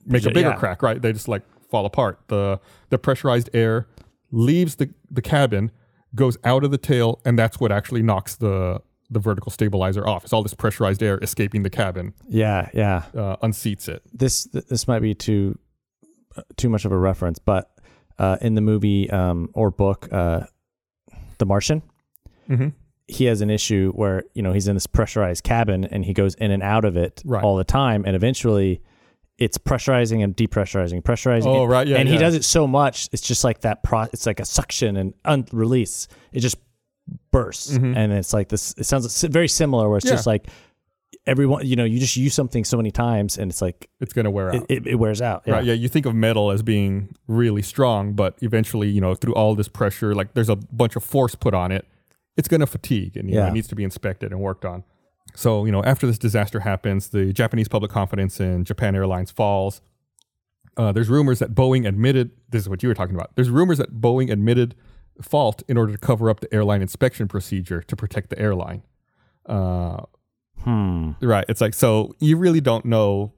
make 0.05 0.25
a 0.27 0.31
bigger 0.31 0.51
Yeah. 0.51 0.57
crack. 0.57 0.83
Right? 0.83 1.01
They 1.01 1.13
just 1.13 1.29
like 1.29 1.43
fall 1.71 1.87
apart. 1.87 2.21
the 2.29 2.61
The 2.91 2.99
pressurized 2.99 3.49
air 3.55 3.87
leaves 4.31 4.77
the 4.77 4.91
the 5.11 5.23
cabin, 5.23 5.71
goes 6.15 6.37
out 6.45 6.63
of 6.65 6.71
the 6.73 6.79
tail, 6.79 7.21
and 7.25 7.39
that's 7.39 7.59
what 7.61 7.71
actually 7.73 8.03
knocks 8.03 8.35
the 8.37 8.83
the 9.11 9.21
vertical 9.21 9.51
stabilizer 9.53 10.07
off. 10.07 10.25
It's 10.25 10.33
all 10.33 10.43
this 10.43 10.55
pressurized 10.55 11.03
air 11.03 11.19
escaping 11.23 11.63
the 11.63 11.71
cabin, 11.71 12.13
yeah, 12.29 12.69
yeah. 12.75 13.05
uh, 13.15 13.37
unseats 13.39 13.89
it. 13.89 14.03
This 14.13 14.45
this 14.45 14.89
might 14.89 15.01
be 15.03 15.15
too 15.15 15.59
too 16.57 16.69
much 16.69 16.85
of 16.85 16.93
a 16.93 16.99
reference, 16.99 17.39
but 17.39 17.71
uh, 18.19 18.37
in 18.41 18.55
the 18.55 18.61
movie 18.61 19.09
um, 19.11 19.49
or 19.55 19.71
book, 19.71 20.09
uh, 20.13 20.41
The 21.39 21.47
Martian, 21.47 21.83
Mm-hmm. 22.49 22.69
he 23.09 23.25
has 23.25 23.41
an 23.41 23.51
issue 23.51 23.91
where 23.95 24.23
you 24.35 24.43
know 24.43 24.53
he's 24.53 24.69
in 24.69 24.75
this 24.77 24.87
pressurized 24.87 25.43
cabin 25.45 25.85
and 25.85 26.05
he 26.05 26.13
goes 26.13 26.35
in 26.37 26.51
and 26.53 26.63
out 26.63 26.85
of 26.85 26.97
it 26.97 27.23
Right. 27.25 27.43
all 27.43 27.57
the 27.57 27.65
time, 27.65 28.05
and 28.07 28.15
eventually 28.17 28.83
it's 29.39 29.59
pressurizing 29.59 30.23
and 30.25 30.35
depressurizing, 30.37 31.03
pressurizing. 31.03 31.47
Oh, 31.47 31.63
and, 31.63 31.71
right, 31.71 31.87
yeah, 31.87 31.97
and 31.99 32.09
he 32.09 32.17
does 32.17 32.35
it 32.35 32.43
so 32.45 32.67
much, 32.67 33.09
it's 33.13 33.21
just 33.23 33.45
like 33.45 33.61
that. 33.63 33.83
Pro, 33.83 34.03
it's 34.13 34.25
like 34.27 34.41
a 34.41 34.45
suction 34.47 34.97
and 34.97 35.13
un- 35.27 35.47
release. 35.53 36.09
It 36.33 36.41
just 36.41 36.57
bursts, 37.31 37.77
Mhm. 37.77 37.97
and 37.97 38.13
it's 38.13 38.33
like 38.33 38.49
this. 38.49 38.75
It 38.79 38.85
sounds 38.85 39.23
very 39.25 39.49
similar, 39.49 39.89
where 39.89 39.99
it's 39.99 40.07
Yeah. 40.07 40.13
just 40.13 40.27
like 40.27 40.49
everyone, 41.27 41.67
you 41.67 41.75
know, 41.77 41.85
you 41.85 41.99
just 41.99 42.17
use 42.17 42.35
something 42.35 42.65
so 42.65 42.77
many 42.77 42.91
times, 42.91 43.37
and 43.39 43.51
it's 43.51 43.61
like 43.63 43.89
It's 44.01 44.13
gonna 44.13 44.31
wear 44.31 44.51
out. 44.51 44.55
it, 44.57 44.65
it, 44.69 44.87
it 44.87 44.95
wears 44.97 45.21
out. 45.23 45.43
Yeah. 45.47 45.55
Right. 45.55 45.65
Yeah. 45.65 45.75
You 45.75 45.89
think 45.89 46.07
of 46.07 46.15
metal 46.15 46.51
as 46.51 46.63
being 46.63 47.15
really 47.27 47.63
strong, 47.63 48.13
but 48.15 48.37
eventually, 48.43 48.89
you 48.89 49.01
know, 49.01 49.15
through 49.15 49.35
all 49.35 49.55
this 49.55 49.69
pressure, 49.69 50.15
like 50.15 50.35
there's 50.35 50.49
a 50.49 50.57
bunch 50.57 50.95
of 50.97 51.03
force 51.05 51.35
put 51.35 51.55
on 51.55 51.73
it, 51.73 51.85
it's 52.37 52.49
going 52.49 52.61
to 52.61 52.67
fatigue 52.67 53.17
and, 53.17 53.29
you 53.29 53.37
know, 53.37 53.43
Yeah. 53.43 53.49
it 53.49 53.55
needs 53.55 53.67
to 53.69 53.75
be 53.75 53.83
inspected 53.85 54.31
and 54.31 54.41
worked 54.41 54.65
on. 54.65 54.85
So, 55.35 55.65
you 55.65 55.73
know, 55.73 55.83
after 55.83 56.07
this 56.07 56.19
disaster 56.19 56.61
happens, 56.61 57.09
the 57.09 57.33
Japanese 57.33 57.67
public 57.69 57.91
confidence 57.91 58.39
in 58.41 58.65
Japan 58.65 58.95
Airlines 58.95 59.31
falls. 59.31 59.81
Uh, 60.77 60.93
there's 60.93 61.09
rumors 61.09 61.39
that 61.39 61.55
Boeing 61.55 61.89
admitted, 61.89 62.31
this 62.51 62.63
is 62.63 62.69
what 62.69 62.83
you 62.83 62.89
were 62.89 62.95
talking 62.95 63.15
about. 63.15 63.31
There's 63.35 63.49
rumors 63.51 63.79
that 63.79 64.01
Boeing 64.01 64.31
admitted 64.31 64.75
fault 65.23 65.63
in 65.69 65.77
order 65.77 65.93
to 65.93 65.99
cover 65.99 66.29
up 66.31 66.41
the 66.41 66.53
airline 66.55 66.83
inspection 66.83 67.29
procedure 67.29 67.83
to 67.83 67.97
protect 67.97 68.31
the 68.31 68.39
airline. 68.39 68.83
Uh, 69.47 70.03
Hmm. 70.65 71.13
Right. 71.21 71.45
It's 71.49 71.61
like 71.61 71.75
so 71.75 72.15
you 72.19 72.37
really 72.37 72.61
don't 72.61 72.85
know 72.87 73.33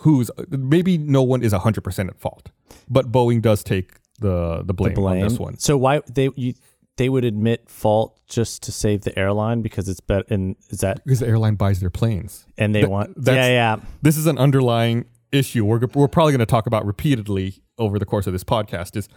who's 0.00 0.30
maybe 0.48 0.96
no 0.96 1.22
one 1.22 1.42
is 1.42 1.52
100% 1.52 2.08
at 2.08 2.18
fault. 2.18 2.50
But 2.88 3.10
Boeing 3.12 3.42
does 3.42 3.62
take 3.64 3.94
the 4.20 4.62
the 4.64 4.72
blame, 4.72 4.94
The 4.94 5.00
blame. 5.00 5.22
on 5.22 5.28
this 5.28 5.38
one. 5.38 5.58
So 5.58 5.76
why 5.76 6.00
they 6.14 6.30
you 6.36 6.54
they 6.96 7.08
would 7.10 7.24
admit 7.24 7.68
fault 7.68 8.18
just 8.26 8.62
to 8.62 8.72
save 8.72 9.02
the 9.02 9.18
airline 9.18 9.60
because 9.60 9.86
it's 9.88 10.00
better 10.00 10.24
and 10.30 10.56
is 10.70 10.80
that 10.80 11.04
Because 11.04 11.18
the 11.20 11.26
airline 11.28 11.56
buys 11.56 11.80
their 11.80 11.90
planes. 11.90 12.46
and 12.56 12.74
they 12.74 12.80
Th- 12.80 12.90
want 12.90 13.16
yeah 13.22 13.48
yeah 13.48 13.76
This 14.00 14.16
is 14.16 14.26
an 14.26 14.38
underlying 14.38 15.04
issue 15.32 15.64
we're, 15.66 15.80
we're 15.94 16.08
probably 16.08 16.32
going 16.32 16.38
to 16.38 16.46
talk 16.46 16.66
about 16.66 16.86
repeatedly 16.86 17.62
over 17.76 17.98
the 17.98 18.06
course 18.06 18.26
of 18.26 18.32
this 18.32 18.44
podcast 18.44 18.96
is 18.96 19.08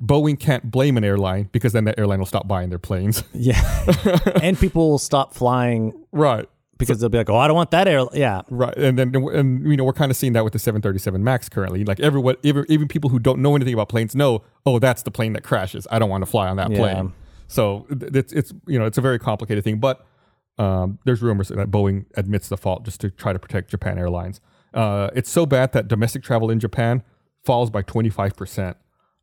Boeing 0.00 0.38
can't 0.38 0.70
blame 0.70 0.96
an 0.96 1.04
airline 1.04 1.48
because 1.52 1.72
then 1.72 1.84
that 1.84 1.98
airline 1.98 2.18
will 2.18 2.26
stop 2.26 2.48
buying 2.48 2.70
their 2.70 2.78
planes. 2.78 3.22
Yeah. 3.34 3.60
and 4.42 4.58
people 4.58 4.90
will 4.90 4.98
stop 4.98 5.34
flying 5.34 5.92
right. 6.12 6.48
because 6.78 7.00
they'll 7.00 7.08
be 7.10 7.18
like, 7.18 7.28
"Oh, 7.30 7.36
I 7.36 7.46
don't 7.46 7.56
want 7.56 7.70
that 7.72 7.86
air." 7.86 8.04
Yeah. 8.14 8.42
Right, 8.50 8.74
and 8.76 8.98
then 8.98 9.14
and 9.14 9.70
you 9.70 9.76
know 9.76 9.84
we're 9.84 9.92
kind 9.92 10.10
of 10.10 10.16
seeing 10.16 10.32
that 10.34 10.44
with 10.44 10.52
the 10.54 10.58
737 10.58 11.22
Max 11.22 11.48
currently. 11.48 11.84
Like 11.84 12.00
everyone, 12.00 12.36
even 12.42 12.64
even 12.68 12.88
people 12.88 13.10
who 13.10 13.18
don't 13.18 13.40
know 13.40 13.54
anything 13.56 13.74
about 13.74 13.88
planes 13.90 14.14
know, 14.14 14.42
oh, 14.66 14.78
that's 14.78 15.02
the 15.02 15.10
plane 15.10 15.32
that 15.34 15.42
crashes. 15.44 15.86
I 15.90 15.98
don't 15.98 16.08
want 16.10 16.22
to 16.22 16.30
fly 16.30 16.48
on 16.48 16.56
that 16.56 16.70
Yeah. 16.70 16.78
plane. 16.78 17.12
So 17.48 17.86
it's 17.90 18.32
it's 18.32 18.52
you 18.66 18.78
know 18.78 18.86
it's 18.86 18.96
a 18.98 19.02
very 19.02 19.18
complicated 19.18 19.64
thing. 19.64 19.78
But 19.80 20.04
um, 20.58 20.98
there's 21.04 21.20
rumors 21.22 21.48
that 21.48 21.70
Boeing 21.70 22.06
admits 22.16 22.48
the 22.48 22.56
fault 22.56 22.84
just 22.84 23.00
to 23.02 23.10
try 23.10 23.32
to 23.32 23.38
protect 23.38 23.70
Japan 23.70 23.98
Airlines. 23.98 24.40
Uh, 24.72 25.10
it's 25.14 25.30
so 25.30 25.44
bad 25.46 25.72
that 25.72 25.88
domestic 25.88 26.22
travel 26.22 26.50
in 26.50 26.60
Japan 26.60 27.02
falls 27.44 27.70
by 27.70 27.82
25 27.82 28.36
percent, 28.36 28.76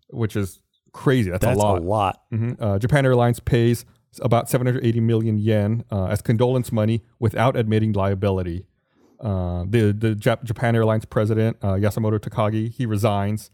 which 0.10 0.36
is 0.36 0.60
crazy. 1.04 1.30
That's, 1.30 1.46
That's 1.46 1.60
a 1.60 1.64
lot. 1.64 1.78
a 1.80 1.82
lot. 1.82 2.22
Mhm. 2.34 2.56
Uh, 2.60 2.80
Japan 2.80 3.06
Airlines 3.06 3.40
pays 3.40 3.86
about 4.22 4.50
780 4.50 5.00
million 5.02 5.38
yen 5.38 5.84
uh, 5.92 6.06
as 6.08 6.22
condolence 6.22 6.72
money 6.72 7.04
without 7.20 7.56
admitting 7.56 7.94
liability. 7.94 8.66
Uh, 9.20 9.64
the 9.68 9.92
the 9.98 10.16
Jap- 10.16 10.44
Japan 10.44 10.76
Airlines 10.76 11.06
president 11.06 11.58
uh, 11.62 11.74
Yasumoto 11.74 12.20
Takagi 12.20 12.72
he 12.72 12.86
resigns. 12.86 13.50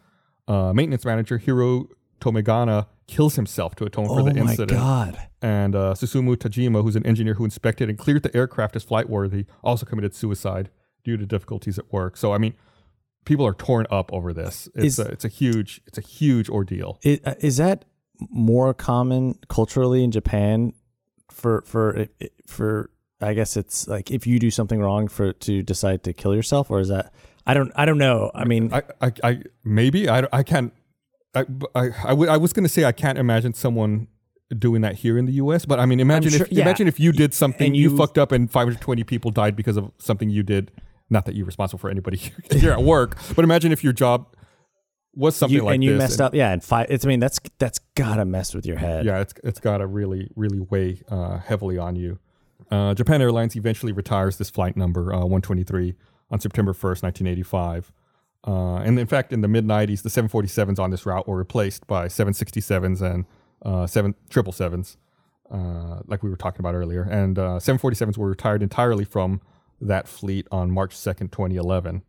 Uh, 0.48 0.74
maintenance 0.74 1.06
manager 1.06 1.38
Hiro 1.38 1.88
Tomegana 2.20 2.88
kills 3.08 3.36
himself 3.36 3.76
to 3.76 3.86
atone 3.86 4.08
for 4.08 4.20
Oh 4.22 4.24
the 4.26 4.34
my 4.34 4.42
incident. 4.52 4.72
god. 4.80 5.18
And 5.42 5.76
uh, 5.76 5.94
Susumu 5.94 6.36
Tajima, 6.36 6.82
who's 6.84 6.96
an 6.96 7.06
engineer 7.06 7.34
who 7.36 7.44
inspected 7.46 7.90
and 7.90 7.98
cleared 7.98 8.24
the 8.24 8.36
aircraft 8.36 8.76
as 8.76 8.84
flight 8.84 9.10
worthy, 9.10 9.46
also 9.64 9.86
committed 9.86 10.14
suicide 10.16 10.70
due 11.04 11.18
to 11.18 11.26
difficulties 11.26 11.78
at 11.80 11.92
work. 11.92 12.16
So 12.18 12.34
I 12.34 12.38
mean, 12.38 12.54
people 13.26 13.46
are 13.46 13.54
torn 13.54 13.86
up 13.92 14.12
over 14.14 14.34
this. 14.34 14.68
It's 14.76 14.86
Is- 14.86 15.00
a, 15.00 15.08
it's 15.12 15.26
a 15.26 15.30
huge 15.30 15.82
it's 15.88 15.98
a 15.98 16.02
huge 16.02 16.50
ordeal. 16.50 17.00
It, 17.04 17.26
uh, 17.26 17.36
is 17.40 17.58
that 17.58 17.86
more 18.30 18.74
common 18.74 19.38
culturally 19.50 20.04
in 20.04 20.12
Japan 20.12 20.74
for 21.32 21.64
for 21.66 22.08
for 22.48 22.90
I 23.22 23.34
guess 23.34 23.56
it's 23.58 23.88
like 23.88 24.12
if 24.12 24.28
you 24.28 24.40
do 24.40 24.52
something 24.52 24.80
wrong 24.80 25.08
for 25.08 25.34
to 25.34 25.62
decide 25.64 26.04
to 26.04 26.14
kill 26.14 26.36
yourself 26.36 26.70
or 26.70 26.80
is 26.80 26.90
that 26.90 27.14
I 27.46 27.54
don't 27.54 27.72
I 27.76 27.86
don't 27.86 27.98
know. 27.98 28.32
I 28.36 28.46
mean 28.46 28.72
I, 28.74 28.84
I, 29.02 29.12
I 29.24 29.44
maybe 29.64 30.10
I, 30.10 30.28
I 30.32 30.44
can't. 30.44 30.74
I, 31.36 31.46
I, 31.74 31.90
I, 32.04 32.10
w- 32.10 32.30
I 32.30 32.38
was 32.38 32.54
going 32.54 32.64
to 32.64 32.70
say 32.70 32.86
I 32.86 32.92
can't 32.92 33.18
imagine 33.18 33.56
someone 33.56 34.08
doing 34.56 34.82
that 34.84 34.94
here 34.98 35.18
in 35.18 35.26
the 35.26 35.32
U.S. 35.34 35.66
But 35.66 35.80
I 35.80 35.88
mean, 35.88 36.00
imagine 36.00 36.32
sure- 36.32 36.46
if 36.46 36.52
yeah. 36.52 36.62
imagine 36.62 36.88
if 36.88 37.00
you 37.00 37.12
did 37.12 37.34
something 37.34 37.74
you, 37.74 37.90
you- 37.90 37.98
fucked 37.98 38.20
up 38.20 38.32
and 38.32 38.52
520 38.52 39.04
people 39.04 39.32
died 39.32 39.56
because 39.56 39.76
of 39.76 39.92
something 39.98 40.30
you 40.30 40.44
did. 40.44 40.70
Not 41.10 41.26
that 41.26 41.36
you're 41.36 41.46
responsible 41.46 41.80
for 41.80 41.90
anybody 41.90 42.18
here 42.52 42.72
at 42.72 42.82
work, 42.82 43.18
but 43.36 43.44
imagine 43.44 43.72
if 43.72 43.84
your 43.84 43.94
job 43.94 44.36
was 45.16 45.36
something 45.36 45.58
you, 45.58 45.64
like 45.64 45.76
and 45.76 45.84
you 45.84 45.96
messed 45.96 46.22
up. 46.22 46.34
Yeah, 46.34 46.52
and 46.52 46.64
five 46.64 46.88
it's 46.90 47.06
I 47.06 47.08
mean 47.08 47.20
that's 47.20 47.40
that's 47.60 47.80
got 47.96 48.16
to 48.16 48.26
mess 48.26 48.54
with 48.54 48.66
your 48.66 48.78
head. 48.78 49.06
Yeah, 49.06 49.20
it's 49.20 49.34
it's 49.44 49.60
got 49.60 49.78
to 49.78 49.88
really 49.88 50.32
really 50.36 50.60
weigh 50.60 51.02
uh, 51.10 51.38
heavily 51.40 51.78
on 51.78 51.96
you. 51.96 52.20
Uh, 52.72 52.94
Japan 52.94 53.22
Airlines 53.22 53.56
eventually 53.56 53.92
retires 53.92 54.38
this 54.38 54.50
flight 54.50 54.76
number 54.76 55.14
uh, 55.14 55.20
123 55.20 55.96
on 56.32 56.40
September 56.40 56.74
1st, 56.74 57.04
1985. 57.04 57.92
Uh, 58.46 58.78
and 58.78 59.00
in 59.00 59.08
fact, 59.08 59.32
in 59.32 59.42
the 59.42 59.48
mid 59.48 59.66
90s, 59.66 60.02
the 60.02 60.10
747s 60.10 60.80
on 60.80 60.90
this 60.90 61.06
route 61.06 61.28
were 61.28 61.38
replaced 61.38 61.86
by 61.88 62.08
767s 62.08 63.02
and 63.02 63.26
uh, 63.64 63.88
7 63.88 64.16
777s, 64.30 64.98
uh, 65.52 66.02
like 66.08 66.24
we 66.24 66.30
were 66.30 66.36
talking 66.36 66.60
about 66.60 66.76
earlier. 66.76 67.04
And 67.04 67.38
uh, 67.38 67.60
747s 67.60 68.18
were 68.18 68.30
retired 68.30 68.62
entirely 68.62 69.06
from 69.06 69.42
that 69.82 70.08
fleet 70.08 70.48
on 70.52 70.72
March 70.72 70.96
2nd, 70.96 71.32
2011. 71.32 72.04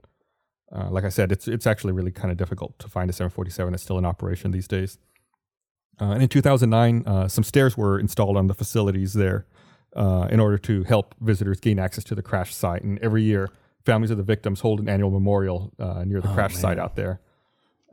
Uh, 0.75 0.91
like 0.91 1.05
I 1.05 1.09
said, 1.09 1.31
it's 1.31 1.47
it's 1.47 1.67
actually 1.67 1.93
really 1.93 2.11
kind 2.11 2.33
of 2.33 2.37
difficult 2.37 2.79
to 2.81 2.89
find 2.89 3.09
a 3.09 3.13
747 3.13 3.73
that's 3.73 3.83
still 3.83 3.99
in 3.99 4.05
operation 4.05 4.51
these 4.51 4.67
days. 4.67 4.99
Uh, 6.01 6.07
and 6.07 6.23
in 6.23 6.29
2009, 6.29 7.05
uh, 7.07 7.29
some 7.29 7.45
stairs 7.45 7.77
were 7.77 8.01
installed 8.01 8.37
on 8.37 8.49
the 8.49 8.55
facilities 8.55 9.13
there 9.13 9.47
uh, 9.95 10.27
in 10.31 10.41
order 10.41 10.59
to 10.59 10.83
help 10.85 11.15
visitors 11.21 11.61
gain 11.61 11.79
access 11.79 12.03
to 12.05 12.15
the 12.15 12.23
crash 12.23 12.53
site. 12.53 12.83
And 12.83 12.99
every 12.99 13.23
year, 13.23 13.49
families 13.85 14.11
of 14.11 14.17
the 14.17 14.25
victims 14.25 14.61
hold 14.61 14.81
an 14.81 14.89
annual 14.89 15.11
memorial 15.11 15.73
uh, 15.79 16.03
near 16.05 16.21
the 16.21 16.31
Oh, 16.31 16.35
crash 16.35 16.57
site 16.57 16.79
out 16.79 16.97
there. 16.97 17.21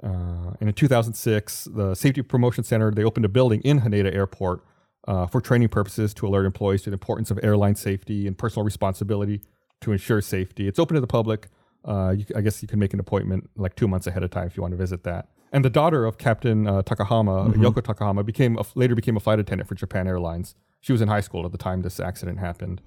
Uh, 0.01 0.53
and 0.59 0.67
in 0.67 0.73
2006, 0.73 1.65
the 1.65 1.93
Safety 1.93 2.23
Promotion 2.23 2.63
Center 2.63 2.89
they 2.89 3.03
opened 3.03 3.25
a 3.25 3.29
building 3.29 3.61
in 3.61 3.81
Haneda 3.81 4.11
Airport 4.13 4.63
uh, 5.07 5.27
for 5.27 5.41
training 5.41 5.69
purposes 5.69 6.13
to 6.15 6.27
alert 6.27 6.45
employees 6.45 6.81
to 6.83 6.89
the 6.89 6.95
importance 6.95 7.29
of 7.29 7.39
airline 7.43 7.75
safety 7.75 8.25
and 8.25 8.37
personal 8.37 8.63
responsibility 8.63 9.41
to 9.81 9.91
ensure 9.91 10.21
safety. 10.21 10.67
It's 10.67 10.79
open 10.79 10.95
to 10.95 11.01
the 11.01 11.07
public. 11.07 11.47
Uh, 11.83 12.13
you, 12.17 12.25
I 12.35 12.41
guess 12.41 12.61
you 12.61 12.67
can 12.67 12.79
make 12.79 12.93
an 12.93 12.99
appointment 12.99 13.49
like 13.55 13.75
two 13.75 13.87
months 13.87 14.07
ahead 14.07 14.23
of 14.23 14.29
time 14.29 14.47
if 14.47 14.55
you 14.55 14.61
want 14.61 14.71
to 14.71 14.77
visit 14.77 15.03
that. 15.03 15.29
And 15.51 15.65
the 15.65 15.69
daughter 15.69 16.05
of 16.05 16.17
Captain 16.17 16.67
uh, 16.67 16.81
Takahama, 16.83 17.49
Mm-hmm. 17.53 17.65
Yoko 17.65 17.81
Takahama, 17.81 18.25
became 18.25 18.57
a, 18.57 18.63
later 18.75 18.95
became 18.95 19.17
a 19.17 19.19
flight 19.19 19.39
attendant 19.39 19.67
for 19.67 19.75
Japan 19.75 20.07
Airlines. 20.07 20.55
She 20.79 20.91
was 20.93 21.01
in 21.01 21.07
high 21.09 21.21
school 21.21 21.45
at 21.45 21.51
the 21.51 21.57
time 21.57 21.81
this 21.81 21.99
accident 21.99 22.39
happened, 22.39 22.81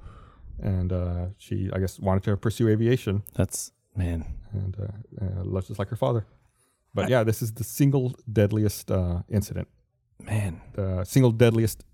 and 0.61 0.93
uh, 0.93 1.27
she, 1.37 1.69
I 1.73 1.79
guess, 1.79 2.01
wanted 2.01 2.23
to 2.25 2.37
pursue 2.37 2.69
aviation, 2.69 3.23
That's 3.35 3.73
man. 3.95 4.25
and 4.53 4.77
uh, 4.81 5.25
uh, 5.57 5.61
just 5.61 5.79
like 5.79 5.89
her 5.89 5.97
father. 5.97 6.27
But 6.95 7.09
yeah, 7.09 7.23
this 7.25 7.43
is 7.43 7.53
the 7.53 7.65
single 7.65 8.15
deadliest 8.33 8.91
uh, 8.91 9.23
incident, 9.29 9.69
Man. 10.21 10.61
the 10.75 11.05
single 11.05 11.33
deadliest 11.33 11.85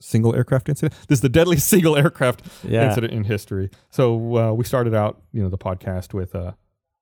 single 0.00 0.34
aircraft 0.34 0.68
incident. 0.68 0.92
This 1.08 1.18
is 1.18 1.22
the 1.22 1.28
deadliest 1.28 1.68
single 1.74 1.96
aircraft 1.96 2.42
Yeah. 2.64 2.88
incident 2.88 3.12
in 3.12 3.24
history. 3.24 3.70
So 3.90 4.36
uh, 4.36 4.52
we 4.52 4.64
started 4.64 4.94
out, 4.94 5.22
you 5.32 5.42
know, 5.42 5.48
the 5.48 5.58
podcast 5.58 6.12
with 6.14 6.34
uh, 6.34 6.52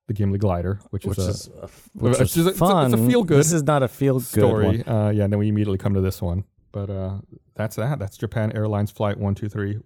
the 0.07 0.13
Gimli 0.13 0.37
glider, 0.39 0.79
which, 0.91 1.05
Which 1.05 1.17
is 1.17 1.27
a 1.27 1.29
is 1.29 1.47
a, 1.47 1.69
which 1.93 2.17
just 2.19 2.37
a- 2.37 2.49
it's 2.49 2.61
a- 2.61 2.65
a 2.65 2.97
feel-good 3.07 3.37
This 3.39 3.51
is 3.51 3.63
not 3.63 3.83
a 3.83 3.87
feel 3.87 4.19
good 4.19 4.25
story. 4.27 4.83
one. 4.83 4.87
Uh, 4.87 5.09
yeah, 5.09 5.23
and 5.25 5.33
then 5.33 5.39
we 5.39 5.47
immediately 5.49 5.77
come 5.77 5.93
to 5.95 6.01
this 6.01 6.21
one. 6.21 6.43
But 6.71 6.89
uh, 6.89 7.19
that's 7.55 7.75
that. 7.77 7.99
That's 7.99 8.17
Japan 8.17 8.51
Airlines 8.53 8.91
Flight 8.91 9.17
123. 9.17 9.79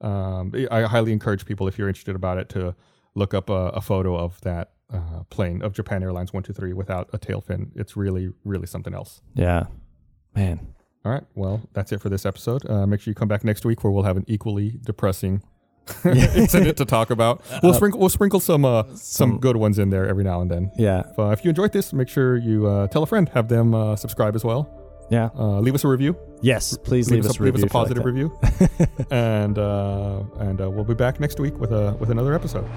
Um, 0.00 0.52
I 0.70 0.82
highly 0.82 1.12
encourage 1.12 1.44
people, 1.44 1.66
if 1.68 1.76
you're 1.78 1.88
interested 1.88 2.14
about 2.14 2.38
it, 2.38 2.48
to 2.50 2.74
look 3.14 3.34
up 3.34 3.50
a, 3.50 3.70
a 3.70 3.80
photo 3.80 4.16
of 4.16 4.40
that 4.42 4.70
uh, 4.92 5.24
plane 5.30 5.60
of 5.62 5.72
Japan 5.72 6.02
Airlines 6.02 6.32
123 6.32 6.72
without 6.72 7.10
a 7.12 7.18
tail 7.18 7.40
fin. 7.40 7.72
It's 7.74 7.96
really, 7.96 8.30
really 8.44 8.66
something 8.66 8.94
else. 8.94 9.20
Yeah. 9.34 9.66
Man. 10.34 10.68
All 11.04 11.12
right. 11.12 11.24
Well, 11.34 11.62
that's 11.72 11.92
it 11.92 12.00
for 12.00 12.08
this 12.08 12.26
episode. 12.26 12.68
Uh, 12.68 12.86
make 12.86 13.00
sure 13.00 13.10
you 13.10 13.14
come 13.14 13.28
back 13.28 13.44
next 13.44 13.64
week 13.64 13.82
where 13.84 13.90
we'll 13.90 14.02
have 14.02 14.16
an 14.16 14.24
equally 14.26 14.78
depressing 14.84 15.42
incident 16.04 16.76
to 16.76 16.84
talk 16.84 17.10
about. 17.10 17.42
We'll 17.62 17.72
sprinkle 17.74 17.98
we'll 18.00 18.08
sprinkle 18.10 18.40
some 18.40 18.64
uh, 18.64 18.82
some 18.94 19.38
good 19.38 19.56
ones 19.56 19.78
in 19.78 19.90
there 19.90 20.06
every 20.06 20.24
now 20.24 20.40
and 20.42 20.50
then. 20.50 20.70
Yeah. 20.76 21.04
If, 21.10 21.18
uh, 21.18 21.28
if 21.28 21.44
you 21.44 21.48
enjoyed 21.48 21.72
this, 21.72 21.92
make 21.92 22.08
sure 22.08 22.36
you 22.36 22.66
uh, 22.66 22.88
tell 22.88 23.02
a 23.02 23.06
friend, 23.06 23.28
have 23.30 23.48
them 23.48 23.74
uh, 23.74 23.96
subscribe 23.96 24.34
as 24.34 24.44
well. 24.44 24.68
Yeah. 25.10 25.30
Uh, 25.34 25.60
leave 25.60 25.74
us 25.74 25.84
a 25.84 25.88
review. 25.88 26.16
Yes. 26.42 26.76
Please 26.76 27.10
leave, 27.10 27.24
us, 27.24 27.38
a, 27.38 27.42
leave 27.42 27.54
us 27.54 27.62
a 27.62 27.66
if 27.66 27.72
you 27.72 27.78
like 27.78 27.88
positive 27.88 28.02
that. 28.02 28.10
review, 28.10 29.06
and 29.10 29.58
uh, 29.58 30.22
and 30.40 30.60
uh, 30.60 30.68
we'll 30.70 30.84
be 30.84 30.94
back 30.94 31.20
next 31.20 31.40
week 31.40 31.58
with 31.58 31.72
a 31.72 31.96
with 31.98 32.10
another 32.10 32.34
episode. 32.34 32.68